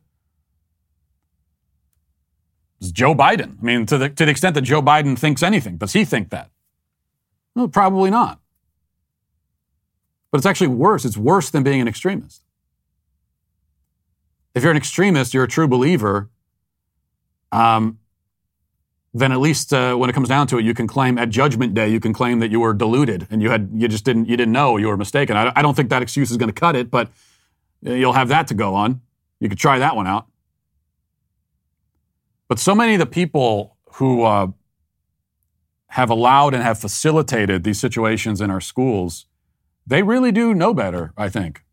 It's 2.81 2.91
Joe 2.91 3.15
Biden. 3.15 3.57
I 3.61 3.63
mean, 3.63 3.87
to 3.87 3.99
the, 3.99 4.09
to 4.09 4.25
the 4.25 4.31
extent 4.31 4.55
that 4.55 4.63
Joe 4.63 4.83
Biden 4.83 5.17
thinks 5.17 5.43
anything, 5.43 5.77
does 5.77 5.93
he 5.93 6.05
think 6.05 6.31
that? 6.31 6.51
Well, 7.55 7.69
probably 7.69 8.11
not. 8.11 8.41
But 10.31 10.39
it's 10.39 10.47
actually 10.47 10.69
worse. 10.69 11.05
It's 11.05 11.17
worse 11.17 11.51
than 11.51 11.63
being 11.63 11.81
an 11.81 11.89
extremist. 11.89 12.43
If 14.55 14.63
you're 14.63 14.73
an 14.73 14.77
extremist, 14.77 15.33
you're 15.33 15.45
a 15.45 15.49
true 15.49 15.69
believer, 15.69 16.29
um, 17.53 17.99
then 19.15 19.33
at 19.33 19.41
least 19.41 19.73
uh, 19.73 19.95
when 19.97 20.11
it 20.11 20.13
comes 20.13 20.29
down 20.29 20.47
to 20.49 20.59
it, 20.59 20.65
you 20.65 20.75
can 20.75 20.87
claim 20.87 21.19
at 21.19 21.31
Judgment 21.31 21.75
Day, 21.75 21.89
you 21.89 22.01
can 22.01 22.13
claim 22.13 22.41
that 22.41 22.51
you 22.51 22.61
were 22.61 22.75
deluded 22.75 23.27
and 23.31 23.41
you 23.43 23.51
had 23.51 23.71
you 23.75 23.89
just 23.89 24.05
didn't 24.05 24.27
you 24.27 24.37
didn't 24.37 24.53
know 24.53 24.77
you 24.77 24.89
were 24.89 24.97
mistaken. 24.97 25.37
I, 25.37 25.53
I 25.57 25.63
don't 25.63 25.75
think 25.75 25.91
that 25.91 26.03
excuse 26.03 26.31
is 26.31 26.37
going 26.37 26.51
to 26.51 26.61
cut 26.61 26.77
it, 26.77 26.91
but 26.91 27.11
you'll 27.81 28.13
have 28.13 28.29
that 28.29 28.49
to 28.49 28.55
go 28.55 28.75
on. 28.75 29.01
You 29.41 29.49
could 29.49 29.59
try 29.59 29.79
that 29.79 29.97
one 29.97 30.07
out. 30.07 30.27
But 32.49 32.59
so 32.59 32.75
many 32.75 32.95
of 32.95 32.99
the 32.99 33.07
people 33.07 33.77
who 33.95 34.23
uh, 34.23 34.49
have 35.89 36.11
allowed 36.11 36.55
and 36.55 36.63
have 36.63 36.79
facilitated 36.79 37.65
these 37.65 37.79
situations 37.79 38.41
in 38.41 38.51
our 38.51 38.61
schools, 38.61 39.27
they 39.87 40.03
really 40.03 40.33
do 40.33 40.55
know 40.55 40.75
better, 40.75 41.13
I 41.17 41.29
think. 41.29 41.65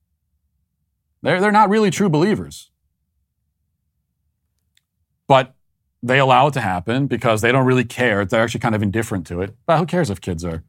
They're, 1.22 1.42
they're 1.42 1.52
not 1.52 1.70
really 1.70 1.90
true 1.90 2.10
believers. 2.10 2.72
But 5.28 5.55
they 6.06 6.20
allow 6.20 6.48
it 6.48 6.54
to 6.54 6.62
happen 6.62 7.08
because 7.08 7.42
they 7.42 7.52
don't 7.52 7.66
really 7.66 7.84
care. 7.84 8.24
They're 8.26 8.44
actually 8.44 8.60
kind 8.60 8.76
of 8.76 8.84
indifferent 8.84 9.26
to 9.28 9.42
it. 9.42 9.56
But 9.66 9.80
who 9.80 9.88
cares 9.88 10.12
if 10.12 10.22
kids 10.22 10.46
are? 10.46 10.64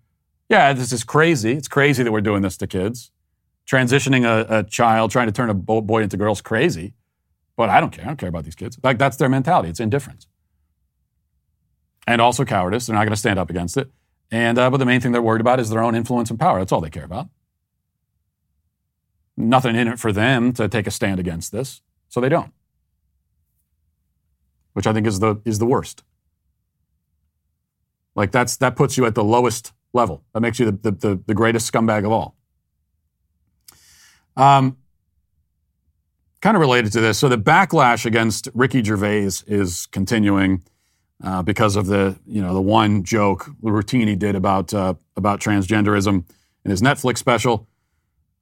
Yeah, 0.49 0.73
this 0.73 0.93
is 0.93 1.05
crazy. 1.05 1.53
It's 1.53 1.69
crazy 1.69 2.03
that 2.03 2.11
we're 2.11 2.23
doing 2.23 2.41
this 2.41 2.57
to 2.57 2.67
kids. 2.67 3.11
Transitioning 3.71 4.25
a, 4.25 4.61
a 4.61 4.63
child, 4.65 5.11
trying 5.11 5.27
to 5.27 5.33
turn 5.33 5.51
a 5.51 5.55
boy 5.55 6.03
into 6.03 6.17
girl 6.17 6.33
is 6.33 6.41
crazy. 6.41 6.95
But 7.55 7.69
I 7.69 7.81
don't 7.81 7.91
care. 7.91 8.05
I 8.05 8.09
don't 8.09 8.17
care 8.17 8.31
about 8.31 8.45
these 8.45 8.55
kids. 8.55 8.79
Like 8.83 8.97
that's 8.97 9.19
their 9.19 9.29
mentality. 9.29 9.69
It's 9.69 9.81
indifference. 9.81 10.27
And 12.07 12.23
also 12.23 12.47
cowardice. 12.47 12.87
They're 12.87 12.95
not 12.95 13.05
going 13.05 13.13
to 13.13 13.17
stand 13.17 13.39
up 13.39 13.51
against 13.51 13.77
it. 13.77 13.91
And 14.31 14.59
uh, 14.59 14.71
but 14.71 14.79
the 14.79 14.87
main 14.87 15.03
thing 15.03 15.13
they're 15.13 15.21
worried 15.21 15.43
about 15.43 15.61
is 15.61 15.69
their 15.69 15.83
own 15.83 15.95
influence 15.95 16.31
and 16.31 16.41
power. 16.41 16.59
That's 16.59 16.73
all 16.73 16.81
they 16.81 16.91
care 16.91 17.05
about. 17.05 17.29
Nothing 19.37 19.77
in 19.77 19.87
it 19.87 19.99
for 19.99 20.13
them 20.13 20.55
to 20.55 20.67
take 20.67 20.87
a 20.87 20.91
stand 20.91 21.21
against 21.21 21.53
this, 21.53 21.83
so 22.09 22.23
they 22.23 22.31
don't. 22.31 22.53
Which 24.77 24.87
I 24.87 24.93
think 24.93 25.07
is 25.07 25.21
the 25.21 25.41
is 25.47 25.59
the 25.59 25.65
worst. 25.65 26.03
Like 28.15 28.31
that's 28.31 28.59
that 28.59 28.77
puts 28.77 28.99
you 28.99 29.07
at 29.07 29.15
the 29.15 29.25
lowest 29.25 29.73
level. 29.95 30.23
That 30.35 30.41
makes 30.41 30.61
you 30.61 30.71
the, 30.71 30.91
the, 30.91 31.19
the 31.27 31.33
greatest 31.33 31.73
scumbag 31.73 32.05
of 32.05 32.13
all. 32.13 32.37
Um, 34.37 34.77
kind 36.43 36.59
of 36.59 36.61
related 36.61 36.93
to 36.93 37.01
this. 37.01 37.17
So 37.17 37.31
the 37.31 37.39
backlash 37.39 38.05
against 38.05 38.51
Ricky 38.53 38.85
Gervais 38.85 39.31
is 39.47 39.87
continuing 39.87 40.63
uh, 41.25 41.43
because 41.43 41.77
of 41.77 41.87
the 41.87 42.19
you 42.27 42.43
know 42.43 42.53
the 42.53 42.61
one 42.61 43.03
joke, 43.03 43.47
the 43.63 43.73
routine 43.73 44.09
he 44.09 44.15
did 44.15 44.35
about 44.35 44.75
uh, 44.75 44.93
about 45.17 45.41
transgenderism 45.41 46.23
in 46.67 46.71
his 46.71 46.83
Netflix 46.83 47.17
special. 47.17 47.67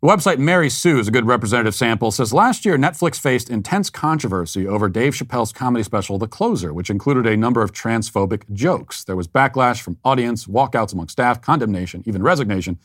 The 0.04 0.10
website 0.10 0.36
Mary 0.36 0.68
Sue 0.68 0.98
is 0.98 1.08
a 1.08 1.10
good 1.10 1.26
representative 1.26 1.74
sample. 1.74 2.10
Says 2.10 2.30
last 2.30 2.66
year 2.66 2.76
Netflix 2.76 3.18
faced 3.18 3.48
intense 3.48 3.88
controversy 3.88 4.66
over 4.66 4.90
Dave 4.90 5.14
Chappelle's 5.14 5.50
comedy 5.50 5.82
special 5.82 6.18
The 6.18 6.28
Closer, 6.28 6.74
which 6.74 6.90
included 6.90 7.26
a 7.26 7.38
number 7.38 7.62
of 7.62 7.72
transphobic 7.72 8.42
jokes. 8.52 9.02
There 9.02 9.16
was 9.16 9.26
backlash 9.26 9.80
from 9.80 9.96
audience, 10.04 10.44
walkouts 10.44 10.92
among 10.92 11.08
staff, 11.08 11.40
condemnation, 11.40 12.02
even 12.04 12.22
resignation. 12.22 12.78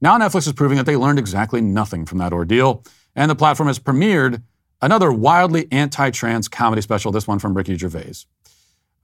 Now 0.00 0.18
Netflix 0.18 0.48
is 0.48 0.52
proving 0.52 0.76
that 0.76 0.84
they 0.84 0.96
learned 0.96 1.20
exactly 1.20 1.60
nothing 1.60 2.06
from 2.06 2.18
that 2.18 2.32
ordeal, 2.32 2.82
and 3.14 3.30
the 3.30 3.36
platform 3.36 3.68
has 3.68 3.78
premiered 3.78 4.42
Another 4.82 5.12
wildly 5.12 5.68
anti 5.70 6.10
trans 6.10 6.48
comedy 6.48 6.82
special, 6.82 7.12
this 7.12 7.28
one 7.28 7.38
from 7.38 7.54
Ricky 7.56 7.78
Gervais. 7.78 8.26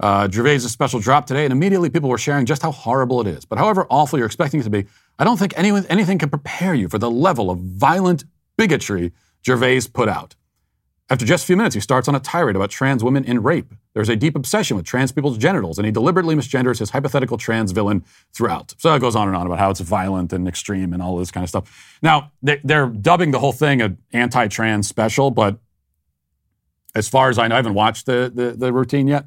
Uh, 0.00 0.28
Gervais' 0.30 0.60
special 0.60 0.98
dropped 0.98 1.28
today, 1.28 1.44
and 1.44 1.52
immediately 1.52 1.90
people 1.90 2.08
were 2.08 2.18
sharing 2.18 2.46
just 2.46 2.62
how 2.62 2.72
horrible 2.72 3.20
it 3.20 3.26
is. 3.26 3.44
But 3.44 3.58
however 3.58 3.86
awful 3.90 4.18
you're 4.18 4.26
expecting 4.26 4.60
it 4.60 4.64
to 4.64 4.70
be, 4.70 4.86
I 5.20 5.24
don't 5.24 5.36
think 5.36 5.52
anyone, 5.54 5.84
anything 5.90 6.18
can 6.18 6.30
prepare 6.30 6.72
you 6.72 6.88
for 6.88 6.98
the 6.98 7.10
level 7.10 7.50
of 7.50 7.58
violent 7.58 8.24
bigotry 8.56 9.12
Gervais 9.44 9.82
put 9.92 10.08
out. 10.08 10.34
After 11.10 11.26
just 11.26 11.44
a 11.44 11.46
few 11.46 11.58
minutes, 11.58 11.74
he 11.74 11.80
starts 11.80 12.08
on 12.08 12.14
a 12.14 12.20
tirade 12.20 12.56
about 12.56 12.70
trans 12.70 13.04
women 13.04 13.24
in 13.24 13.42
rape. 13.42 13.74
There's 13.92 14.08
a 14.08 14.16
deep 14.16 14.34
obsession 14.34 14.78
with 14.78 14.86
trans 14.86 15.12
people's 15.12 15.36
genitals, 15.36 15.76
and 15.76 15.84
he 15.84 15.92
deliberately 15.92 16.34
misgenders 16.36 16.78
his 16.78 16.90
hypothetical 16.90 17.36
trans 17.36 17.72
villain 17.72 18.02
throughout. 18.32 18.74
So 18.78 18.94
it 18.94 19.00
goes 19.00 19.14
on 19.14 19.28
and 19.28 19.36
on 19.36 19.44
about 19.44 19.58
how 19.58 19.68
it's 19.68 19.80
violent 19.80 20.32
and 20.32 20.48
extreme 20.48 20.94
and 20.94 21.02
all 21.02 21.18
this 21.18 21.30
kind 21.30 21.44
of 21.44 21.50
stuff. 21.50 21.98
Now, 22.00 22.32
they're 22.40 22.86
dubbing 22.86 23.32
the 23.32 23.40
whole 23.40 23.52
thing 23.52 23.82
an 23.82 23.98
anti 24.12 24.46
trans 24.46 24.88
special, 24.88 25.30
but 25.30 25.58
as 26.94 27.08
far 27.08 27.28
as 27.28 27.38
I 27.38 27.48
know, 27.48 27.56
I 27.56 27.58
haven't 27.58 27.74
watched 27.74 28.06
the, 28.06 28.32
the, 28.34 28.52
the 28.52 28.72
routine 28.72 29.06
yet. 29.06 29.26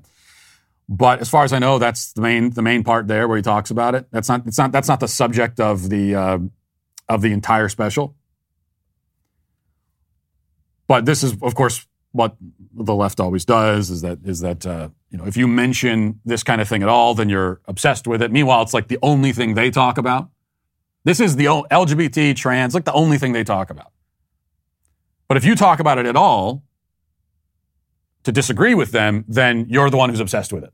But 0.89 1.21
as 1.21 1.29
far 1.29 1.43
as 1.43 1.53
I 1.53 1.59
know, 1.59 1.79
that's 1.79 2.13
the 2.13 2.21
main 2.21 2.51
the 2.51 2.61
main 2.61 2.83
part 2.83 3.07
there 3.07 3.27
where 3.27 3.37
he 3.37 3.43
talks 3.43 3.71
about 3.71 3.95
it. 3.95 4.07
That's 4.11 4.27
not 4.27 4.45
it's 4.45 4.57
not 4.57 4.71
that's 4.71 4.87
not 4.87 4.99
the 4.99 5.07
subject 5.07 5.59
of 5.59 5.89
the 5.89 6.15
uh, 6.15 6.39
of 7.07 7.21
the 7.21 7.31
entire 7.31 7.69
special. 7.69 8.15
But 10.87 11.05
this 11.05 11.23
is, 11.23 11.35
of 11.41 11.55
course, 11.55 11.87
what 12.11 12.35
the 12.73 12.93
left 12.93 13.19
always 13.19 13.45
does 13.45 13.89
is 13.89 14.01
that 14.01 14.19
is 14.25 14.41
that 14.41 14.65
uh, 14.65 14.89
you 15.09 15.17
know 15.17 15.25
if 15.25 15.37
you 15.37 15.47
mention 15.47 16.19
this 16.25 16.43
kind 16.43 16.59
of 16.61 16.67
thing 16.67 16.83
at 16.83 16.89
all, 16.89 17.15
then 17.15 17.29
you're 17.29 17.61
obsessed 17.65 18.05
with 18.05 18.21
it. 18.21 18.31
Meanwhile, 18.31 18.61
it's 18.63 18.73
like 18.73 18.87
the 18.89 18.99
only 19.01 19.31
thing 19.31 19.53
they 19.53 19.71
talk 19.71 19.97
about. 19.97 20.29
This 21.05 21.19
is 21.19 21.35
the 21.35 21.45
LGBT 21.45 22.35
trans, 22.35 22.73
like 22.73 22.85
the 22.85 22.93
only 22.93 23.17
thing 23.17 23.33
they 23.33 23.43
talk 23.43 23.69
about. 23.69 23.91
But 25.27 25.37
if 25.37 25.45
you 25.45 25.55
talk 25.55 25.79
about 25.79 25.97
it 25.97 26.05
at 26.05 26.15
all, 26.15 26.63
to 28.23 28.31
disagree 28.31 28.73
with 28.73 28.91
them, 28.91 29.25
then 29.27 29.65
you're 29.69 29.89
the 29.89 29.97
one 29.97 30.09
who's 30.09 30.19
obsessed 30.19 30.53
with 30.53 30.63
it. 30.63 30.73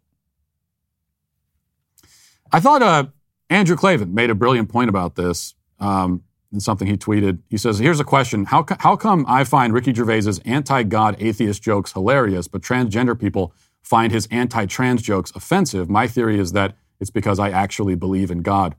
I 2.52 2.60
thought 2.60 2.82
uh, 2.82 3.06
Andrew 3.50 3.76
Klavan 3.76 4.14
made 4.14 4.30
a 4.30 4.36
brilliant 4.36 4.70
point 4.70 4.90
about 4.90 5.16
this 5.16 5.54
um, 5.80 6.24
in 6.52 6.60
something 6.60 6.88
he 6.88 6.98
tweeted. 6.98 7.40
He 7.50 7.58
says, 7.58 7.80
Here's 7.80 8.00
a 8.00 8.04
question 8.04 8.46
How, 8.46 8.66
how 8.80 8.96
come 8.96 9.26
I 9.28 9.44
find 9.44 9.74
Ricky 9.74 9.94
Gervais's 9.94 10.40
anti 10.40 10.84
God 10.84 11.16
atheist 11.20 11.62
jokes 11.62 11.94
hilarious, 11.94 12.48
but 12.48 12.62
transgender 12.62 13.20
people 13.20 13.54
find 13.82 14.12
his 14.12 14.28
anti 14.32 14.66
trans 14.66 15.02
jokes 15.02 15.32
offensive? 15.36 15.90
My 15.90 16.08
theory 16.08 16.40
is 16.40 16.52
that 16.54 16.76
it's 17.00 17.12
because 17.12 17.40
I 17.40 17.50
actually 17.50 17.96
believe 17.96 18.32
in 18.32 18.42
God. 18.42 18.76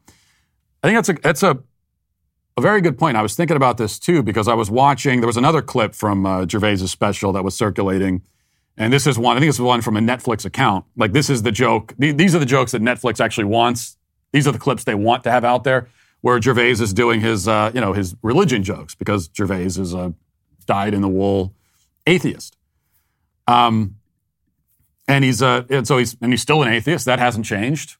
I 0.83 0.89
think 0.89 0.97
that's 0.97 1.09
a, 1.09 1.23
that's 1.23 1.43
a, 1.43 1.59
a 2.57 2.61
very 2.61 2.81
good 2.81 2.99
point. 2.99 3.17
I 3.17 3.23
was 3.23 3.35
thinking 3.35 3.57
about 3.57 3.77
this 3.79 3.99
too 3.99 4.23
because 4.23 4.49
I 4.49 4.55
was 4.55 4.71
watching, 4.71 5.21
there 5.21 5.27
was 5.27 5.37
another 5.37 5.63
clip 5.63 5.95
from 5.95 6.27
uh, 6.27 6.47
Gervais's 6.47 6.91
special 6.91 7.33
that 7.33 7.45
was 7.45 7.57
circulating 7.57 8.23
and 8.81 8.91
this 8.91 9.07
is 9.07 9.19
one, 9.19 9.37
I 9.37 9.41
think 9.41 9.51
this 9.51 9.57
is 9.57 9.61
one 9.61 9.83
from 9.83 9.99
a 9.99 10.01
Netflix 10.01 10.47
account. 10.47 10.87
Like, 10.97 11.13
this 11.13 11.29
is 11.29 11.43
the 11.43 11.53
joke. 11.53 11.93
These 11.99 12.35
are 12.35 12.39
the 12.39 12.47
jokes 12.47 12.73
that 12.73 12.81
Netflix 12.81 13.21
actually 13.21 13.45
wants. 13.45 13.99
These 14.33 14.49
are 14.49 14.53
the 14.53 14.59
clips 14.59 14.85
they 14.85 14.95
want 14.95 15.23
to 15.25 15.31
have 15.31 15.45
out 15.45 15.65
there 15.65 15.89
where 16.23 16.41
Gervais 16.41 16.71
is 16.71 16.95
doing 16.95 17.21
his, 17.21 17.47
uh, 17.47 17.71
you 17.75 17.81
know, 17.83 17.93
his 17.93 18.17
religion 18.23 18.63
jokes 18.63 18.95
because 18.95 19.29
Gervais 19.37 19.65
is 19.65 19.93
a 19.93 20.15
dyed 20.65 20.95
in 20.95 21.03
the 21.03 21.09
wool 21.09 21.55
atheist. 22.07 22.57
Um, 23.47 23.97
and 25.07 25.25
he's, 25.25 25.43
uh, 25.43 25.65
and 25.69 25.87
so 25.87 25.99
he's, 25.99 26.17
and 26.23 26.33
he's 26.33 26.41
still 26.41 26.63
an 26.63 26.69
atheist. 26.69 27.05
That 27.05 27.19
hasn't 27.19 27.45
changed, 27.45 27.99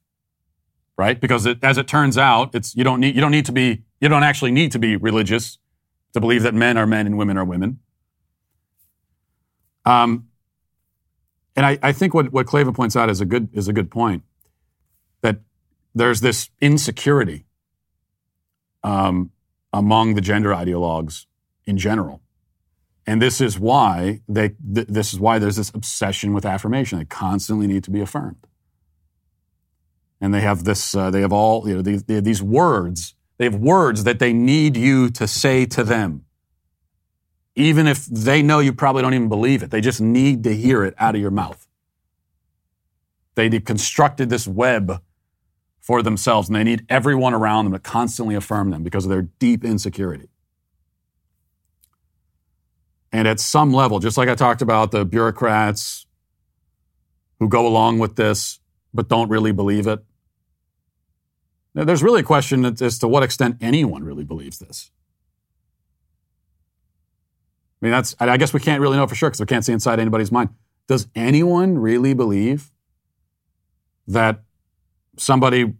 right? 0.97 1.21
Because 1.21 1.45
it, 1.45 1.63
as 1.63 1.77
it 1.77 1.89
turns 1.89 2.17
out, 2.17 2.55
it's, 2.55 2.75
you 2.75 2.85
don't 2.85 3.01
need, 3.01 3.15
you 3.15 3.21
don't 3.21 3.33
need 3.33 3.47
to 3.47 3.53
be, 3.53 3.83
you 4.01 4.09
don't 4.09 4.23
actually 4.23 4.51
need 4.51 4.73
to 4.73 4.79
be 4.79 4.97
religious 4.97 5.59
to 6.15 6.21
believe 6.21 6.43
that 6.43 6.55
men 6.55 6.79
are 6.79 6.87
men 6.87 7.07
and 7.07 7.19
women 7.19 7.37
are 7.37 7.45
women. 7.45 7.81
Um, 9.85 10.30
and 11.57 11.67
I, 11.67 11.79
I 11.83 11.93
think 11.93 12.15
what, 12.15 12.33
what 12.33 12.47
Klavan 12.47 12.75
points 12.75 12.97
out 12.97 13.11
is 13.11 13.21
a 13.21 13.25
good 13.25 13.49
is 13.53 13.69
a 13.69 13.73
good 13.73 13.91
point. 13.91 14.23
That 15.23 15.41
there's 15.95 16.21
this 16.21 16.51
insecurity 16.61 17.45
um, 18.83 19.31
among 19.73 20.15
the 20.15 20.21
gender 20.21 20.51
ideologues 20.51 21.27
in 21.65 21.77
general. 21.79 22.23
And 23.07 23.21
this 23.21 23.41
is 23.41 23.59
why 23.59 24.21
they 24.29 24.51
th- 24.75 24.87
this 24.89 25.13
is 25.13 25.19
why 25.19 25.39
there's 25.39 25.57
this 25.57 25.71
obsession 25.75 26.33
with 26.33 26.45
affirmation. 26.45 26.99
They 26.99 27.05
constantly 27.07 27.67
need 27.67 27.85
to 27.85 27.91
be 27.91 28.01
affirmed. 28.01 28.47
And 30.21 30.35
they 30.35 30.43
have 30.43 30.65
this, 30.65 30.95
uh, 30.95 31.11
they 31.11 31.23
have 31.23 31.33
all, 31.33 31.67
you 31.67 31.77
know, 31.77 31.83
these, 31.83 32.05
these 32.05 32.43
words. 32.43 33.15
They 33.39 33.45
have 33.45 33.55
words 33.55 34.05
that 34.05 34.19
they 34.19 34.35
need 34.35 34.77
you 34.77 35.09
to 35.11 35.27
say 35.27 35.65
to 35.67 35.83
them 35.83 36.27
even 37.57 37.87
if 37.87 38.07
they 38.07 38.43
know 38.43 38.61
you 38.61 38.73
probably 38.73 39.03
don't 39.03 39.15
even 39.15 39.29
believe 39.29 39.63
it. 39.63 39.71
They 39.71 39.81
just 39.81 40.01
need 40.01 40.45
to 40.45 40.55
hear 40.55 40.85
it 40.85 40.95
out 40.99 41.15
of 41.15 41.21
your 41.21 41.31
mouth. 41.31 41.67
They 43.35 43.49
constructed 43.61 44.31
this 44.31 44.47
web 44.47 45.03
for 45.81 46.03
themselves, 46.03 46.49
and 46.49 46.57
they 46.57 46.65
need 46.65 46.85
everyone 46.89 47.35
around 47.35 47.65
them 47.65 47.73
to 47.73 47.79
constantly 47.79 48.35
affirm 48.35 48.71
them 48.71 48.83
because 48.83 49.05
of 49.05 49.11
their 49.11 49.23
deep 49.23 49.65
insecurity. 49.65 50.29
And 53.13 53.27
at 53.27 53.41
some 53.41 53.73
level, 53.73 53.99
just 53.99 54.17
like 54.17 54.29
I 54.29 54.35
talked 54.35 54.63
about 54.63 54.93
the 54.93 55.05
bureaucrats 55.05 56.07
who 57.41 57.49
go 57.49 57.67
along 57.67 57.99
with 57.99 58.17
this 58.17 58.61
but 58.95 59.09
don't 59.09 59.29
really 59.29 59.53
believe 59.53 59.87
it, 59.87 60.05
there's 61.75 62.03
really 62.03 62.21
a 62.21 62.25
question 62.25 62.65
as 62.65 62.99
to 62.99 63.09
what 63.09 63.23
extent 63.23 63.57
anyone 63.61 64.05
really 64.05 64.25
believes 64.25 64.59
this. 64.59 64.91
I 67.81 67.87
mean, 67.87 67.93
that's, 67.93 68.15
I 68.21 68.37
guess 68.37 68.53
we 68.53 68.61
can't 68.61 68.81
really 68.81 68.97
know 68.97 69.07
for 69.07 69.15
sure 69.15 69.31
because 69.31 69.41
we 69.41 69.47
can't 69.47 69.65
see 69.65 69.73
inside 69.73 70.01
anybody's 70.01 70.31
mind. 70.31 70.51
Does 70.87 71.07
anyone 71.15 71.79
really 71.79 72.15
believe 72.15 72.71
that 74.07 74.43
somebody, 75.17 75.75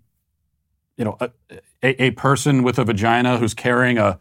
you 0.97 1.05
know, 1.05 1.19
a, 1.21 2.03
a, 2.03 2.11
person 2.13 2.63
with 2.63 2.79
a 2.79 2.85
vagina 2.85 3.39
who's 3.39 3.55
carrying 3.55 3.99
a, 3.99 4.19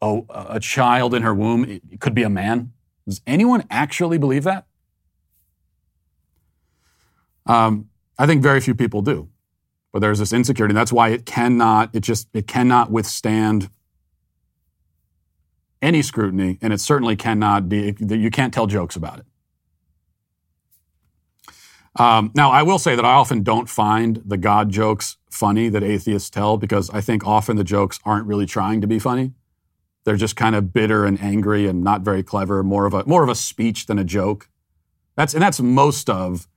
a, 0.00 0.20
a 0.30 0.60
child 0.60 1.14
in 1.14 1.22
her 1.22 1.34
womb 1.34 1.80
could 2.00 2.14
be 2.14 2.22
a 2.22 2.30
man? 2.30 2.72
Does 3.06 3.22
anyone 3.26 3.64
actually 3.70 4.18
believe 4.18 4.44
that? 4.44 4.66
Um, 7.46 7.88
I 8.18 8.26
think 8.26 8.42
very 8.42 8.60
few 8.60 8.74
people 8.74 9.00
do. 9.00 9.28
But 9.92 10.00
there's 10.00 10.18
this 10.18 10.32
insecurity, 10.32 10.72
and 10.72 10.78
that's 10.78 10.92
why 10.92 11.10
it 11.10 11.26
cannot, 11.26 11.90
it 11.94 12.00
just, 12.00 12.28
it 12.32 12.46
cannot 12.46 12.90
withstand 12.90 13.68
any 15.82 16.00
scrutiny, 16.00 16.58
and 16.62 16.72
it 16.72 16.80
certainly 16.80 17.16
cannot 17.16 17.68
be, 17.68 17.94
you 18.00 18.30
can't 18.30 18.54
tell 18.54 18.66
jokes 18.66 18.96
about 18.96 19.18
it. 19.18 19.26
Um, 22.00 22.30
now, 22.34 22.50
I 22.50 22.62
will 22.62 22.78
say 22.78 22.96
that 22.96 23.04
I 23.04 23.12
often 23.12 23.42
don't 23.42 23.68
find 23.68 24.22
the 24.24 24.38
God 24.38 24.70
jokes 24.70 25.18
funny 25.30 25.68
that 25.68 25.82
atheists 25.82 26.30
tell 26.30 26.56
because 26.56 26.88
I 26.90 27.02
think 27.02 27.26
often 27.26 27.56
the 27.56 27.64
jokes 27.64 28.00
aren't 28.04 28.26
really 28.26 28.46
trying 28.46 28.80
to 28.80 28.86
be 28.86 28.98
funny. 28.98 29.32
They're 30.04 30.16
just 30.16 30.34
kind 30.34 30.56
of 30.56 30.72
bitter 30.72 31.04
and 31.04 31.20
angry 31.22 31.66
and 31.66 31.84
not 31.84 32.00
very 32.00 32.22
clever, 32.22 32.62
more 32.62 32.86
of 32.86 32.94
a 32.94 33.04
more 33.04 33.22
of 33.22 33.28
a 33.28 33.34
speech 33.34 33.86
than 33.86 33.98
a 33.98 34.04
joke. 34.04 34.48
That's 35.16 35.34
and 35.34 35.42
that's 35.42 35.60
most 35.60 36.08
of 36.08 36.48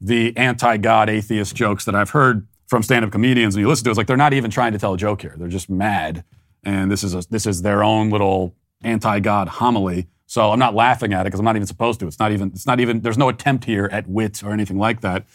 the 0.00 0.36
anti-God 0.36 1.08
atheist 1.08 1.54
jokes 1.54 1.84
that 1.84 1.94
I've 1.94 2.10
heard 2.10 2.48
from 2.66 2.82
stand-up 2.82 3.12
comedians 3.12 3.54
and 3.54 3.62
you 3.62 3.68
listen 3.68 3.84
to. 3.84 3.90
It, 3.90 3.92
it's 3.92 3.98
like 3.98 4.08
they're 4.08 4.16
not 4.16 4.34
even 4.34 4.50
trying 4.50 4.72
to 4.72 4.78
tell 4.78 4.94
a 4.94 4.98
joke 4.98 5.22
here. 5.22 5.36
They're 5.38 5.48
just 5.48 5.70
mad, 5.70 6.24
and 6.64 6.90
this 6.90 7.04
is 7.04 7.14
a, 7.14 7.22
this 7.30 7.46
is 7.46 7.62
their 7.62 7.84
own 7.84 8.10
little 8.10 8.56
anti-God 8.82 9.48
homily. 9.48 10.08
So 10.26 10.50
I'm 10.50 10.58
not 10.58 10.74
laughing 10.74 11.12
at 11.12 11.22
it 11.22 11.24
because 11.24 11.40
I'm 11.40 11.44
not 11.44 11.56
even 11.56 11.66
supposed 11.66 12.00
to. 12.00 12.06
It's 12.06 12.18
not 12.18 12.32
even. 12.32 12.48
It's 12.48 12.66
not 12.66 12.80
even. 12.80 13.00
There's 13.00 13.18
no 13.18 13.28
attempt 13.28 13.64
here 13.64 13.88
at 13.92 14.08
wit 14.08 14.42
or 14.42 14.52
anything 14.52 14.78
like 14.78 15.02
that. 15.02 15.26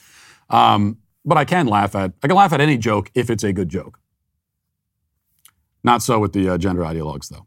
Um, 0.50 0.98
but 1.24 1.38
I 1.38 1.46
can 1.46 1.68
laugh 1.68 1.96
at. 1.96 2.14
I 2.24 2.28
can 2.28 2.36
laugh 2.36 2.54
at 2.54 2.62
any 2.62 2.78
joke 2.78 3.12
if 3.14 3.30
it's 3.30 3.44
a 3.44 3.54
good 3.54 3.70
joke. 3.70 4.00
Not 5.84 6.02
so 6.02 6.20
with 6.20 6.34
the 6.34 6.50
uh, 6.50 6.58
gender 6.58 6.82
ideologues, 6.82 7.30
though. 7.30 7.46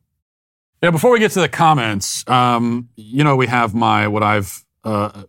Yeah, 0.82 0.90
before 0.90 1.10
we 1.10 1.18
get 1.18 1.32
to 1.32 1.40
the 1.40 1.48
comments, 1.48 2.26
um, 2.28 2.88
you 2.96 3.24
know, 3.24 3.36
we 3.36 3.48
have 3.48 3.74
my 3.74 4.06
what 4.06 4.22
I've 4.22 4.64
uh, 4.84 5.24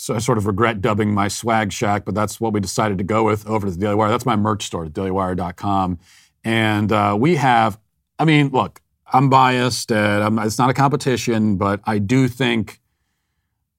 so 0.00 0.14
I 0.14 0.18
sort 0.18 0.38
of 0.38 0.46
regret 0.46 0.80
dubbing 0.80 1.12
my 1.12 1.28
swag 1.28 1.72
shack, 1.72 2.06
but 2.06 2.14
that's 2.14 2.40
what 2.40 2.54
we 2.54 2.60
decided 2.60 2.96
to 2.98 3.04
go 3.04 3.22
with 3.22 3.46
over 3.46 3.66
to 3.66 3.72
the 3.72 3.78
Daily 3.78 3.96
Wire. 3.96 4.08
That's 4.08 4.24
my 4.24 4.34
merch 4.34 4.64
store 4.64 4.86
at 4.86 4.92
dailywire.com. 4.94 5.98
And 6.42 6.90
uh, 6.90 7.16
we 7.20 7.36
have, 7.36 7.78
I 8.18 8.24
mean, 8.24 8.48
look, 8.48 8.80
I'm 9.12 9.28
biased. 9.28 9.92
I'm, 9.92 10.38
it's 10.38 10.58
not 10.58 10.70
a 10.70 10.74
competition, 10.74 11.56
but 11.56 11.80
I 11.84 11.98
do 11.98 12.28
think 12.28 12.80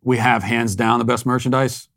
we 0.04 0.18
have 0.18 0.44
hands 0.44 0.76
down 0.76 1.00
the 1.00 1.06
best 1.06 1.26
merchandise 1.26 1.88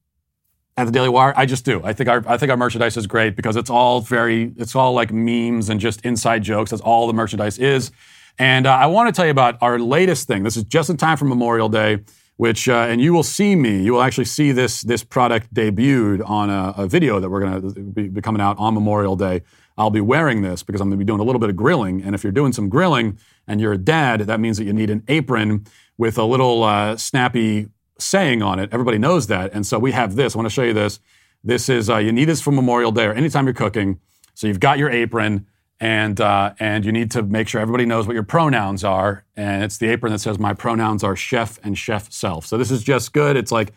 at 0.77 0.85
the 0.85 0.93
Daily 0.93 1.09
Wire. 1.09 1.33
I 1.37 1.47
just 1.47 1.65
do. 1.65 1.81
I 1.85 1.93
think 1.93 2.09
our 2.09 2.23
I 2.27 2.37
think 2.37 2.51
our 2.51 2.57
merchandise 2.57 2.97
is 2.97 3.07
great 3.07 3.37
because 3.37 3.57
it's 3.57 3.71
all 3.71 4.01
very 4.01 4.53
it's 4.57 4.75
all 4.75 4.93
like 4.93 5.13
memes 5.13 5.69
and 5.69 5.81
just 5.81 6.05
inside 6.05 6.43
jokes. 6.43 6.71
That's 6.71 6.83
all 6.83 7.07
the 7.07 7.13
merchandise 7.13 7.59
is. 7.59 7.91
And 8.39 8.67
uh, 8.67 8.73
I 8.73 8.87
want 8.87 9.09
to 9.09 9.17
tell 9.17 9.25
you 9.25 9.31
about 9.31 9.59
our 9.61 9.79
latest 9.79 10.27
thing. 10.27 10.43
This 10.43 10.57
is 10.57 10.65
just 10.65 10.91
in 10.91 10.97
time 10.97 11.17
for 11.17 11.25
Memorial 11.25 11.69
Day, 11.69 12.01
which 12.37 12.69
uh, 12.69 12.87
and 12.89 13.01
you 13.01 13.13
will 13.13 13.23
see 13.23 13.55
me. 13.55 13.83
You 13.83 13.93
will 13.95 14.03
actually 14.03 14.25
see 14.25 14.53
this 14.53 14.83
this 14.83 15.05
product 15.05 15.55
debuted 15.55 16.29
on 16.29 16.51
a, 16.51 16.75
a 16.77 16.87
video 16.89 17.21
that 17.21 17.31
we're 17.31 17.41
going 17.41 17.75
to 17.75 18.11
be 18.11 18.21
coming 18.21 18.43
out 18.43 18.59
on 18.59 18.75
Memorial 18.75 19.17
Day. 19.17 19.43
I'll 19.77 19.91
be 19.91 20.01
wearing 20.01 20.43
this 20.43 20.63
because 20.63 20.81
I'm 20.81 20.89
going 20.89 20.99
to 20.99 21.05
be 21.05 21.07
doing 21.07 21.21
a 21.21 21.25
little 21.25 21.41
bit 21.41 21.51
of 21.51 21.57
grilling. 21.57 22.03
And 22.03 22.15
if 22.15 22.23
you're 22.23 22.33
doing 22.33 22.53
some 22.53 22.69
grilling 22.69 23.19
and 23.47 23.61
you're 23.61 23.73
a 23.73 23.79
dad, 23.79 24.21
that 24.21 24.41
means 24.41 24.57
that 24.59 24.65
you 24.65 24.73
need 24.73 24.91
an 24.91 25.03
apron 25.09 25.67
with 25.99 26.17
a 26.19 26.25
little 26.25 26.63
uh, 26.63 26.97
snappy 26.97 27.69
saying 27.99 28.43
on 28.43 28.59
it. 28.59 28.71
Everybody 28.73 28.99
knows 28.99 29.27
that. 29.29 29.53
And 29.53 29.67
so 29.67 29.79
we 29.79 29.93
have 29.93 30.17
this. 30.17 30.35
I 30.35 30.39
want 30.39 30.47
to 30.47 30.55
show 30.55 30.63
you 30.63 30.73
this. 30.73 31.01
This 31.43 31.69
is, 31.69 31.91
uh, 31.91 31.99
you 31.99 32.13
need 32.13 32.27
this 32.27 32.41
for 32.41 32.53
Memorial 32.53 32.93
Day 32.93 33.05
or 33.05 33.13
anytime 33.13 33.47
you're 33.47 33.55
cooking. 33.55 34.01
So 34.35 34.47
you've 34.47 34.61
got 34.61 34.79
your 34.79 34.91
apron 34.91 35.47
and, 35.81 36.21
uh, 36.21 36.55
and 36.59 36.85
you 36.85 36.93
need 36.93 37.11
to 37.13 37.23
make 37.23 37.49
sure 37.49 37.61
everybody 37.61 37.85
knows 37.85 38.07
what 38.07 38.15
your 38.15 38.23
pronouns 38.23 38.85
are. 38.85 39.25
And 39.37 39.63
it's 39.63 39.79
the 39.79 39.89
apron 39.89 40.13
that 40.13 40.21
says, 40.21 40.39
My 40.39 40.55
pronouns 40.55 41.05
are 41.05 41.17
chef 41.17 41.59
and 41.63 41.77
chef 41.77 42.11
self. 42.13 42.47
So 42.47 42.57
this 42.57 42.71
is 42.71 42.83
just 42.83 43.13
good. 43.13 43.37
It's 43.37 43.53
like 43.53 43.73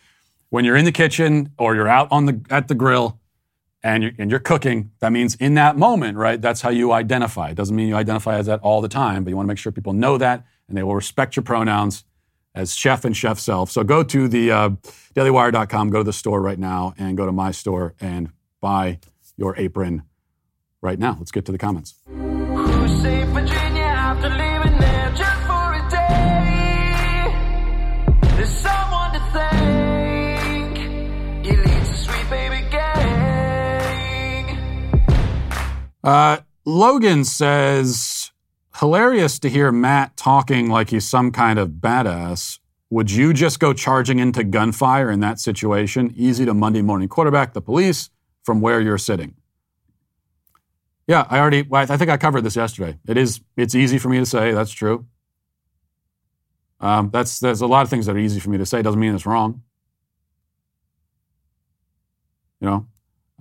when 0.50 0.64
you're 0.64 0.78
in 0.78 0.86
the 0.86 0.92
kitchen 0.92 1.52
or 1.58 1.76
you're 1.76 1.88
out 1.88 2.08
on 2.12 2.26
the, 2.26 2.42
at 2.50 2.68
the 2.68 2.76
grill, 2.76 3.20
and 3.88 4.04
you're, 4.04 4.12
and 4.18 4.30
you're 4.30 4.42
cooking, 4.42 4.92
that 5.00 5.14
means 5.14 5.36
in 5.36 5.54
that 5.54 5.78
moment, 5.78 6.18
right? 6.18 6.42
That's 6.42 6.60
how 6.60 6.70
you 6.70 6.92
identify. 6.92 7.50
It 7.50 7.56
doesn't 7.56 7.74
mean 7.74 7.88
you 7.88 7.96
identify 7.96 8.38
as 8.38 8.46
that 8.48 8.60
all 8.60 8.82
the 8.82 8.90
time, 8.90 9.24
but 9.24 9.30
you 9.30 9.38
want 9.38 9.48
to 9.48 9.48
make 9.48 9.58
sure 9.58 9.72
people 9.72 9.94
know 9.94 10.18
that 10.18 10.46
and 10.68 10.78
they 10.78 10.84
will 10.84 10.94
respect 10.94 11.38
your 11.38 11.44
pronouns 11.44 12.04
as 12.54 12.76
chef 12.76 13.06
and 13.06 13.16
chef 13.16 13.40
self. 13.40 13.72
So 13.72 13.86
go 13.86 14.04
to 14.04 14.28
the 14.28 14.52
uh, 14.52 14.70
dailywire.com, 15.16 15.90
go 15.90 16.00
to 16.00 16.04
the 16.04 16.12
store 16.12 16.42
right 16.42 16.60
now, 16.60 16.96
and 16.98 17.16
go 17.16 17.26
to 17.26 17.32
my 17.32 17.52
store 17.52 17.96
and 18.02 18.30
buy 18.60 19.00
your 19.38 19.56
apron 19.58 20.04
right 20.82 21.00
now. 21.00 21.16
Let's 21.18 21.32
get 21.32 21.46
to 21.46 21.54
the 21.54 21.58
comments. 21.58 21.96
Uh, 36.08 36.40
Logan 36.64 37.26
says, 37.26 38.32
hilarious 38.80 39.40
to 39.40 39.50
hear 39.50 39.74
Matt 39.74 40.16
talking 40.16 40.70
like 40.70 40.90
he's 40.90 41.06
some 41.06 41.34
kind 41.34 41.60
of 41.60 41.72
badass. 41.82 42.60
Would 42.90 43.12
you 43.12 43.34
just 43.34 43.60
go 43.60 43.74
charging 43.74 44.18
into 44.18 44.46
gunfire 44.46 45.12
in 45.12 45.20
that 45.20 45.38
situation? 45.38 46.14
Easy 46.16 46.46
to 46.46 46.54
Monday 46.54 46.82
morning 46.82 47.10
quarterback 47.10 47.52
the 47.52 47.62
police 47.62 48.10
from 48.46 48.62
where 48.62 48.80
you're 48.80 48.98
sitting. 48.98 49.36
Yeah, 51.08 51.28
I 51.30 51.40
already. 51.40 51.68
I 51.74 51.86
think 51.98 52.10
I 52.10 52.16
covered 52.16 52.46
this 52.46 52.56
yesterday. 52.56 52.98
It 53.06 53.18
is. 53.18 53.42
It's 53.58 53.76
easy 53.76 53.98
for 53.98 54.08
me 54.08 54.20
to 54.20 54.26
say. 54.26 54.54
That's 54.54 54.72
true. 54.72 55.08
Um, 56.80 57.10
that's 57.12 57.42
there's 57.42 57.60
a 57.60 57.68
lot 57.68 57.82
of 57.82 57.90
things 57.90 58.06
that 58.06 58.16
are 58.16 58.20
easy 58.20 58.40
for 58.40 58.50
me 58.50 58.58
to 58.60 58.66
say. 58.66 58.82
Doesn't 58.82 59.00
mean 59.00 59.14
it's 59.14 59.26
wrong. 59.26 59.62
You 62.62 62.68
know, 62.68 62.88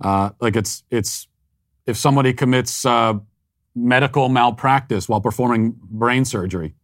uh, 0.01 0.31
like 0.41 0.57
it's 0.57 0.83
it's 0.91 1.29
if 1.87 1.97
somebody 1.97 2.33
commits 2.33 2.85
uh, 2.85 3.15
medical 3.75 4.29
malpractice 4.29 5.07
while 5.07 5.21
performing 5.21 5.75
brain 5.81 6.25
surgery 6.25 6.75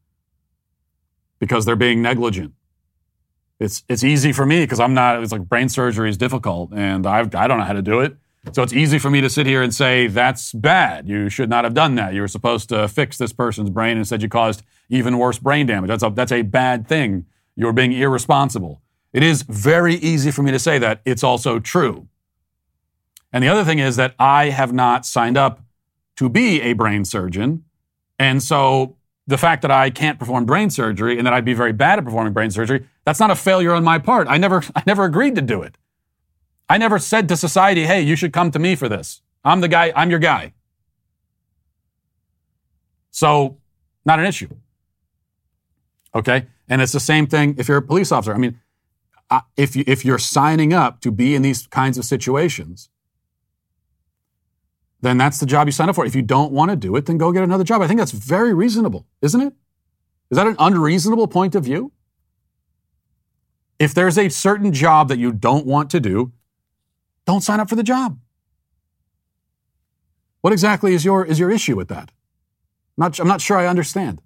because 1.40 1.66
they're 1.66 1.76
being 1.76 2.02
negligent. 2.02 2.54
It's, 3.60 3.84
it's 3.90 4.04
easy 4.04 4.32
for 4.32 4.46
me 4.46 4.62
because 4.62 4.80
I'm 4.80 4.94
not, 4.94 5.22
it's 5.22 5.32
like 5.32 5.42
brain 5.42 5.70
surgery 5.70 6.10
is 6.10 6.18
difficult 6.18 6.72
and 6.74 7.06
I've, 7.06 7.34
I 7.36 7.48
don't 7.48 7.60
know 7.60 7.66
how 7.66 7.74
to 7.74 7.82
do 7.82 8.00
it. 8.00 8.16
So 8.52 8.62
it's 8.62 8.74
easy 8.74 9.00
for 9.00 9.10
me 9.10 9.22
to 9.22 9.30
sit 9.30 9.46
here 9.46 9.62
and 9.62 9.74
say, 9.74 10.08
that's 10.08 10.52
bad. 10.52 11.08
You 11.08 11.30
should 11.30 11.50
not 11.50 11.64
have 11.64 11.74
done 11.74 11.96
that. 11.96 12.14
You 12.14 12.22
were 12.22 12.28
supposed 12.28 12.68
to 12.70 12.88
fix 12.90 13.18
this 13.18 13.32
person's 13.32 13.70
brain. 13.70 13.98
Instead, 13.98 14.22
you 14.22 14.28
caused 14.28 14.64
even 14.90 15.18
worse 15.18 15.40
brain 15.40 15.66
damage. 15.66 15.88
That's 15.88 16.04
a, 16.04 16.10
that's 16.10 16.32
a 16.32 16.42
bad 16.42 16.88
thing. 16.88 17.26
You're 17.56 17.72
being 17.72 17.94
irresponsible. 17.94 18.82
It 19.14 19.24
is 19.24 19.44
very 19.44 19.96
easy 19.96 20.30
for 20.30 20.44
me 20.44 20.52
to 20.52 20.60
say 20.60 20.78
that. 20.80 21.02
It's 21.06 21.24
also 21.24 21.60
true. 21.60 22.10
And 23.34 23.44
the 23.44 23.48
other 23.48 23.66
thing 23.66 23.80
is 23.80 23.96
that 23.96 24.14
I 24.20 24.50
have 24.50 24.72
not 24.72 25.06
signed 25.06 25.38
up 25.38 25.60
to 26.18 26.30
be 26.30 26.62
a 26.62 26.74
brain 26.74 27.04
surgeon. 27.04 27.66
And 28.20 28.42
so 28.42 28.96
the 29.26 29.40
fact 29.40 29.64
that 29.64 29.72
I 29.72 29.90
can't 29.90 30.20
perform 30.20 30.46
brain 30.46 30.70
surgery 30.70 31.18
and 31.18 31.26
that 31.26 31.34
I'd 31.34 31.44
be 31.44 31.56
very 31.56 31.74
bad 31.74 31.98
at 31.98 32.06
performing 32.06 32.32
brain 32.32 32.52
surgery, 32.52 32.88
that's 33.06 33.20
not 33.20 33.32
a 33.32 33.36
failure 33.36 33.74
on 33.74 33.84
my 33.84 33.98
part. 33.98 34.28
I 34.30 34.38
never, 34.38 34.64
I 34.76 34.84
never 34.86 35.04
agreed 35.06 35.36
to 35.36 35.42
do 35.42 35.64
it. 35.64 35.78
I 36.70 36.78
never 36.78 37.00
said 37.00 37.28
to 37.30 37.36
society, 37.36 37.86
hey, 37.86 38.02
you 38.02 38.16
should 38.16 38.32
come 38.32 38.52
to 38.52 38.60
me 38.60 38.76
for 38.76 38.88
this. 38.88 39.22
I'm 39.44 39.62
the 39.62 39.68
guy, 39.68 39.92
I'm 39.96 40.10
your 40.10 40.20
guy. 40.20 40.54
So, 43.12 43.58
not 44.06 44.20
an 44.20 44.26
issue. 44.26 44.50
Okay? 46.16 46.48
And 46.70 46.82
it's 46.82 46.94
the 46.94 47.00
same 47.00 47.28
thing 47.28 47.56
if 47.58 47.68
you're 47.68 47.78
a 47.78 47.82
police 47.82 48.12
officer. 48.12 48.34
I 48.34 48.38
mean, 48.38 48.60
if, 49.58 49.76
you, 49.76 49.84
if 49.88 50.06
you're 50.06 50.20
signing 50.20 50.74
up 50.74 51.02
to 51.02 51.12
be 51.12 51.36
in 51.36 51.42
these 51.42 51.68
kinds 51.68 51.98
of 51.98 52.06
situations, 52.06 52.90
then 55.04 55.18
that's 55.18 55.40
the 55.40 55.46
job 55.46 55.68
you 55.68 55.74
sign 55.74 55.90
up 55.90 55.96
for. 55.96 56.06
If 56.06 56.16
you 56.16 56.22
don't 56.22 56.54
want 56.54 56.72
to 56.72 56.78
do 56.78 56.96
it, 56.96 57.06
then 57.06 57.18
go 57.18 57.34
get 57.34 57.44
another 57.44 57.66
job. 57.66 57.82
I 57.82 57.88
think 57.88 58.00
that's 58.00 58.14
very 58.14 58.54
reasonable, 58.54 59.06
isn't 59.22 59.42
it? 59.42 59.54
Is 60.32 60.38
that 60.38 60.48
an 60.48 60.56
unreasonable 60.58 61.28
point 61.28 61.56
of 61.56 61.66
view? 61.66 61.92
If 63.80 63.94
there's 63.94 64.18
a 64.18 64.30
certain 64.30 64.72
job 64.72 65.10
that 65.10 65.20
you 65.20 65.34
don't 65.34 65.66
want 65.66 65.90
to 65.90 66.00
do, 66.00 66.32
don't 67.26 67.42
sign 67.42 67.60
up 67.60 67.68
for 67.68 67.76
the 67.76 67.84
job. 67.84 68.18
What 70.40 70.54
exactly 70.54 70.94
is 70.94 71.04
your, 71.04 71.26
is 71.26 71.38
your 71.38 71.52
issue 71.52 71.76
with 71.76 71.90
that? 71.90 72.12
I'm 72.98 73.04
not, 73.04 73.20
I'm 73.20 73.28
not 73.28 73.42
sure 73.42 73.58
I 73.58 73.68
understand. 73.68 74.22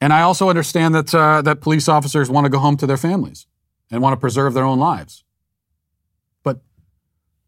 And 0.00 0.12
I 0.12 0.22
also 0.22 0.48
understand 0.48 0.94
that, 0.94 1.14
uh, 1.14 1.42
that 1.42 1.60
police 1.60 1.88
officers 1.88 2.30
want 2.30 2.46
to 2.46 2.50
go 2.50 2.58
home 2.58 2.76
to 2.78 2.86
their 2.86 2.96
families 2.96 3.46
and 3.90 4.00
want 4.00 4.14
to 4.14 4.20
preserve 4.20 4.54
their 4.54 4.64
own 4.64 4.78
lives. 4.78 5.23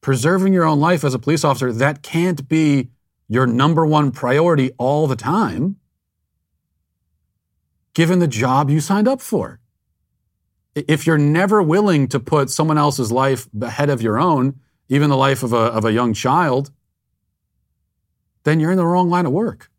Preserving 0.06 0.52
your 0.52 0.62
own 0.62 0.78
life 0.78 1.02
as 1.02 1.14
a 1.14 1.18
police 1.18 1.42
officer, 1.42 1.72
that 1.72 2.00
can't 2.00 2.48
be 2.48 2.90
your 3.26 3.44
number 3.44 3.84
one 3.84 4.12
priority 4.12 4.70
all 4.78 5.08
the 5.08 5.16
time, 5.16 5.78
given 7.92 8.20
the 8.20 8.28
job 8.28 8.70
you 8.70 8.78
signed 8.78 9.08
up 9.08 9.20
for. 9.20 9.58
If 10.76 11.08
you're 11.08 11.18
never 11.18 11.60
willing 11.60 12.06
to 12.06 12.20
put 12.20 12.50
someone 12.50 12.78
else's 12.78 13.10
life 13.10 13.48
ahead 13.60 13.90
of 13.90 14.00
your 14.00 14.16
own, 14.16 14.60
even 14.88 15.10
the 15.10 15.16
life 15.16 15.42
of 15.42 15.52
a, 15.52 15.56
of 15.56 15.84
a 15.84 15.92
young 15.92 16.14
child, 16.14 16.70
then 18.44 18.60
you're 18.60 18.70
in 18.70 18.76
the 18.76 18.86
wrong 18.86 19.10
line 19.10 19.26
of 19.26 19.32
work. 19.32 19.72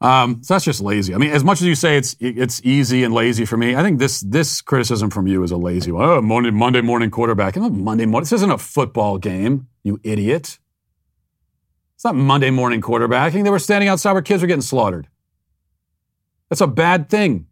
Um, 0.00 0.42
so 0.42 0.54
that's 0.54 0.64
just 0.64 0.80
lazy. 0.80 1.14
I 1.14 1.18
mean, 1.18 1.30
as 1.30 1.44
much 1.44 1.60
as 1.60 1.66
you 1.66 1.74
say 1.74 1.96
it's 1.96 2.14
it's 2.20 2.60
easy 2.64 3.04
and 3.04 3.14
lazy 3.14 3.44
for 3.44 3.56
me, 3.56 3.74
I 3.74 3.82
think 3.82 3.98
this 3.98 4.20
this 4.20 4.60
criticism 4.60 5.10
from 5.10 5.26
you 5.26 5.42
is 5.42 5.50
a 5.50 5.56
lazy 5.56 5.92
one. 5.92 6.04
Oh, 6.04 6.20
Monday, 6.20 6.50
Monday 6.50 6.82
morning 6.82 7.10
quarterback. 7.10 7.56
Monday 7.56 8.04
morning. 8.04 8.24
This 8.24 8.32
isn't 8.32 8.50
a 8.50 8.58
football 8.58 9.18
game, 9.18 9.68
you 9.82 10.00
idiot. 10.02 10.58
It's 11.94 12.04
not 12.04 12.16
Monday 12.16 12.50
morning 12.50 12.82
quarterbacking. 12.82 13.44
They 13.44 13.50
were 13.50 13.58
standing 13.58 13.88
outside 13.88 14.12
where 14.12 14.22
kids 14.22 14.42
were 14.42 14.46
getting 14.46 14.62
slaughtered. 14.62 15.08
That's 16.50 16.60
a 16.60 16.66
bad 16.66 17.08
thing. 17.08 17.46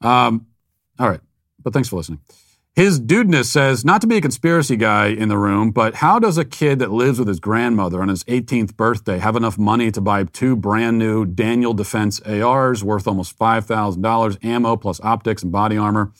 Um, 0.00 0.46
all 0.98 1.08
right, 1.08 1.20
but 1.62 1.72
thanks 1.72 1.88
for 1.88 1.96
listening. 1.96 2.20
His 2.76 3.00
dudeness 3.00 3.50
says, 3.50 3.86
not 3.86 4.02
to 4.02 4.06
be 4.06 4.18
a 4.18 4.20
conspiracy 4.20 4.76
guy 4.76 5.06
in 5.06 5.30
the 5.30 5.38
room, 5.38 5.70
but 5.70 5.94
how 5.94 6.18
does 6.18 6.36
a 6.36 6.44
kid 6.44 6.78
that 6.80 6.90
lives 6.90 7.18
with 7.18 7.26
his 7.26 7.40
grandmother 7.40 8.02
on 8.02 8.08
his 8.08 8.22
18th 8.24 8.76
birthday 8.76 9.16
have 9.16 9.34
enough 9.34 9.56
money 9.56 9.90
to 9.90 10.02
buy 10.02 10.24
two 10.24 10.54
brand 10.54 10.98
new 10.98 11.24
Daniel 11.24 11.72
Defense 11.72 12.20
ARs 12.20 12.84
worth 12.84 13.08
almost 13.08 13.38
$5,000, 13.38 14.44
ammo 14.44 14.76
plus 14.76 15.00
optics 15.02 15.42
and 15.42 15.50
body 15.50 15.78
armor, 15.78 16.12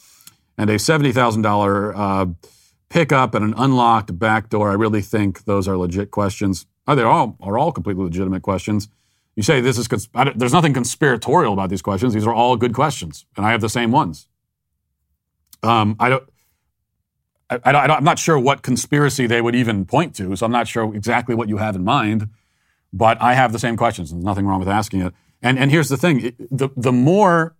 and 0.57 0.71
a 0.71 0.77
$70,000 0.77 1.93
uh, 1.95 2.33
pickup 2.89 3.35
and 3.35 3.45
an 3.45 3.55
unlocked 3.59 4.19
back 4.19 4.49
door? 4.49 4.71
I 4.71 4.75
really 4.75 5.03
think 5.03 5.45
those 5.45 5.69
are 5.69 5.77
legit 5.77 6.11
questions. 6.11 6.65
Oh, 6.87 6.95
they 6.95 7.03
all 7.03 7.37
are 7.43 7.59
all 7.59 7.71
completely 7.71 8.05
legitimate 8.05 8.41
questions. 8.41 8.89
You 9.35 9.43
say 9.43 9.61
this 9.61 9.77
is 9.77 9.89
cons- 9.89 10.09
there's 10.35 10.55
nothing 10.55 10.73
conspiratorial 10.73 11.53
about 11.53 11.69
these 11.69 11.83
questions. 11.83 12.15
These 12.15 12.27
are 12.27 12.33
all 12.33 12.57
good 12.57 12.73
questions, 12.73 13.27
and 13.37 13.45
I 13.45 13.51
have 13.51 13.61
the 13.61 13.69
same 13.69 13.93
ones. 13.93 14.27
Um, 15.63 15.97
I 16.01 16.09
don't. 16.09 16.27
I, 17.49 17.59
I, 17.65 17.97
am 17.97 18.05
not 18.05 18.19
sure 18.19 18.39
what 18.39 18.63
conspiracy 18.63 19.27
they 19.27 19.41
would 19.41 19.55
even 19.55 19.85
point 19.87 20.15
to, 20.17 20.35
so 20.35 20.47
I'm 20.47 20.53
not 20.53 20.67
sure 20.67 20.95
exactly 20.95 21.35
what 21.35 21.49
you 21.49 21.59
have 21.59 21.77
in 21.77 21.85
mind. 21.85 22.29
But 22.93 23.21
I 23.21 23.35
have 23.35 23.53
the 23.53 23.59
same 23.59 23.77
questions. 23.77 24.11
There's 24.11 24.25
nothing 24.25 24.47
wrong 24.47 24.59
with 24.59 24.69
asking 24.69 25.03
it. 25.03 25.15
And 25.43 25.59
and 25.59 25.71
here's 25.71 25.89
the 25.89 25.97
thing: 25.97 26.35
the 26.51 26.71
the 26.77 26.93
more 26.93 27.55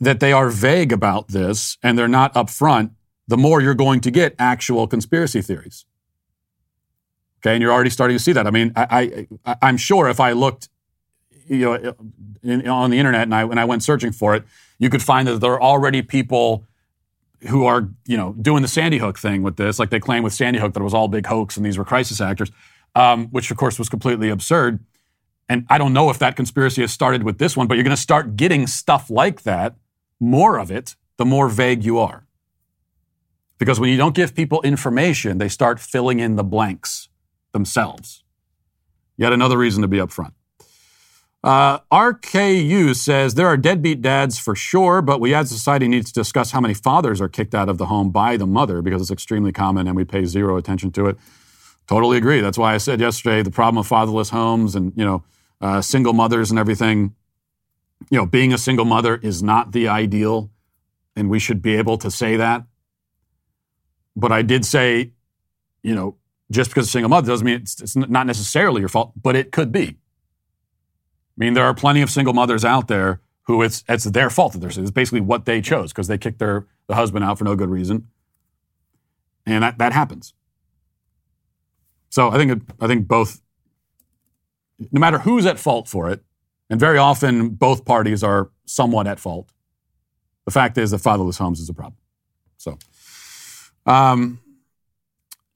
that 0.00 0.20
they 0.20 0.32
are 0.32 0.48
vague 0.48 0.92
about 0.92 1.28
this 1.28 1.76
and 1.82 1.98
they're 1.98 2.08
not 2.08 2.34
upfront, 2.34 2.92
the 3.28 3.36
more 3.36 3.60
you're 3.60 3.74
going 3.74 4.00
to 4.00 4.10
get 4.10 4.34
actual 4.38 4.86
conspiracy 4.86 5.42
theories. 5.42 5.84
Okay, 7.38 7.54
and 7.54 7.62
you're 7.62 7.72
already 7.72 7.90
starting 7.90 8.16
to 8.16 8.22
see 8.22 8.32
that. 8.32 8.46
I 8.46 8.50
mean, 8.50 8.72
I, 8.76 9.26
I 9.44 9.56
I'm 9.62 9.76
sure 9.76 10.08
if 10.08 10.20
I 10.20 10.32
looked, 10.32 10.68
you 11.46 11.58
know, 11.58 11.94
in, 12.42 12.66
on 12.68 12.90
the 12.90 12.98
internet 12.98 13.22
and 13.22 13.34
I 13.34 13.44
when 13.44 13.58
I 13.58 13.64
went 13.64 13.82
searching 13.82 14.12
for 14.12 14.34
it, 14.34 14.44
you 14.78 14.90
could 14.90 15.02
find 15.02 15.28
that 15.28 15.40
there 15.40 15.52
are 15.52 15.62
already 15.62 16.02
people 16.02 16.66
who 17.48 17.64
are, 17.64 17.88
you 18.06 18.16
know, 18.16 18.34
doing 18.40 18.62
the 18.62 18.68
Sandy 18.68 18.98
Hook 18.98 19.18
thing 19.18 19.42
with 19.42 19.56
this, 19.56 19.78
like 19.78 19.90
they 19.90 20.00
claim 20.00 20.22
with 20.22 20.32
Sandy 20.32 20.58
Hook 20.58 20.74
that 20.74 20.80
it 20.80 20.84
was 20.84 20.94
all 20.94 21.08
big 21.08 21.26
hoax 21.26 21.56
and 21.56 21.64
these 21.64 21.78
were 21.78 21.84
crisis 21.84 22.20
actors, 22.20 22.50
um, 22.94 23.28
which 23.28 23.50
of 23.50 23.56
course 23.56 23.78
was 23.78 23.88
completely 23.88 24.28
absurd. 24.28 24.84
And 25.48 25.66
I 25.68 25.78
don't 25.78 25.92
know 25.92 26.10
if 26.10 26.18
that 26.18 26.36
conspiracy 26.36 26.82
has 26.82 26.92
started 26.92 27.22
with 27.22 27.38
this 27.38 27.56
one, 27.56 27.66
but 27.66 27.74
you're 27.74 27.84
going 27.84 27.96
to 27.96 28.00
start 28.00 28.36
getting 28.36 28.66
stuff 28.66 29.10
like 29.10 29.42
that, 29.42 29.74
more 30.20 30.58
of 30.58 30.70
it, 30.70 30.94
the 31.16 31.24
more 31.24 31.48
vague 31.48 31.84
you 31.84 31.98
are. 31.98 32.26
Because 33.58 33.80
when 33.80 33.90
you 33.90 33.96
don't 33.96 34.14
give 34.14 34.34
people 34.34 34.62
information, 34.62 35.38
they 35.38 35.48
start 35.48 35.80
filling 35.80 36.20
in 36.20 36.36
the 36.36 36.44
blanks 36.44 37.08
themselves. 37.52 38.22
Yet 39.16 39.32
another 39.32 39.58
reason 39.58 39.82
to 39.82 39.88
be 39.88 39.98
upfront. 39.98 40.32
Uh, 41.42 41.78
RKU 41.90 42.94
says 42.94 43.34
there 43.34 43.46
are 43.46 43.56
deadbeat 43.56 44.02
dads 44.02 44.38
for 44.38 44.54
sure, 44.54 45.00
but 45.00 45.20
we 45.20 45.34
as 45.34 45.48
society 45.48 45.88
need 45.88 46.06
to 46.06 46.12
discuss 46.12 46.50
how 46.50 46.60
many 46.60 46.74
fathers 46.74 47.20
are 47.20 47.28
kicked 47.28 47.54
out 47.54 47.70
of 47.70 47.78
the 47.78 47.86
home 47.86 48.10
by 48.10 48.36
the 48.36 48.46
mother 48.46 48.82
because 48.82 49.00
it's 49.00 49.10
extremely 49.10 49.50
common 49.50 49.86
and 49.86 49.96
we 49.96 50.04
pay 50.04 50.26
zero 50.26 50.58
attention 50.58 50.92
to 50.92 51.06
it. 51.06 51.16
Totally 51.86 52.18
agree. 52.18 52.40
That's 52.40 52.58
why 52.58 52.74
I 52.74 52.78
said 52.78 53.00
yesterday 53.00 53.42
the 53.42 53.50
problem 53.50 53.78
of 53.78 53.86
fatherless 53.86 54.30
homes 54.30 54.74
and 54.74 54.92
you 54.96 55.04
know 55.04 55.24
uh, 55.60 55.80
single 55.80 56.12
mothers 56.12 56.50
and 56.50 56.58
everything. 56.58 57.14
You 58.10 58.18
know, 58.18 58.26
being 58.26 58.52
a 58.52 58.58
single 58.58 58.84
mother 58.84 59.16
is 59.16 59.42
not 59.42 59.72
the 59.72 59.88
ideal, 59.88 60.50
and 61.16 61.28
we 61.28 61.38
should 61.38 61.60
be 61.62 61.74
able 61.76 61.98
to 61.98 62.10
say 62.10 62.36
that. 62.36 62.64
But 64.14 64.32
I 64.32 64.42
did 64.42 64.64
say, 64.64 65.12
you 65.82 65.94
know, 65.94 66.16
just 66.50 66.70
because 66.70 66.86
a 66.86 66.90
single 66.90 67.08
mother 67.08 67.26
doesn't 67.26 67.44
mean 67.44 67.56
it's, 67.56 67.80
it's 67.80 67.96
not 67.96 68.26
necessarily 68.26 68.80
your 68.80 68.88
fault, 68.88 69.12
but 69.20 69.36
it 69.36 69.52
could 69.52 69.72
be. 69.72 69.96
I 71.40 71.44
mean, 71.44 71.54
there 71.54 71.64
are 71.64 71.72
plenty 71.72 72.02
of 72.02 72.10
single 72.10 72.34
mothers 72.34 72.64
out 72.66 72.88
there 72.88 73.20
who 73.44 73.62
it's 73.62 73.82
it's 73.88 74.04
their 74.04 74.28
fault 74.28 74.52
that 74.52 74.58
they're 74.58 74.68
it's 74.68 74.90
basically 74.90 75.22
what 75.22 75.46
they 75.46 75.62
chose 75.62 75.90
because 75.90 76.06
they 76.06 76.18
kicked 76.18 76.38
their 76.38 76.66
the 76.86 76.94
husband 76.94 77.24
out 77.24 77.38
for 77.38 77.44
no 77.44 77.56
good 77.56 77.70
reason, 77.70 78.08
and 79.46 79.64
that 79.64 79.78
that 79.78 79.92
happens. 79.92 80.34
So 82.10 82.30
I 82.30 82.36
think 82.36 82.62
I 82.80 82.86
think 82.86 83.08
both, 83.08 83.40
no 84.92 85.00
matter 85.00 85.18
who's 85.20 85.46
at 85.46 85.58
fault 85.58 85.88
for 85.88 86.10
it, 86.10 86.22
and 86.68 86.78
very 86.78 86.98
often 86.98 87.50
both 87.50 87.86
parties 87.86 88.22
are 88.22 88.50
somewhat 88.66 89.06
at 89.06 89.18
fault. 89.18 89.50
The 90.44 90.50
fact 90.50 90.76
is 90.76 90.90
that 90.90 90.98
fatherless 90.98 91.38
homes 91.38 91.60
is 91.60 91.68
a 91.68 91.74
problem. 91.74 91.96
So, 92.58 92.78
um, 93.86 94.40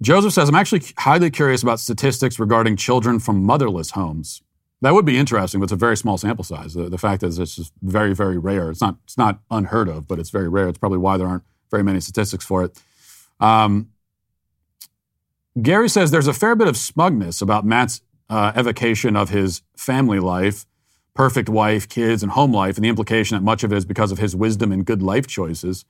Joseph 0.00 0.32
says, 0.32 0.48
I'm 0.48 0.54
actually 0.54 0.82
highly 0.98 1.30
curious 1.30 1.62
about 1.62 1.80
statistics 1.80 2.38
regarding 2.38 2.76
children 2.76 3.18
from 3.18 3.44
motherless 3.44 3.90
homes. 3.90 4.43
That 4.84 4.92
would 4.92 5.06
be 5.06 5.16
interesting, 5.16 5.60
but 5.60 5.64
it's 5.64 5.72
a 5.72 5.76
very 5.76 5.96
small 5.96 6.18
sample 6.18 6.44
size. 6.44 6.74
The, 6.74 6.90
the 6.90 6.98
fact 6.98 7.22
is, 7.22 7.38
it's 7.38 7.56
just 7.56 7.72
very, 7.80 8.14
very 8.14 8.36
rare. 8.36 8.68
It's 8.68 8.82
not, 8.82 8.98
it's 9.04 9.16
not 9.16 9.40
unheard 9.50 9.88
of, 9.88 10.06
but 10.06 10.18
it's 10.18 10.28
very 10.28 10.46
rare. 10.46 10.68
It's 10.68 10.76
probably 10.76 10.98
why 10.98 11.16
there 11.16 11.26
aren't 11.26 11.44
very 11.70 11.82
many 11.82 12.00
statistics 12.00 12.44
for 12.44 12.62
it. 12.64 12.78
Um, 13.40 13.88
Gary 15.62 15.88
says 15.88 16.10
there's 16.10 16.26
a 16.26 16.34
fair 16.34 16.54
bit 16.54 16.68
of 16.68 16.76
smugness 16.76 17.40
about 17.40 17.64
Matt's 17.64 18.02
uh, 18.28 18.52
evocation 18.54 19.16
of 19.16 19.30
his 19.30 19.62
family 19.74 20.20
life, 20.20 20.66
perfect 21.14 21.48
wife, 21.48 21.88
kids, 21.88 22.22
and 22.22 22.32
home 22.32 22.52
life, 22.52 22.76
and 22.76 22.84
the 22.84 22.90
implication 22.90 23.38
that 23.38 23.42
much 23.42 23.64
of 23.64 23.72
it 23.72 23.76
is 23.76 23.86
because 23.86 24.12
of 24.12 24.18
his 24.18 24.36
wisdom 24.36 24.70
and 24.70 24.84
good 24.84 25.02
life 25.02 25.26
choices. 25.26 25.86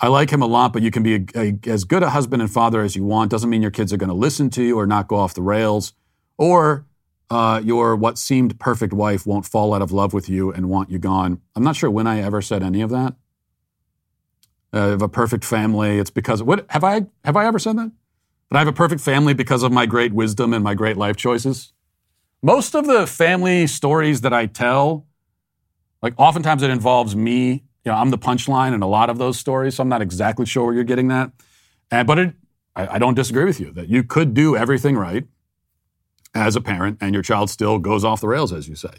I 0.00 0.08
like 0.08 0.28
him 0.28 0.42
a 0.42 0.46
lot, 0.46 0.74
but 0.74 0.82
you 0.82 0.90
can 0.90 1.02
be 1.02 1.14
a, 1.14 1.24
a, 1.34 1.58
as 1.66 1.84
good 1.84 2.02
a 2.02 2.10
husband 2.10 2.42
and 2.42 2.50
father 2.50 2.82
as 2.82 2.94
you 2.94 3.04
want. 3.04 3.30
Doesn't 3.30 3.48
mean 3.48 3.62
your 3.62 3.70
kids 3.70 3.90
are 3.90 3.96
going 3.96 4.10
to 4.10 4.14
listen 4.14 4.50
to 4.50 4.62
you 4.62 4.78
or 4.78 4.86
not 4.86 5.08
go 5.08 5.16
off 5.16 5.32
the 5.32 5.40
rails, 5.40 5.94
or 6.36 6.84
uh, 7.30 7.60
your 7.64 7.96
what 7.96 8.18
seemed 8.18 8.58
perfect 8.60 8.92
wife 8.92 9.26
won't 9.26 9.46
fall 9.46 9.74
out 9.74 9.82
of 9.82 9.92
love 9.92 10.12
with 10.12 10.28
you 10.28 10.52
and 10.52 10.68
want 10.68 10.90
you 10.90 10.98
gone. 10.98 11.40
I'm 11.56 11.64
not 11.64 11.76
sure 11.76 11.90
when 11.90 12.06
I 12.06 12.20
ever 12.20 12.42
said 12.42 12.62
any 12.62 12.82
of 12.82 12.90
that. 12.90 13.14
Uh, 14.72 14.90
have 14.90 15.02
a 15.02 15.08
perfect 15.08 15.44
family. 15.44 15.98
It's 15.98 16.10
because 16.10 16.42
what 16.42 16.66
have 16.70 16.84
I 16.84 17.06
have 17.24 17.36
I 17.36 17.46
ever 17.46 17.58
said 17.58 17.76
that? 17.78 17.90
That 18.50 18.56
I 18.56 18.58
have 18.58 18.68
a 18.68 18.72
perfect 18.72 19.00
family 19.00 19.34
because 19.34 19.62
of 19.62 19.72
my 19.72 19.86
great 19.86 20.12
wisdom 20.12 20.52
and 20.52 20.62
my 20.62 20.74
great 20.74 20.96
life 20.96 21.16
choices. 21.16 21.72
Most 22.42 22.74
of 22.74 22.86
the 22.86 23.06
family 23.06 23.66
stories 23.66 24.22
that 24.22 24.32
I 24.32 24.46
tell, 24.46 25.06
like 26.02 26.14
oftentimes 26.16 26.62
it 26.62 26.70
involves 26.70 27.14
me. 27.14 27.64
You 27.84 27.92
know, 27.92 27.94
I'm 27.94 28.10
the 28.10 28.18
punchline 28.18 28.74
in 28.74 28.82
a 28.82 28.88
lot 28.88 29.10
of 29.10 29.18
those 29.18 29.38
stories, 29.38 29.76
so 29.76 29.82
I'm 29.82 29.88
not 29.88 30.02
exactly 30.02 30.46
sure 30.46 30.66
where 30.66 30.74
you're 30.74 30.84
getting 30.84 31.08
that. 31.08 31.32
And, 31.90 32.06
but 32.06 32.18
it, 32.18 32.34
I, 32.76 32.94
I 32.94 32.98
don't 32.98 33.14
disagree 33.14 33.44
with 33.44 33.60
you 33.60 33.72
that 33.72 33.88
you 33.88 34.02
could 34.04 34.34
do 34.34 34.56
everything 34.56 34.96
right 34.96 35.26
as 36.34 36.56
a 36.56 36.60
parent 36.60 36.98
and 37.00 37.14
your 37.14 37.22
child 37.22 37.50
still 37.50 37.78
goes 37.78 38.04
off 38.04 38.20
the 38.20 38.28
rails, 38.28 38.52
as 38.52 38.68
you 38.68 38.74
say. 38.74 38.94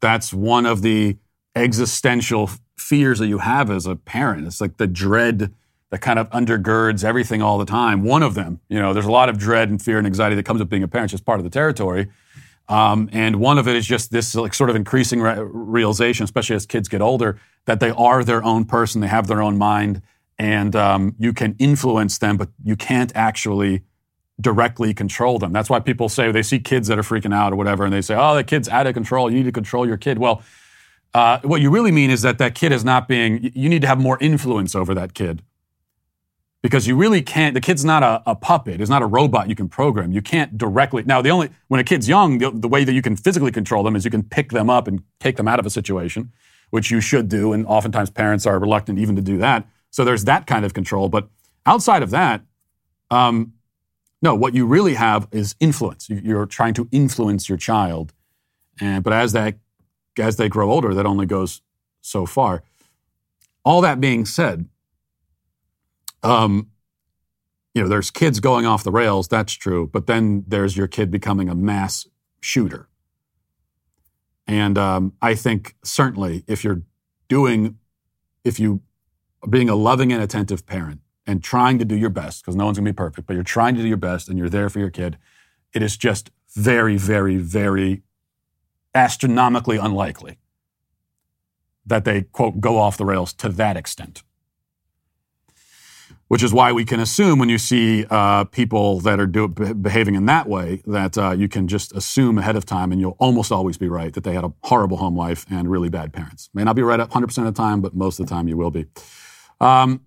That's 0.00 0.32
one 0.32 0.66
of 0.66 0.82
the 0.82 1.16
existential 1.54 2.50
fears 2.76 3.18
that 3.18 3.26
you 3.26 3.38
have 3.38 3.70
as 3.70 3.86
a 3.86 3.96
parent. 3.96 4.46
It's 4.46 4.60
like 4.60 4.76
the 4.76 4.86
dread 4.86 5.52
that 5.90 6.00
kind 6.00 6.18
of 6.18 6.28
undergirds 6.30 7.04
everything 7.04 7.42
all 7.42 7.58
the 7.58 7.64
time. 7.64 8.02
One 8.02 8.22
of 8.22 8.34
them, 8.34 8.60
you 8.68 8.78
know, 8.78 8.92
there's 8.92 9.06
a 9.06 9.10
lot 9.10 9.28
of 9.28 9.38
dread 9.38 9.70
and 9.70 9.80
fear 9.80 9.98
and 9.98 10.06
anxiety 10.06 10.36
that 10.36 10.44
comes 10.44 10.60
with 10.60 10.68
being 10.68 10.82
a 10.82 10.88
parent, 10.88 11.06
it's 11.06 11.12
just 11.12 11.24
part 11.24 11.38
of 11.38 11.44
the 11.44 11.50
territory. 11.50 12.08
Um, 12.68 13.08
and 13.12 13.36
one 13.36 13.58
of 13.58 13.68
it 13.68 13.76
is 13.76 13.86
just 13.86 14.10
this 14.10 14.34
like 14.34 14.52
sort 14.52 14.70
of 14.70 14.76
increasing 14.76 15.20
re- 15.20 15.38
realization, 15.38 16.24
especially 16.24 16.56
as 16.56 16.66
kids 16.66 16.88
get 16.88 17.00
older, 17.00 17.40
that 17.66 17.78
they 17.78 17.90
are 17.90 18.24
their 18.24 18.42
own 18.42 18.64
person, 18.64 19.00
they 19.00 19.06
have 19.06 19.28
their 19.28 19.40
own 19.40 19.56
mind, 19.56 20.02
and 20.38 20.74
um, 20.74 21.14
you 21.18 21.32
can 21.32 21.54
influence 21.58 22.18
them, 22.18 22.36
but 22.36 22.48
you 22.64 22.76
can't 22.76 23.12
actually 23.14 23.82
directly 24.40 24.92
control 24.92 25.38
them. 25.38 25.52
That's 25.52 25.70
why 25.70 25.80
people 25.80 26.08
say 26.08 26.30
they 26.30 26.42
see 26.42 26.58
kids 26.58 26.88
that 26.88 26.98
are 26.98 27.02
freaking 27.02 27.34
out 27.34 27.52
or 27.52 27.56
whatever, 27.56 27.84
and 27.84 27.92
they 27.92 28.02
say, 28.02 28.14
"Oh, 28.14 28.34
that 28.34 28.46
kid's 28.46 28.68
out 28.68 28.86
of 28.86 28.94
control. 28.94 29.30
You 29.30 29.38
need 29.38 29.44
to 29.44 29.52
control 29.52 29.86
your 29.86 29.96
kid." 29.96 30.18
Well, 30.18 30.42
uh, 31.14 31.40
what 31.42 31.60
you 31.60 31.70
really 31.70 31.92
mean 31.92 32.10
is 32.10 32.22
that 32.22 32.38
that 32.38 32.54
kid 32.54 32.72
is 32.72 32.84
not 32.84 33.08
being. 33.08 33.50
You 33.54 33.68
need 33.68 33.82
to 33.82 33.88
have 33.88 33.98
more 33.98 34.18
influence 34.20 34.74
over 34.74 34.94
that 34.94 35.14
kid 35.14 35.42
because 36.62 36.86
you 36.86 36.96
really 36.96 37.22
can't. 37.22 37.54
The 37.54 37.60
kid's 37.60 37.84
not 37.84 38.02
a, 38.02 38.22
a 38.26 38.34
puppet. 38.34 38.80
It's 38.80 38.90
not 38.90 39.00
a 39.00 39.06
robot 39.06 39.48
you 39.48 39.54
can 39.54 39.68
program. 39.68 40.12
You 40.12 40.20
can't 40.20 40.58
directly. 40.58 41.04
Now, 41.04 41.22
the 41.22 41.30
only 41.30 41.50
when 41.68 41.80
a 41.80 41.84
kid's 41.84 42.08
young, 42.08 42.38
the, 42.38 42.50
the 42.50 42.68
way 42.68 42.84
that 42.84 42.92
you 42.92 43.02
can 43.02 43.16
physically 43.16 43.52
control 43.52 43.82
them 43.82 43.96
is 43.96 44.04
you 44.04 44.10
can 44.10 44.22
pick 44.22 44.50
them 44.50 44.68
up 44.68 44.86
and 44.86 45.02
take 45.20 45.36
them 45.36 45.48
out 45.48 45.58
of 45.58 45.64
a 45.64 45.70
situation, 45.70 46.32
which 46.70 46.90
you 46.90 47.00
should 47.00 47.28
do, 47.30 47.52
and 47.52 47.66
oftentimes 47.66 48.10
parents 48.10 48.46
are 48.46 48.58
reluctant 48.58 48.98
even 48.98 49.16
to 49.16 49.22
do 49.22 49.38
that. 49.38 49.66
So 49.90 50.04
there's 50.04 50.24
that 50.24 50.46
kind 50.46 50.64
of 50.66 50.74
control, 50.74 51.08
but 51.08 51.28
outside 51.64 52.02
of 52.02 52.10
that. 52.10 52.42
Um, 53.10 53.52
no, 54.22 54.34
what 54.34 54.54
you 54.54 54.66
really 54.66 54.94
have 54.94 55.28
is 55.30 55.54
influence. 55.60 56.08
You're 56.08 56.46
trying 56.46 56.74
to 56.74 56.88
influence 56.90 57.48
your 57.48 57.58
child, 57.58 58.12
and 58.80 59.04
but 59.04 59.12
as 59.12 59.32
that 59.32 59.58
as 60.18 60.36
they 60.36 60.48
grow 60.48 60.70
older, 60.70 60.94
that 60.94 61.06
only 61.06 61.26
goes 61.26 61.60
so 62.00 62.24
far. 62.24 62.62
All 63.64 63.80
that 63.82 64.00
being 64.00 64.24
said, 64.24 64.68
um, 66.22 66.70
you 67.74 67.82
know, 67.82 67.88
there's 67.88 68.10
kids 68.10 68.40
going 68.40 68.64
off 68.64 68.84
the 68.84 68.90
rails. 68.90 69.28
That's 69.28 69.52
true, 69.52 69.88
but 69.92 70.06
then 70.06 70.44
there's 70.46 70.76
your 70.76 70.86
kid 70.86 71.10
becoming 71.10 71.48
a 71.50 71.54
mass 71.54 72.06
shooter, 72.40 72.88
and 74.46 74.78
um, 74.78 75.12
I 75.20 75.34
think 75.34 75.76
certainly 75.84 76.42
if 76.46 76.64
you're 76.64 76.82
doing, 77.28 77.78
if 78.44 78.58
you 78.58 78.80
being 79.48 79.68
a 79.68 79.76
loving 79.76 80.10
and 80.12 80.22
attentive 80.22 80.64
parent 80.66 81.00
and 81.26 81.42
trying 81.42 81.78
to 81.78 81.84
do 81.84 81.96
your 81.96 82.10
best, 82.10 82.42
because 82.42 82.56
no 82.56 82.64
one's 82.64 82.78
gonna 82.78 82.90
be 82.90 82.94
perfect, 82.94 83.26
but 83.26 83.34
you're 83.34 83.42
trying 83.42 83.74
to 83.74 83.82
do 83.82 83.88
your 83.88 83.96
best 83.96 84.28
and 84.28 84.38
you're 84.38 84.48
there 84.48 84.68
for 84.68 84.78
your 84.78 84.90
kid, 84.90 85.18
it 85.72 85.82
is 85.82 85.96
just 85.96 86.30
very, 86.54 86.96
very, 86.96 87.36
very 87.36 88.02
astronomically 88.94 89.76
unlikely 89.76 90.38
that 91.84 92.04
they, 92.04 92.22
quote, 92.22 92.60
go 92.60 92.78
off 92.78 92.96
the 92.96 93.04
rails 93.04 93.32
to 93.34 93.48
that 93.48 93.76
extent. 93.76 94.22
Which 96.28 96.42
is 96.42 96.52
why 96.52 96.72
we 96.72 96.84
can 96.84 96.98
assume 96.98 97.38
when 97.38 97.48
you 97.48 97.58
see 97.58 98.04
uh, 98.10 98.44
people 98.44 98.98
that 99.00 99.20
are 99.20 99.26
do, 99.26 99.46
behaving 99.46 100.16
in 100.16 100.26
that 100.26 100.48
way, 100.48 100.82
that 100.84 101.16
uh, 101.16 101.30
you 101.30 101.46
can 101.46 101.68
just 101.68 101.94
assume 101.94 102.36
ahead 102.38 102.56
of 102.56 102.66
time 102.66 102.90
and 102.90 103.00
you'll 103.00 103.16
almost 103.20 103.52
always 103.52 103.78
be 103.78 103.88
right 103.88 104.12
that 104.12 104.24
they 104.24 104.34
had 104.34 104.42
a 104.42 104.52
horrible 104.64 104.96
home 104.96 105.16
life 105.16 105.46
and 105.48 105.70
really 105.70 105.88
bad 105.88 106.12
parents. 106.12 106.50
May 106.52 106.64
not 106.64 106.74
be 106.74 106.82
right 106.82 106.98
100% 106.98 107.38
of 107.38 107.44
the 107.44 107.52
time, 107.52 107.80
but 107.80 107.94
most 107.94 108.18
of 108.18 108.26
the 108.26 108.34
time 108.34 108.48
you 108.48 108.56
will 108.56 108.72
be. 108.72 108.86
Um, 109.60 110.00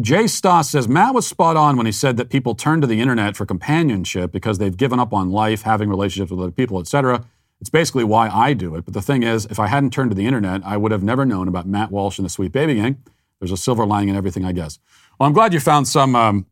Jay 0.00 0.26
Stoss 0.26 0.70
says 0.70 0.88
Matt 0.88 1.14
was 1.14 1.26
spot 1.26 1.56
on 1.56 1.76
when 1.76 1.84
he 1.84 1.92
said 1.92 2.16
that 2.16 2.30
people 2.30 2.54
turn 2.54 2.80
to 2.80 2.86
the 2.86 3.00
internet 3.00 3.36
for 3.36 3.44
companionship 3.44 4.32
because 4.32 4.56
they've 4.56 4.76
given 4.76 4.98
up 4.98 5.12
on 5.12 5.30
life, 5.30 5.62
having 5.62 5.90
relationships 5.90 6.30
with 6.30 6.40
other 6.40 6.50
people, 6.50 6.80
etc. 6.80 7.26
It's 7.60 7.68
basically 7.68 8.04
why 8.04 8.30
I 8.30 8.54
do 8.54 8.74
it. 8.74 8.86
But 8.86 8.94
the 8.94 9.02
thing 9.02 9.22
is, 9.22 9.44
if 9.46 9.60
I 9.60 9.66
hadn't 9.66 9.92
turned 9.92 10.10
to 10.10 10.14
the 10.14 10.26
internet, 10.26 10.62
I 10.64 10.78
would 10.78 10.92
have 10.92 11.02
never 11.02 11.26
known 11.26 11.46
about 11.46 11.66
Matt 11.66 11.90
Walsh 11.90 12.18
and 12.18 12.24
the 12.24 12.30
Sweet 12.30 12.52
Baby 12.52 12.76
Gang. 12.76 13.02
There's 13.38 13.52
a 13.52 13.56
silver 13.56 13.84
lining 13.84 14.08
in 14.08 14.16
everything, 14.16 14.46
I 14.46 14.52
guess. 14.52 14.78
Well, 15.18 15.26
I'm 15.26 15.34
glad 15.34 15.52
you 15.52 15.60
found 15.60 15.86
some 15.86 16.16
um, 16.16 16.46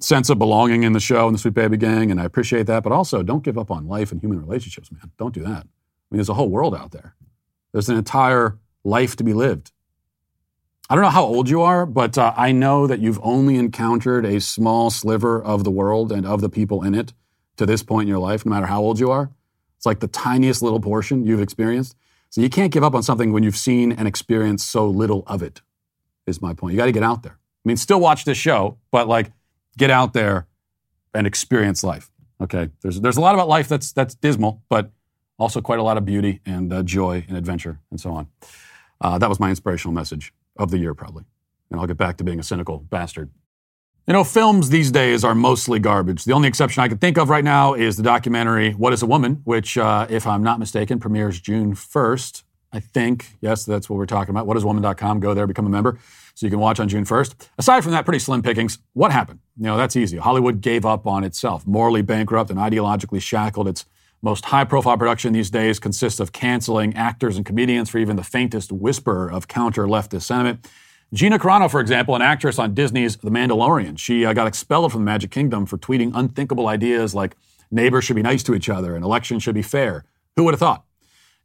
sense 0.00 0.30
of 0.30 0.38
belonging 0.38 0.82
in 0.82 0.94
the 0.94 1.00
show 1.00 1.26
and 1.26 1.34
the 1.34 1.38
Sweet 1.38 1.54
Baby 1.54 1.76
Gang, 1.76 2.10
and 2.10 2.18
I 2.18 2.24
appreciate 2.24 2.66
that. 2.66 2.82
But 2.82 2.92
also, 2.92 3.22
don't 3.22 3.44
give 3.44 3.58
up 3.58 3.70
on 3.70 3.86
life 3.86 4.10
and 4.10 4.22
human 4.22 4.40
relationships, 4.40 4.90
man. 4.90 5.10
Don't 5.18 5.34
do 5.34 5.42
that. 5.42 5.50
I 5.50 6.08
mean, 6.10 6.18
there's 6.18 6.30
a 6.30 6.34
whole 6.34 6.48
world 6.48 6.74
out 6.74 6.92
there. 6.92 7.14
There's 7.72 7.90
an 7.90 7.98
entire 7.98 8.58
life 8.84 9.16
to 9.16 9.24
be 9.24 9.34
lived. 9.34 9.72
I 10.88 10.94
don't 10.94 11.02
know 11.02 11.10
how 11.10 11.24
old 11.24 11.48
you 11.48 11.62
are, 11.62 11.84
but 11.84 12.16
uh, 12.16 12.32
I 12.36 12.52
know 12.52 12.86
that 12.86 13.00
you've 13.00 13.18
only 13.20 13.56
encountered 13.56 14.24
a 14.24 14.40
small 14.40 14.90
sliver 14.90 15.42
of 15.42 15.64
the 15.64 15.70
world 15.70 16.12
and 16.12 16.24
of 16.24 16.40
the 16.40 16.48
people 16.48 16.84
in 16.84 16.94
it 16.94 17.12
to 17.56 17.66
this 17.66 17.82
point 17.82 18.02
in 18.02 18.08
your 18.08 18.20
life, 18.20 18.46
no 18.46 18.50
matter 18.50 18.66
how 18.66 18.80
old 18.80 19.00
you 19.00 19.10
are. 19.10 19.32
It's 19.76 19.86
like 19.86 19.98
the 19.98 20.06
tiniest 20.06 20.62
little 20.62 20.78
portion 20.78 21.26
you've 21.26 21.40
experienced. 21.40 21.96
So 22.30 22.40
you 22.40 22.48
can't 22.48 22.72
give 22.72 22.84
up 22.84 22.94
on 22.94 23.02
something 23.02 23.32
when 23.32 23.42
you've 23.42 23.56
seen 23.56 23.90
and 23.90 24.06
experienced 24.06 24.70
so 24.70 24.88
little 24.88 25.24
of 25.26 25.42
it, 25.42 25.60
is 26.24 26.40
my 26.40 26.54
point. 26.54 26.74
You 26.74 26.78
got 26.78 26.86
to 26.86 26.92
get 26.92 27.02
out 27.02 27.24
there. 27.24 27.32
I 27.32 27.64
mean, 27.64 27.76
still 27.76 27.98
watch 27.98 28.24
this 28.24 28.38
show, 28.38 28.78
but 28.92 29.08
like 29.08 29.32
get 29.76 29.90
out 29.90 30.12
there 30.12 30.46
and 31.12 31.26
experience 31.26 31.82
life. 31.82 32.12
Okay. 32.40 32.68
There's, 32.82 33.00
there's 33.00 33.16
a 33.16 33.20
lot 33.20 33.34
about 33.34 33.48
life 33.48 33.66
that's, 33.66 33.90
that's 33.90 34.14
dismal, 34.14 34.62
but 34.68 34.92
also 35.36 35.60
quite 35.60 35.80
a 35.80 35.82
lot 35.82 35.96
of 35.96 36.04
beauty 36.04 36.40
and 36.46 36.72
uh, 36.72 36.84
joy 36.84 37.24
and 37.26 37.36
adventure 37.36 37.80
and 37.90 38.00
so 38.00 38.12
on. 38.12 38.28
Uh, 39.00 39.18
that 39.18 39.28
was 39.28 39.40
my 39.40 39.50
inspirational 39.50 39.92
message 39.92 40.32
of 40.58 40.70
the 40.70 40.78
year, 40.78 40.94
probably. 40.94 41.24
And 41.70 41.80
I'll 41.80 41.86
get 41.86 41.96
back 41.96 42.16
to 42.18 42.24
being 42.24 42.38
a 42.38 42.42
cynical 42.42 42.78
bastard. 42.78 43.30
You 44.06 44.12
know, 44.12 44.22
films 44.22 44.70
these 44.70 44.92
days 44.92 45.24
are 45.24 45.34
mostly 45.34 45.80
garbage. 45.80 46.24
The 46.24 46.32
only 46.32 46.46
exception 46.46 46.82
I 46.82 46.88
can 46.88 46.98
think 46.98 47.18
of 47.18 47.28
right 47.28 47.42
now 47.42 47.74
is 47.74 47.96
the 47.96 48.04
documentary 48.04 48.70
What 48.72 48.92
is 48.92 49.02
a 49.02 49.06
Woman, 49.06 49.40
which, 49.44 49.76
uh, 49.76 50.06
if 50.08 50.26
I'm 50.28 50.44
not 50.44 50.60
mistaken, 50.60 51.00
premieres 51.00 51.40
June 51.40 51.74
1st. 51.74 52.44
I 52.72 52.80
think. 52.80 53.30
Yes, 53.40 53.64
that's 53.64 53.88
what 53.88 53.96
we're 53.96 54.06
talking 54.06 54.30
about. 54.30 54.46
Whatiswoman.com. 54.46 55.20
Go 55.20 55.34
there, 55.34 55.46
become 55.46 55.66
a 55.66 55.70
member 55.70 55.98
so 56.34 56.44
you 56.44 56.50
can 56.50 56.58
watch 56.58 56.78
on 56.78 56.88
June 56.88 57.04
1st. 57.04 57.48
Aside 57.58 57.82
from 57.82 57.92
that, 57.92 58.04
pretty 58.04 58.18
slim 58.18 58.42
pickings. 58.42 58.78
What 58.92 59.10
happened? 59.10 59.40
You 59.56 59.64
know, 59.64 59.76
that's 59.78 59.96
easy. 59.96 60.18
Hollywood 60.18 60.60
gave 60.60 60.84
up 60.84 61.06
on 61.06 61.24
itself, 61.24 61.66
morally 61.66 62.02
bankrupt 62.02 62.50
and 62.50 62.58
ideologically 62.58 63.22
shackled. 63.22 63.68
Its 63.68 63.86
most 64.26 64.46
high 64.46 64.64
profile 64.64 64.98
production 64.98 65.32
these 65.32 65.50
days 65.50 65.78
consists 65.78 66.18
of 66.18 66.32
canceling 66.32 66.94
actors 66.96 67.36
and 67.36 67.46
comedians 67.46 67.88
for 67.88 67.98
even 67.98 68.16
the 68.16 68.24
faintest 68.24 68.72
whisper 68.72 69.30
of 69.30 69.46
counter 69.46 69.86
leftist 69.86 70.22
sentiment. 70.22 70.68
Gina 71.14 71.38
Carano, 71.38 71.70
for 71.70 71.80
example, 71.80 72.16
an 72.16 72.22
actress 72.22 72.58
on 72.58 72.74
Disney's 72.74 73.16
The 73.16 73.30
Mandalorian, 73.30 73.96
she 73.96 74.26
uh, 74.26 74.32
got 74.32 74.48
expelled 74.48 74.90
from 74.90 75.02
the 75.02 75.04
Magic 75.04 75.30
Kingdom 75.30 75.64
for 75.64 75.78
tweeting 75.78 76.10
unthinkable 76.12 76.66
ideas 76.66 77.14
like 77.14 77.36
neighbors 77.70 78.04
should 78.04 78.16
be 78.16 78.22
nice 78.22 78.42
to 78.42 78.54
each 78.56 78.68
other 78.68 78.96
and 78.96 79.04
elections 79.04 79.44
should 79.44 79.54
be 79.54 79.62
fair. 79.62 80.04
Who 80.34 80.42
would 80.42 80.54
have 80.54 80.60
thought? 80.60 80.84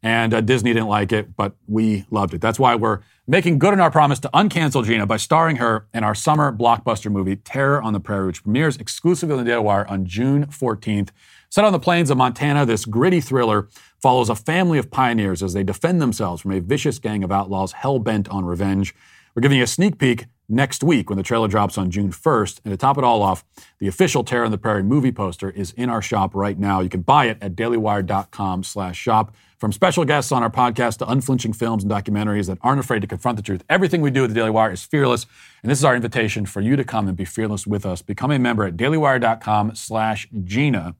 And 0.02 0.34
uh, 0.34 0.40
Disney 0.40 0.72
didn't 0.72 0.88
like 0.88 1.12
it, 1.12 1.36
but 1.36 1.54
we 1.68 2.04
loved 2.10 2.34
it. 2.34 2.40
That's 2.40 2.58
why 2.58 2.74
we're 2.74 2.98
making 3.28 3.60
good 3.60 3.72
on 3.72 3.78
our 3.78 3.92
promise 3.92 4.18
to 4.20 4.30
uncancel 4.34 4.84
Gina 4.84 5.06
by 5.06 5.18
starring 5.18 5.56
her 5.56 5.86
in 5.94 6.02
our 6.02 6.16
summer 6.16 6.52
blockbuster 6.52 7.12
movie, 7.12 7.36
Terror 7.36 7.80
on 7.80 7.92
the 7.92 8.00
Prairie, 8.00 8.26
which 8.26 8.42
premieres 8.42 8.76
exclusively 8.76 9.34
on 9.38 9.44
the 9.44 9.48
Daily 9.48 9.62
Wire 9.62 9.86
on 9.86 10.04
June 10.04 10.46
14th. 10.46 11.10
Set 11.52 11.66
on 11.66 11.72
the 11.72 11.78
plains 11.78 12.08
of 12.08 12.16
Montana, 12.16 12.64
this 12.64 12.86
gritty 12.86 13.20
thriller 13.20 13.68
follows 14.00 14.30
a 14.30 14.34
family 14.34 14.78
of 14.78 14.90
pioneers 14.90 15.42
as 15.42 15.52
they 15.52 15.62
defend 15.62 16.00
themselves 16.00 16.40
from 16.40 16.52
a 16.52 16.60
vicious 16.60 16.98
gang 16.98 17.22
of 17.22 17.30
outlaws 17.30 17.72
hell 17.72 17.98
bent 17.98 18.26
on 18.30 18.46
revenge. 18.46 18.94
We're 19.34 19.42
giving 19.42 19.58
you 19.58 19.64
a 19.64 19.66
sneak 19.66 19.98
peek 19.98 20.24
next 20.48 20.82
week 20.82 21.10
when 21.10 21.18
the 21.18 21.22
trailer 21.22 21.48
drops 21.48 21.76
on 21.76 21.90
June 21.90 22.10
1st. 22.10 22.60
And 22.64 22.72
to 22.72 22.78
top 22.78 22.96
it 22.96 23.04
all 23.04 23.20
off, 23.20 23.44
the 23.80 23.86
official 23.86 24.24
Terror 24.24 24.46
on 24.46 24.50
the 24.50 24.56
Prairie 24.56 24.82
movie 24.82 25.12
poster 25.12 25.50
is 25.50 25.72
in 25.72 25.90
our 25.90 26.00
shop 26.00 26.34
right 26.34 26.58
now. 26.58 26.80
You 26.80 26.88
can 26.88 27.02
buy 27.02 27.26
it 27.26 27.36
at 27.42 27.54
dailywire.com 27.54 28.64
slash 28.64 28.96
shop. 28.96 29.34
From 29.58 29.72
special 29.72 30.06
guests 30.06 30.32
on 30.32 30.42
our 30.42 30.50
podcast 30.50 30.96
to 30.98 31.10
unflinching 31.10 31.52
films 31.52 31.84
and 31.84 31.92
documentaries 31.92 32.46
that 32.46 32.58
aren't 32.62 32.80
afraid 32.80 33.02
to 33.02 33.06
confront 33.06 33.36
the 33.36 33.42
truth, 33.42 33.62
everything 33.68 34.00
we 34.00 34.10
do 34.10 34.24
at 34.24 34.28
the 34.28 34.34
Daily 34.34 34.48
Wire 34.48 34.72
is 34.72 34.84
fearless. 34.84 35.26
And 35.62 35.70
this 35.70 35.78
is 35.78 35.84
our 35.84 35.94
invitation 35.94 36.46
for 36.46 36.62
you 36.62 36.76
to 36.76 36.82
come 36.82 37.08
and 37.08 37.16
be 37.16 37.26
fearless 37.26 37.66
with 37.66 37.84
us. 37.84 38.00
Become 38.00 38.30
a 38.30 38.38
member 38.38 38.64
at 38.64 38.78
dailywire.com 38.78 39.74
slash 39.74 40.28
Gina 40.44 40.96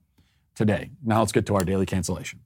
today. 0.55 0.91
Now 1.03 1.19
let's 1.19 1.31
get 1.31 1.45
to 1.47 1.55
our 1.55 1.63
daily 1.63 1.85
cancellation. 1.85 2.39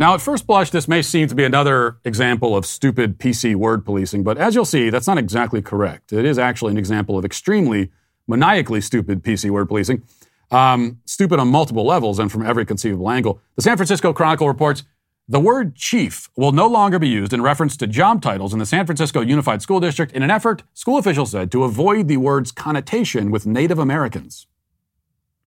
Now, 0.00 0.14
at 0.14 0.22
first 0.22 0.46
blush, 0.46 0.70
this 0.70 0.88
may 0.88 1.02
seem 1.02 1.28
to 1.28 1.34
be 1.34 1.44
another 1.44 1.98
example 2.06 2.56
of 2.56 2.64
stupid 2.64 3.18
PC 3.18 3.54
word 3.54 3.84
policing, 3.84 4.22
but 4.22 4.38
as 4.38 4.54
you'll 4.54 4.64
see, 4.64 4.88
that's 4.88 5.06
not 5.06 5.18
exactly 5.18 5.60
correct. 5.60 6.10
It 6.10 6.24
is 6.24 6.38
actually 6.38 6.72
an 6.72 6.78
example 6.78 7.18
of 7.18 7.24
extremely 7.26 7.90
maniacally 8.26 8.80
stupid 8.80 9.22
PC 9.22 9.50
word 9.50 9.68
policing. 9.68 10.02
Um, 10.50 11.00
stupid 11.04 11.38
on 11.38 11.48
multiple 11.48 11.84
levels 11.84 12.18
and 12.18 12.32
from 12.32 12.46
every 12.46 12.64
conceivable 12.64 13.10
angle. 13.10 13.42
The 13.56 13.62
San 13.62 13.76
Francisco 13.76 14.14
Chronicle 14.14 14.48
reports 14.48 14.84
the 15.30 15.38
word 15.38 15.76
chief 15.76 16.28
will 16.34 16.50
no 16.50 16.66
longer 16.66 16.98
be 16.98 17.08
used 17.08 17.32
in 17.32 17.40
reference 17.40 17.76
to 17.76 17.86
job 17.86 18.20
titles 18.20 18.52
in 18.52 18.58
the 18.58 18.66
San 18.66 18.84
Francisco 18.84 19.20
Unified 19.20 19.62
School 19.62 19.78
District 19.78 20.10
in 20.10 20.24
an 20.24 20.30
effort, 20.30 20.64
school 20.74 20.98
officials 20.98 21.30
said, 21.30 21.52
to 21.52 21.62
avoid 21.62 22.08
the 22.08 22.16
word's 22.16 22.50
connotation 22.50 23.30
with 23.30 23.46
Native 23.46 23.78
Americans. 23.78 24.48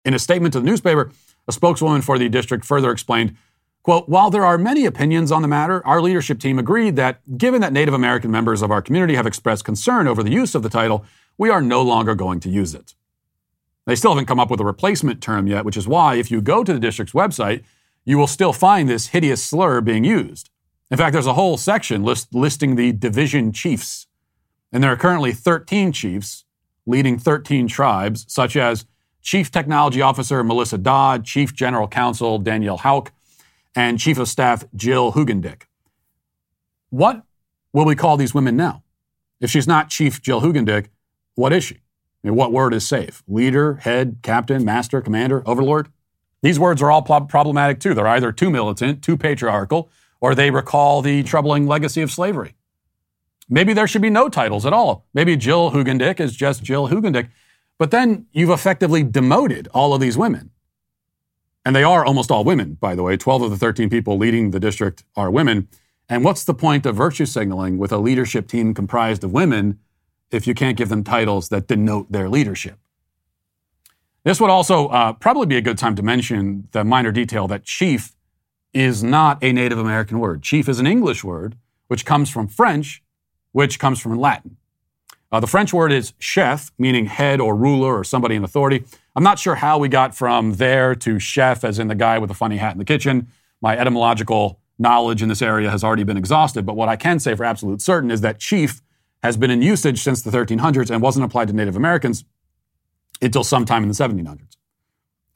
In 0.04 0.14
a 0.14 0.18
statement 0.20 0.52
to 0.52 0.60
the 0.60 0.66
newspaper, 0.66 1.10
a 1.48 1.52
spokeswoman 1.52 2.02
for 2.02 2.18
the 2.18 2.28
district 2.28 2.64
further 2.64 2.92
explained, 2.92 3.36
quote, 3.82 4.08
while 4.08 4.30
there 4.30 4.44
are 4.44 4.56
many 4.56 4.86
opinions 4.86 5.32
on 5.32 5.42
the 5.42 5.48
matter, 5.48 5.84
our 5.84 6.00
leadership 6.00 6.38
team 6.38 6.56
agreed 6.56 6.94
that 6.94 7.36
given 7.36 7.60
that 7.60 7.72
Native 7.72 7.94
American 7.94 8.30
members 8.30 8.62
of 8.62 8.70
our 8.70 8.80
community 8.80 9.16
have 9.16 9.26
expressed 9.26 9.64
concern 9.64 10.06
over 10.06 10.22
the 10.22 10.30
use 10.30 10.54
of 10.54 10.62
the 10.62 10.68
title, 10.68 11.04
we 11.36 11.50
are 11.50 11.60
no 11.60 11.82
longer 11.82 12.14
going 12.14 12.38
to 12.38 12.48
use 12.48 12.76
it. 12.76 12.94
They 13.86 13.96
still 13.96 14.12
haven't 14.12 14.26
come 14.26 14.38
up 14.38 14.52
with 14.52 14.60
a 14.60 14.64
replacement 14.64 15.20
term 15.20 15.48
yet, 15.48 15.64
which 15.64 15.76
is 15.76 15.88
why 15.88 16.14
if 16.14 16.30
you 16.30 16.40
go 16.40 16.62
to 16.62 16.72
the 16.72 16.78
district's 16.78 17.12
website, 17.12 17.64
you 18.04 18.18
will 18.18 18.26
still 18.26 18.52
find 18.52 18.88
this 18.88 19.08
hideous 19.08 19.44
slur 19.44 19.80
being 19.80 20.04
used. 20.04 20.50
In 20.90 20.98
fact, 20.98 21.12
there's 21.12 21.26
a 21.26 21.34
whole 21.34 21.56
section 21.56 22.02
list, 22.02 22.34
listing 22.34 22.76
the 22.76 22.92
division 22.92 23.52
chiefs. 23.52 24.06
And 24.72 24.82
there 24.82 24.92
are 24.92 24.96
currently 24.96 25.32
13 25.32 25.92
chiefs 25.92 26.44
leading 26.86 27.18
13 27.18 27.68
tribes, 27.68 28.26
such 28.28 28.56
as 28.56 28.84
Chief 29.22 29.50
Technology 29.50 30.02
Officer 30.02 30.44
Melissa 30.44 30.76
Dodd, 30.76 31.24
Chief 31.24 31.54
General 31.54 31.88
Counsel 31.88 32.38
Danielle 32.38 32.78
Hauk, 32.78 33.10
and 33.74 33.98
Chief 33.98 34.18
of 34.18 34.28
Staff 34.28 34.64
Jill 34.76 35.12
Hugendick. 35.12 35.62
What 36.90 37.22
will 37.72 37.86
we 37.86 37.96
call 37.96 38.16
these 38.16 38.34
women 38.34 38.56
now? 38.56 38.82
If 39.40 39.50
she's 39.50 39.66
not 39.66 39.88
Chief 39.88 40.20
Jill 40.20 40.42
Hugendick, 40.42 40.88
what 41.34 41.52
is 41.52 41.64
she? 41.64 41.76
I 41.76 42.28
mean, 42.28 42.36
what 42.36 42.52
word 42.52 42.72
is 42.72 42.86
safe? 42.86 43.22
Leader, 43.26 43.76
head, 43.76 44.18
captain, 44.22 44.64
master, 44.64 45.00
commander, 45.00 45.42
overlord? 45.46 45.88
These 46.44 46.58
words 46.58 46.82
are 46.82 46.90
all 46.90 47.00
pro- 47.00 47.22
problematic 47.22 47.80
too. 47.80 47.94
They're 47.94 48.06
either 48.06 48.30
too 48.30 48.50
militant, 48.50 49.02
too 49.02 49.16
patriarchal, 49.16 49.90
or 50.20 50.34
they 50.34 50.50
recall 50.50 51.00
the 51.00 51.22
troubling 51.22 51.66
legacy 51.66 52.02
of 52.02 52.10
slavery. 52.10 52.54
Maybe 53.48 53.72
there 53.72 53.88
should 53.88 54.02
be 54.02 54.10
no 54.10 54.28
titles 54.28 54.66
at 54.66 54.74
all. 54.74 55.06
Maybe 55.14 55.38
Jill 55.38 55.70
Hugendick 55.70 56.20
is 56.20 56.36
just 56.36 56.62
Jill 56.62 56.90
Hugendick. 56.90 57.30
But 57.78 57.92
then 57.92 58.26
you've 58.32 58.50
effectively 58.50 59.02
demoted 59.02 59.68
all 59.72 59.94
of 59.94 60.02
these 60.02 60.18
women. 60.18 60.50
And 61.64 61.74
they 61.74 61.82
are 61.82 62.04
almost 62.04 62.30
all 62.30 62.44
women, 62.44 62.74
by 62.74 62.94
the 62.94 63.02
way. 63.02 63.16
12 63.16 63.40
of 63.40 63.50
the 63.50 63.56
13 63.56 63.88
people 63.88 64.18
leading 64.18 64.50
the 64.50 64.60
district 64.60 65.02
are 65.16 65.30
women. 65.30 65.68
And 66.10 66.24
what's 66.24 66.44
the 66.44 66.52
point 66.52 66.84
of 66.84 66.94
virtue 66.94 67.24
signaling 67.24 67.78
with 67.78 67.90
a 67.90 67.96
leadership 67.96 68.48
team 68.48 68.74
comprised 68.74 69.24
of 69.24 69.32
women 69.32 69.78
if 70.30 70.46
you 70.46 70.52
can't 70.52 70.76
give 70.76 70.90
them 70.90 71.04
titles 71.04 71.48
that 71.48 71.68
denote 71.68 72.12
their 72.12 72.28
leadership? 72.28 72.78
This 74.24 74.40
would 74.40 74.50
also 74.50 74.88
uh, 74.88 75.12
probably 75.12 75.46
be 75.46 75.56
a 75.56 75.60
good 75.60 75.76
time 75.76 75.94
to 75.96 76.02
mention 76.02 76.68
the 76.72 76.82
minor 76.82 77.12
detail 77.12 77.46
that 77.48 77.64
chief 77.64 78.16
is 78.72 79.04
not 79.04 79.42
a 79.44 79.52
Native 79.52 79.78
American 79.78 80.18
word. 80.18 80.42
Chief 80.42 80.66
is 80.66 80.80
an 80.80 80.86
English 80.86 81.22
word, 81.22 81.56
which 81.88 82.06
comes 82.06 82.30
from 82.30 82.48
French, 82.48 83.02
which 83.52 83.78
comes 83.78 84.00
from 84.00 84.18
Latin. 84.18 84.56
Uh, 85.30 85.40
the 85.40 85.46
French 85.46 85.74
word 85.74 85.92
is 85.92 86.14
chef, 86.18 86.72
meaning 86.78 87.06
head 87.06 87.38
or 87.38 87.54
ruler 87.54 87.98
or 87.98 88.02
somebody 88.02 88.34
in 88.34 88.42
authority. 88.42 88.84
I'm 89.14 89.22
not 89.22 89.38
sure 89.38 89.56
how 89.56 89.78
we 89.78 89.88
got 89.88 90.14
from 90.14 90.54
there 90.54 90.94
to 90.94 91.18
chef, 91.18 91.62
as 91.62 91.78
in 91.78 91.88
the 91.88 91.94
guy 91.94 92.18
with 92.18 92.28
the 92.28 92.34
funny 92.34 92.56
hat 92.56 92.72
in 92.72 92.78
the 92.78 92.84
kitchen. 92.84 93.28
My 93.60 93.76
etymological 93.76 94.58
knowledge 94.78 95.22
in 95.22 95.28
this 95.28 95.42
area 95.42 95.70
has 95.70 95.84
already 95.84 96.02
been 96.02 96.16
exhausted, 96.16 96.64
but 96.64 96.76
what 96.76 96.88
I 96.88 96.96
can 96.96 97.20
say 97.20 97.34
for 97.34 97.44
absolute 97.44 97.82
certain 97.82 98.10
is 98.10 98.22
that 98.22 98.38
chief 98.38 98.80
has 99.22 99.36
been 99.36 99.50
in 99.50 99.60
usage 99.60 100.02
since 100.02 100.22
the 100.22 100.30
1300s 100.30 100.90
and 100.90 101.02
wasn't 101.02 101.24
applied 101.24 101.48
to 101.48 101.54
Native 101.54 101.76
Americans 101.76 102.24
until 103.22 103.44
sometime 103.44 103.82
in 103.82 103.88
the 103.88 103.94
1700s. 103.94 104.56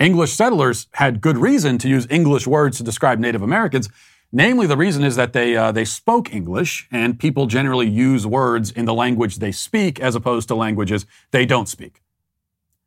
English 0.01 0.33
settlers 0.33 0.87
had 0.93 1.21
good 1.21 1.37
reason 1.39 1.79
to 1.79 1.89
use 1.89 2.07
English 2.11 2.47
words 2.47 2.77
to 2.79 2.85
describe 2.85 3.19
Native 3.19 3.43
Americans. 3.43 3.89
Namely, 4.31 4.67
the 4.67 4.77
reason 4.77 5.03
is 5.03 5.17
that 5.17 5.33
they, 5.33 5.57
uh, 5.57 5.73
they 5.73 5.85
spoke 5.85 6.33
English, 6.33 6.87
and 6.93 7.19
people 7.19 7.47
generally 7.47 7.89
use 7.89 8.27
words 8.27 8.71
in 8.71 8.85
the 8.85 8.95
language 8.95 9.37
they 9.37 9.53
speak 9.53 9.99
as 9.99 10.15
opposed 10.15 10.49
to 10.49 10.55
languages 10.55 11.07
they 11.31 11.47
don't 11.47 11.69
speak. 11.69 12.03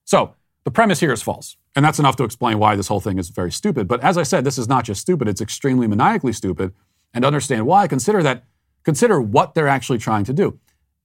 So, 0.05 0.35
the 0.63 0.71
premise 0.71 0.99
here 0.99 1.11
is 1.11 1.23
false. 1.23 1.57
And 1.75 1.83
that's 1.83 1.99
enough 1.99 2.15
to 2.17 2.23
explain 2.23 2.59
why 2.59 2.75
this 2.75 2.87
whole 2.87 2.99
thing 2.99 3.17
is 3.17 3.29
very 3.29 3.51
stupid. 3.51 3.87
But 3.87 4.01
as 4.01 4.17
I 4.17 4.23
said, 4.23 4.43
this 4.43 4.57
is 4.57 4.67
not 4.67 4.83
just 4.83 5.01
stupid, 5.01 5.27
it's 5.27 5.41
extremely 5.41 5.87
maniacally 5.87 6.33
stupid. 6.33 6.73
And 7.13 7.25
understand 7.25 7.65
why, 7.65 7.87
consider 7.87 8.21
that, 8.23 8.45
consider 8.83 9.19
what 9.19 9.53
they're 9.53 9.67
actually 9.67 9.97
trying 9.97 10.23
to 10.25 10.33
do. 10.33 10.59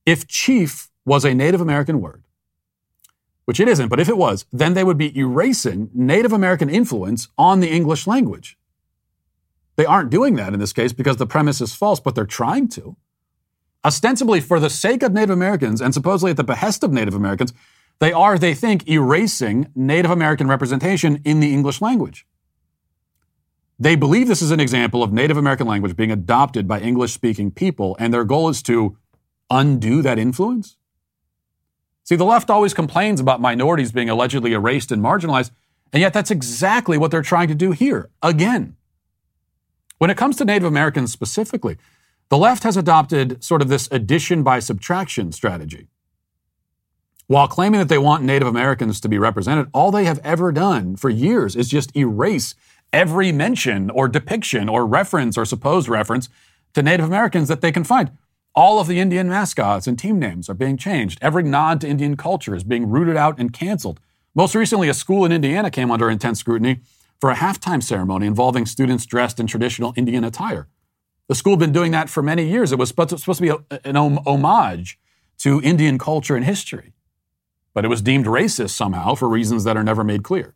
If 0.04 0.26
chief 0.26 0.90
was 1.04 1.24
a 1.24 1.34
Native 1.34 1.60
American 1.60 2.00
word, 2.00 2.22
which 3.46 3.60
it 3.60 3.68
isn't, 3.68 3.88
but 3.88 4.00
if 4.00 4.08
it 4.08 4.18
was, 4.18 4.44
then 4.52 4.74
they 4.74 4.84
would 4.84 4.98
be 4.98 5.16
erasing 5.16 5.88
Native 5.94 6.32
American 6.32 6.68
influence 6.68 7.28
on 7.38 7.60
the 7.60 7.70
English 7.70 8.06
language. 8.06 8.58
They 9.76 9.86
aren't 9.86 10.10
doing 10.10 10.34
that 10.36 10.52
in 10.52 10.60
this 10.60 10.72
case 10.72 10.92
because 10.92 11.16
the 11.16 11.26
premise 11.26 11.60
is 11.60 11.74
false, 11.74 12.00
but 12.00 12.14
they're 12.14 12.26
trying 12.26 12.68
to. 12.70 12.96
Ostensibly, 13.84 14.40
for 14.40 14.58
the 14.58 14.70
sake 14.70 15.02
of 15.02 15.12
Native 15.12 15.30
Americans 15.30 15.80
and 15.80 15.94
supposedly 15.94 16.32
at 16.32 16.36
the 16.36 16.44
behest 16.44 16.82
of 16.82 16.92
Native 16.92 17.14
Americans, 17.14 17.52
they 18.00 18.12
are, 18.12 18.36
they 18.36 18.54
think, 18.54 18.88
erasing 18.88 19.68
Native 19.74 20.10
American 20.10 20.48
representation 20.48 21.22
in 21.24 21.40
the 21.40 21.54
English 21.54 21.80
language. 21.80 22.26
They 23.78 23.94
believe 23.94 24.26
this 24.26 24.42
is 24.42 24.50
an 24.50 24.60
example 24.60 25.02
of 25.02 25.12
Native 25.12 25.36
American 25.36 25.66
language 25.66 25.96
being 25.96 26.10
adopted 26.10 26.66
by 26.66 26.80
English 26.80 27.12
speaking 27.12 27.50
people, 27.50 27.96
and 28.00 28.12
their 28.12 28.24
goal 28.24 28.48
is 28.48 28.62
to 28.64 28.96
undo 29.50 30.02
that 30.02 30.18
influence. 30.18 30.76
See, 32.06 32.14
the 32.14 32.24
left 32.24 32.50
always 32.50 32.72
complains 32.72 33.18
about 33.18 33.40
minorities 33.40 33.90
being 33.90 34.08
allegedly 34.08 34.52
erased 34.52 34.92
and 34.92 35.02
marginalized, 35.02 35.50
and 35.92 36.00
yet 36.00 36.12
that's 36.12 36.30
exactly 36.30 36.96
what 36.96 37.10
they're 37.10 37.20
trying 37.20 37.48
to 37.48 37.54
do 37.54 37.72
here, 37.72 38.10
again. 38.22 38.76
When 39.98 40.08
it 40.08 40.16
comes 40.16 40.36
to 40.36 40.44
Native 40.44 40.68
Americans 40.68 41.10
specifically, 41.12 41.78
the 42.28 42.38
left 42.38 42.62
has 42.62 42.76
adopted 42.76 43.42
sort 43.42 43.60
of 43.60 43.66
this 43.66 43.88
addition 43.90 44.44
by 44.44 44.60
subtraction 44.60 45.32
strategy. 45.32 45.88
While 47.26 47.48
claiming 47.48 47.80
that 47.80 47.88
they 47.88 47.98
want 47.98 48.22
Native 48.22 48.46
Americans 48.46 49.00
to 49.00 49.08
be 49.08 49.18
represented, 49.18 49.66
all 49.74 49.90
they 49.90 50.04
have 50.04 50.20
ever 50.22 50.52
done 50.52 50.94
for 50.94 51.10
years 51.10 51.56
is 51.56 51.68
just 51.68 51.96
erase 51.96 52.54
every 52.92 53.32
mention 53.32 53.90
or 53.90 54.06
depiction 54.06 54.68
or 54.68 54.86
reference 54.86 55.36
or 55.36 55.44
supposed 55.44 55.88
reference 55.88 56.28
to 56.74 56.84
Native 56.84 57.06
Americans 57.06 57.48
that 57.48 57.62
they 57.62 57.72
can 57.72 57.82
find. 57.82 58.12
All 58.56 58.80
of 58.80 58.88
the 58.88 58.98
Indian 58.98 59.28
mascots 59.28 59.86
and 59.86 59.98
team 59.98 60.18
names 60.18 60.48
are 60.48 60.54
being 60.54 60.76
changed. 60.76 61.18
Every 61.22 61.42
nod 61.42 61.80
to 61.82 61.88
Indian 61.88 62.16
culture 62.16 62.54
is 62.54 62.64
being 62.64 62.90
rooted 62.90 63.16
out 63.16 63.38
and 63.38 63.52
canceled. 63.52 64.00
Most 64.34 64.54
recently, 64.54 64.88
a 64.88 64.94
school 64.94 65.24
in 65.24 65.30
Indiana 65.30 65.70
came 65.70 65.90
under 65.90 66.10
intense 66.10 66.40
scrutiny 66.40 66.80
for 67.20 67.30
a 67.30 67.36
halftime 67.36 67.82
ceremony 67.82 68.26
involving 68.26 68.66
students 68.66 69.06
dressed 69.06 69.38
in 69.38 69.46
traditional 69.46 69.92
Indian 69.96 70.24
attire. 70.24 70.66
The 71.28 71.34
school 71.34 71.52
had 71.52 71.60
been 71.60 71.72
doing 71.72 71.92
that 71.92 72.08
for 72.08 72.22
many 72.22 72.48
years. 72.48 72.72
It 72.72 72.78
was 72.78 72.88
supposed 72.88 73.10
to 73.10 73.42
be 73.42 73.78
an 73.84 73.96
homage 73.96 74.98
to 75.38 75.60
Indian 75.62 75.98
culture 75.98 76.34
and 76.34 76.44
history 76.44 76.94
but 77.76 77.84
it 77.84 77.88
was 77.88 78.00
deemed 78.00 78.24
racist 78.24 78.70
somehow 78.70 79.14
for 79.14 79.28
reasons 79.28 79.64
that 79.64 79.76
are 79.76 79.84
never 79.84 80.02
made 80.02 80.22
clear. 80.22 80.54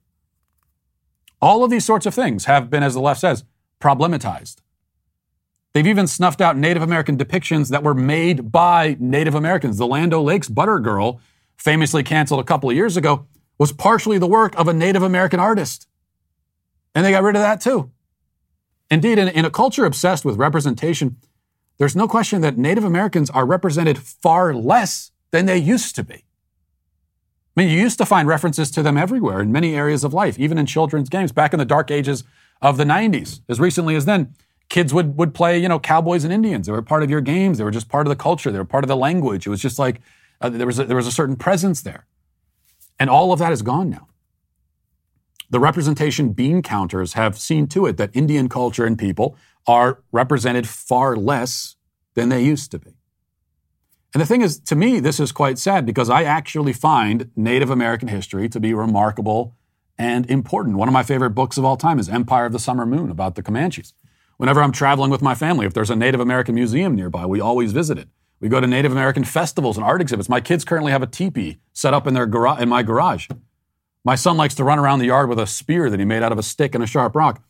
All 1.42 1.62
of 1.62 1.70
these 1.70 1.84
sorts 1.84 2.07
of 2.07 2.14
things 2.14 2.46
have 2.46 2.70
been, 2.70 2.82
as 2.82 2.94
the 2.94 3.01
left 3.01 3.20
says, 3.20 3.44
problematized. 3.78 4.62
They've 5.72 5.86
even 5.86 6.06
snuffed 6.06 6.40
out 6.40 6.56
Native 6.56 6.82
American 6.82 7.16
depictions 7.16 7.68
that 7.70 7.82
were 7.82 7.94
made 7.94 8.50
by 8.50 8.96
Native 8.98 9.34
Americans. 9.34 9.78
The 9.78 9.86
Land 9.86 10.12
Lakes 10.12 10.48
Butter 10.48 10.80
Girl, 10.80 11.20
famously 11.56 12.02
canceled 12.02 12.40
a 12.40 12.44
couple 12.44 12.70
of 12.70 12.76
years 12.76 12.96
ago, 12.96 13.26
was 13.58 13.72
partially 13.72 14.18
the 14.18 14.26
work 14.26 14.58
of 14.58 14.66
a 14.66 14.72
Native 14.72 15.02
American 15.02 15.38
artist. 15.38 15.86
And 16.94 17.04
they 17.04 17.12
got 17.12 17.22
rid 17.22 17.36
of 17.36 17.42
that 17.42 17.60
too. 17.60 17.92
Indeed, 18.90 19.18
in, 19.18 19.28
in 19.28 19.44
a 19.44 19.50
culture 19.50 19.84
obsessed 19.84 20.24
with 20.24 20.36
representation, 20.36 21.18
there's 21.78 21.94
no 21.94 22.08
question 22.08 22.40
that 22.40 22.58
Native 22.58 22.84
Americans 22.84 23.30
are 23.30 23.46
represented 23.46 23.98
far 23.98 24.52
less 24.52 25.12
than 25.30 25.46
they 25.46 25.56
used 25.56 25.94
to 25.96 26.02
be. 26.02 26.24
I 27.56 27.62
mean, 27.62 27.68
you 27.68 27.78
used 27.78 27.98
to 27.98 28.06
find 28.06 28.26
references 28.26 28.70
to 28.72 28.82
them 28.82 28.96
everywhere 28.96 29.40
in 29.40 29.52
many 29.52 29.76
areas 29.76 30.02
of 30.02 30.12
life, 30.12 30.38
even 30.38 30.58
in 30.58 30.66
children's 30.66 31.08
games 31.08 31.30
back 31.30 31.52
in 31.52 31.58
the 31.58 31.64
dark 31.64 31.90
ages 31.90 32.24
of 32.60 32.76
the 32.76 32.84
90s. 32.84 33.40
As 33.48 33.60
recently 33.60 33.94
as 33.94 34.04
then, 34.04 34.34
kids 34.70 34.94
would, 34.94 35.18
would 35.18 35.34
play, 35.34 35.58
you 35.58 35.68
know, 35.68 35.78
cowboys 35.78 36.24
and 36.24 36.32
Indians. 36.32 36.66
They 36.66 36.72
were 36.72 36.80
part 36.80 37.02
of 37.02 37.10
your 37.10 37.20
games. 37.20 37.58
They 37.58 37.64
were 37.64 37.70
just 37.70 37.88
part 37.88 38.06
of 38.06 38.08
the 38.08 38.16
culture. 38.16 38.50
They 38.50 38.58
were 38.58 38.64
part 38.64 38.84
of 38.84 38.88
the 38.88 38.96
language. 38.96 39.46
It 39.46 39.50
was 39.50 39.60
just 39.60 39.78
like 39.78 40.00
uh, 40.40 40.48
there, 40.48 40.66
was 40.66 40.78
a, 40.78 40.84
there 40.84 40.96
was 40.96 41.08
a 41.08 41.12
certain 41.12 41.36
presence 41.36 41.82
there. 41.82 42.06
And 42.98 43.10
all 43.10 43.32
of 43.32 43.38
that 43.40 43.52
is 43.52 43.62
gone 43.62 43.90
now. 43.90 44.08
The 45.50 45.60
representation 45.60 46.32
bean 46.32 46.62
counters 46.62 47.14
have 47.14 47.36
seen 47.36 47.66
to 47.68 47.86
it 47.86 47.96
that 47.96 48.10
Indian 48.14 48.48
culture 48.48 48.86
and 48.86 48.96
people 48.96 49.36
are 49.66 50.02
represented 50.12 50.68
far 50.68 51.16
less 51.16 51.74
than 52.14 52.28
they 52.28 52.42
used 52.42 52.70
to 52.70 52.78
be. 52.78 52.94
And 54.14 54.20
the 54.20 54.26
thing 54.26 54.42
is, 54.42 54.60
to 54.60 54.76
me, 54.76 55.00
this 55.00 55.18
is 55.18 55.32
quite 55.32 55.58
sad 55.58 55.84
because 55.84 56.08
I 56.08 56.22
actually 56.22 56.72
find 56.72 57.30
Native 57.34 57.70
American 57.70 58.08
history 58.08 58.48
to 58.48 58.60
be 58.60 58.72
remarkable 58.74 59.56
and 59.98 60.28
important. 60.30 60.76
One 60.76 60.88
of 60.88 60.94
my 60.94 61.02
favorite 61.02 61.30
books 61.30 61.58
of 61.58 61.64
all 61.64 61.76
time 61.76 61.98
is 61.98 62.08
Empire 62.08 62.46
of 62.46 62.52
the 62.52 62.58
Summer 62.58 62.86
Moon 62.86 63.10
about 63.10 63.34
the 63.34 63.42
Comanches. 63.42 63.92
Whenever 64.41 64.62
I'm 64.62 64.72
traveling 64.72 65.11
with 65.11 65.20
my 65.20 65.34
family, 65.34 65.66
if 65.66 65.74
there's 65.74 65.91
a 65.91 65.95
Native 65.95 66.18
American 66.18 66.55
museum 66.55 66.95
nearby, 66.95 67.26
we 67.26 67.43
always 67.43 67.72
visit 67.72 67.99
it. 67.99 68.09
We 68.41 68.49
go 68.49 68.59
to 68.59 68.66
Native 68.66 68.91
American 68.91 69.22
festivals 69.22 69.76
and 69.76 69.84
art 69.84 70.01
exhibits. 70.01 70.30
My 70.30 70.41
kids 70.41 70.64
currently 70.64 70.93
have 70.93 71.03
a 71.03 71.07
teepee 71.07 71.59
set 71.74 71.93
up 71.93 72.07
in 72.07 72.14
their 72.14 72.24
gar- 72.24 72.59
in 72.59 72.70
my 72.70 72.82
garage. 72.82 73.28
My 74.03 74.14
son 74.14 74.38
likes 74.38 74.55
to 74.55 74.64
run 74.64 74.78
around 74.78 75.01
the 75.01 75.09
yard 75.09 75.28
with 75.28 75.38
a 75.38 75.47
spear 75.47 75.91
that 75.91 76.01
he 76.01 76.07
made 76.07 76.22
out 76.22 76.32
of 76.32 76.38
a 76.38 76.43
stick 76.43 76.74
and 76.74 76.82
a 76.82 76.86
sharp 76.86 77.14
rock. 77.14 77.45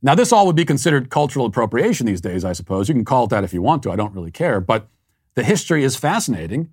Now, 0.00 0.14
this 0.14 0.32
all 0.32 0.46
would 0.46 0.56
be 0.56 0.64
considered 0.64 1.10
cultural 1.10 1.44
appropriation 1.44 2.06
these 2.06 2.22
days, 2.22 2.42
I 2.42 2.54
suppose. 2.54 2.88
You 2.88 2.94
can 2.94 3.04
call 3.04 3.24
it 3.24 3.28
that 3.28 3.44
if 3.44 3.52
you 3.52 3.60
want 3.60 3.82
to. 3.82 3.90
I 3.90 3.96
don't 3.96 4.14
really 4.14 4.30
care. 4.30 4.62
But 4.62 4.88
the 5.34 5.44
history 5.44 5.84
is 5.84 5.94
fascinating. 5.94 6.70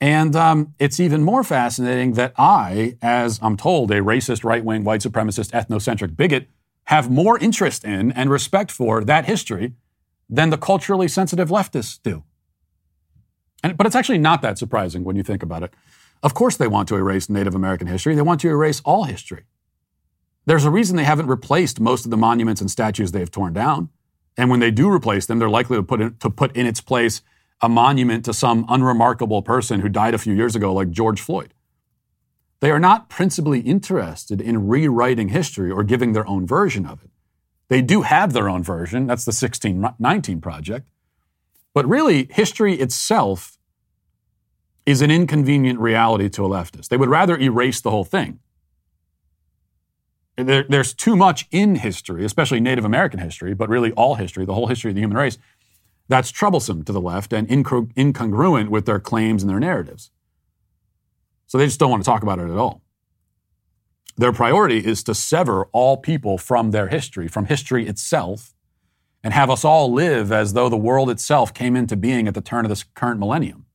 And 0.00 0.34
um, 0.34 0.74
it's 0.80 0.98
even 0.98 1.22
more 1.22 1.44
fascinating 1.44 2.14
that 2.14 2.32
I, 2.36 2.96
as 3.00 3.38
I'm 3.40 3.56
told, 3.56 3.92
a 3.92 4.00
racist, 4.00 4.42
right 4.42 4.64
wing, 4.64 4.82
white 4.82 5.02
supremacist, 5.02 5.52
ethnocentric 5.52 6.16
bigot, 6.16 6.48
have 6.86 7.10
more 7.10 7.38
interest 7.38 7.84
in 7.84 8.12
and 8.12 8.30
respect 8.30 8.70
for 8.70 9.04
that 9.04 9.26
history 9.26 9.74
than 10.28 10.50
the 10.50 10.58
culturally 10.58 11.08
sensitive 11.08 11.48
leftists 11.48 12.00
do. 12.02 12.24
And, 13.62 13.76
but 13.76 13.86
it's 13.86 13.96
actually 13.96 14.18
not 14.18 14.42
that 14.42 14.58
surprising 14.58 15.04
when 15.04 15.16
you 15.16 15.22
think 15.22 15.42
about 15.42 15.62
it. 15.62 15.74
Of 16.22 16.34
course, 16.34 16.56
they 16.56 16.68
want 16.68 16.88
to 16.88 16.96
erase 16.96 17.28
Native 17.28 17.54
American 17.54 17.86
history, 17.86 18.14
they 18.14 18.22
want 18.22 18.40
to 18.40 18.48
erase 18.48 18.80
all 18.84 19.04
history. 19.04 19.44
There's 20.46 20.64
a 20.64 20.70
reason 20.70 20.96
they 20.96 21.04
haven't 21.04 21.26
replaced 21.26 21.80
most 21.80 22.04
of 22.04 22.10
the 22.12 22.16
monuments 22.16 22.60
and 22.60 22.70
statues 22.70 23.10
they've 23.10 23.30
torn 23.30 23.52
down. 23.52 23.90
And 24.36 24.48
when 24.48 24.60
they 24.60 24.70
do 24.70 24.88
replace 24.88 25.26
them, 25.26 25.38
they're 25.38 25.50
likely 25.50 25.76
to 25.76 25.82
put 25.82 26.00
in, 26.00 26.16
to 26.18 26.30
put 26.30 26.56
in 26.56 26.66
its 26.66 26.80
place 26.80 27.22
a 27.60 27.68
monument 27.68 28.24
to 28.26 28.34
some 28.34 28.64
unremarkable 28.68 29.42
person 29.42 29.80
who 29.80 29.88
died 29.88 30.14
a 30.14 30.18
few 30.18 30.34
years 30.34 30.54
ago, 30.54 30.72
like 30.72 30.90
George 30.90 31.20
Floyd. 31.20 31.52
They 32.60 32.70
are 32.70 32.78
not 32.78 33.08
principally 33.08 33.60
interested 33.60 34.40
in 34.40 34.66
rewriting 34.66 35.28
history 35.28 35.70
or 35.70 35.84
giving 35.84 36.12
their 36.12 36.26
own 36.26 36.46
version 36.46 36.86
of 36.86 37.02
it. 37.04 37.10
They 37.68 37.82
do 37.82 38.02
have 38.02 38.32
their 38.32 38.48
own 38.48 38.62
version. 38.62 39.06
That's 39.06 39.24
the 39.24 39.30
1619 39.30 40.40
Project. 40.40 40.88
But 41.74 41.86
really, 41.86 42.28
history 42.30 42.74
itself 42.74 43.58
is 44.86 45.02
an 45.02 45.10
inconvenient 45.10 45.80
reality 45.80 46.28
to 46.30 46.44
a 46.44 46.48
leftist. 46.48 46.88
They 46.88 46.96
would 46.96 47.08
rather 47.08 47.36
erase 47.36 47.80
the 47.80 47.90
whole 47.90 48.04
thing. 48.04 48.38
There, 50.36 50.64
there's 50.68 50.94
too 50.94 51.16
much 51.16 51.46
in 51.50 51.76
history, 51.76 52.24
especially 52.24 52.60
Native 52.60 52.84
American 52.84 53.20
history, 53.20 53.54
but 53.54 53.68
really 53.68 53.92
all 53.92 54.14
history, 54.14 54.44
the 54.44 54.54
whole 54.54 54.68
history 54.68 54.90
of 54.90 54.94
the 54.94 55.00
human 55.00 55.16
race, 55.16 55.38
that's 56.08 56.30
troublesome 56.30 56.84
to 56.84 56.92
the 56.92 57.00
left 57.00 57.32
and 57.32 57.48
incongruent 57.48 58.68
with 58.68 58.86
their 58.86 59.00
claims 59.00 59.42
and 59.42 59.50
their 59.50 59.58
narratives. 59.58 60.10
So 61.46 61.58
they 61.58 61.66
just 61.66 61.80
don't 61.80 61.90
want 61.90 62.02
to 62.02 62.10
talk 62.10 62.22
about 62.22 62.38
it 62.38 62.50
at 62.50 62.56
all. 62.56 62.82
Their 64.16 64.32
priority 64.32 64.78
is 64.78 65.02
to 65.04 65.14
sever 65.14 65.66
all 65.72 65.96
people 65.98 66.38
from 66.38 66.70
their 66.70 66.88
history, 66.88 67.28
from 67.28 67.46
history 67.46 67.86
itself, 67.86 68.54
and 69.22 69.34
have 69.34 69.50
us 69.50 69.64
all 69.64 69.92
live 69.92 70.32
as 70.32 70.52
though 70.52 70.68
the 70.68 70.76
world 70.76 71.10
itself 71.10 71.52
came 71.52 71.76
into 71.76 71.96
being 71.96 72.26
at 72.26 72.34
the 72.34 72.40
turn 72.40 72.64
of 72.64 72.68
this 72.68 72.84
current 72.84 73.20
millennium. 73.20 73.66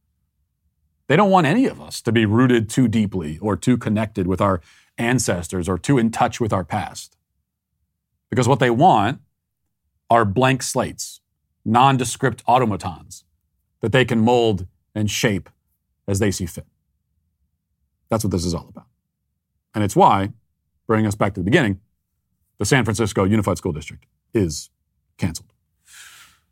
They 1.08 1.16
don't 1.16 1.30
want 1.30 1.46
any 1.46 1.66
of 1.66 1.82
us 1.82 2.02
to 2.04 2.12
be 2.12 2.26
rooted 2.26 2.70
too 2.70 2.88
deeply 2.88 3.38
or 3.40 3.56
too 3.56 3.78
connected 3.78 4.28
with 4.28 4.42
our 4.42 4.62
ancestors 4.98 5.68
or 5.68 5.78
too 5.78 5.98
in 5.98 6.10
touch 6.10 6.40
with 6.40 6.54
our 6.54 6.64
past. 6.64 7.18
Because 8.30 8.48
what 8.48 8.60
they 8.60 8.70
want 8.70 9.20
are 10.10 10.26
blank 10.26 10.64
slates, 10.64 11.20
nondescript 11.66 12.44
automatons 12.48 13.26
that 13.82 13.92
they 13.92 14.06
can 14.06 14.20
mold 14.22 14.68
and 14.96 15.12
shape 15.12 15.50
as 16.08 16.20
they 16.20 16.32
see 16.32 16.46
fit. 16.46 16.66
That's 18.12 18.26
what 18.26 18.32
this 18.32 18.46
is 18.46 18.54
all 18.54 18.68
about. 18.68 18.88
And 19.74 19.84
it's 19.86 19.96
why, 19.96 20.34
bringing 20.86 21.08
us 21.08 21.16
back 21.16 21.34
to 21.34 21.40
the 21.40 21.46
beginning, 21.46 21.80
the 22.60 22.66
San 22.66 22.84
Francisco 22.84 23.24
Unified 23.24 23.58
School 23.58 23.72
District 23.72 24.06
is 24.34 24.70
canceled. 25.18 25.54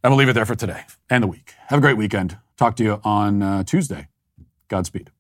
And 0.02 0.12
we'll 0.12 0.18
leave 0.18 0.30
it 0.30 0.34
there 0.34 0.46
for 0.46 0.56
today 0.56 0.84
and 1.10 1.22
the 1.22 1.28
week. 1.28 1.54
Have 1.68 1.80
a 1.80 1.82
great 1.82 1.98
weekend. 1.98 2.38
Talk 2.58 2.78
to 2.78 2.84
you 2.84 3.02
on 3.04 3.44
uh, 3.44 3.64
Tuesday. 3.66 4.08
Godspeed. 4.70 5.12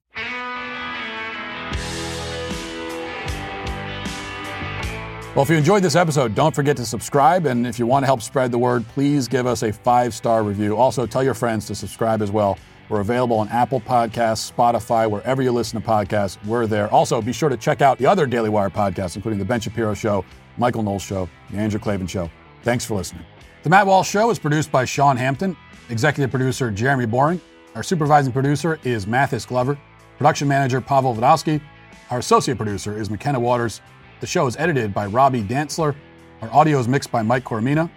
Well, 5.35 5.43
if 5.43 5.49
you 5.49 5.57
enjoyed 5.57 5.83
this 5.83 5.95
episode, 5.95 6.35
don't 6.35 6.55
forget 6.55 6.77
to 6.77 6.85
subscribe. 6.85 7.45
And 7.47 7.67
if 7.67 7.79
you 7.79 7.85
want 7.85 8.03
to 8.03 8.07
help 8.07 8.21
spread 8.21 8.51
the 8.51 8.57
word, 8.57 8.87
please 8.89 9.27
give 9.27 9.45
us 9.45 9.61
a 9.63 9.73
five 9.73 10.13
star 10.13 10.43
review. 10.43 10.77
Also, 10.77 11.05
tell 11.05 11.23
your 11.23 11.33
friends 11.33 11.65
to 11.67 11.75
subscribe 11.75 12.21
as 12.21 12.31
well. 12.31 12.57
We're 12.89 13.01
available 13.01 13.37
on 13.37 13.47
Apple 13.49 13.79
Podcasts, 13.79 14.51
Spotify, 14.51 15.09
wherever 15.09 15.43
you 15.43 15.51
listen 15.51 15.79
to 15.79 15.87
podcasts. 15.87 16.43
We're 16.45 16.65
there. 16.65 16.91
Also, 16.91 17.21
be 17.21 17.31
sure 17.31 17.47
to 17.47 17.55
check 17.55 17.81
out 17.81 17.99
the 17.99 18.07
other 18.07 18.25
Daily 18.25 18.49
Wire 18.49 18.71
podcasts, 18.71 19.15
including 19.15 19.37
The 19.37 19.45
Ben 19.45 19.59
Shapiro 19.59 19.93
Show, 19.93 20.25
Michael 20.57 20.81
Knowles 20.81 21.03
Show, 21.03 21.29
The 21.51 21.57
Andrew 21.57 21.79
Klavan 21.79 22.07
Show. 22.07 22.31
Thanks 22.63 22.83
for 22.83 22.95
listening. 22.95 23.23
The 23.61 23.69
Matt 23.69 23.85
Walsh 23.85 24.09
Show 24.09 24.31
is 24.31 24.39
produced 24.39 24.71
by 24.71 24.85
Sean 24.85 25.17
Hampton, 25.17 25.55
executive 25.89 26.31
producer 26.31 26.71
Jeremy 26.71 27.05
Boring. 27.05 27.39
Our 27.75 27.83
supervising 27.83 28.33
producer 28.33 28.79
is 28.83 29.05
Mathis 29.05 29.45
Glover, 29.45 29.77
production 30.17 30.47
manager 30.47 30.81
Pavel 30.81 31.13
Vodowski. 31.13 31.61
Our 32.09 32.19
associate 32.19 32.57
producer 32.57 32.99
is 32.99 33.11
McKenna 33.11 33.39
Waters. 33.39 33.81
The 34.19 34.27
show 34.27 34.47
is 34.47 34.57
edited 34.57 34.95
by 34.95 35.05
Robbie 35.05 35.43
Dantzler. 35.43 35.95
Our 36.41 36.51
audio 36.51 36.79
is 36.79 36.87
mixed 36.87 37.11
by 37.11 37.21
Mike 37.21 37.43
Coromina, 37.43 37.89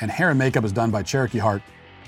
and 0.00 0.10
hair 0.10 0.30
and 0.30 0.38
makeup 0.38 0.64
is 0.64 0.72
done 0.72 0.90
by 0.90 1.04
Cherokee 1.04 1.38
Hart. 1.38 1.62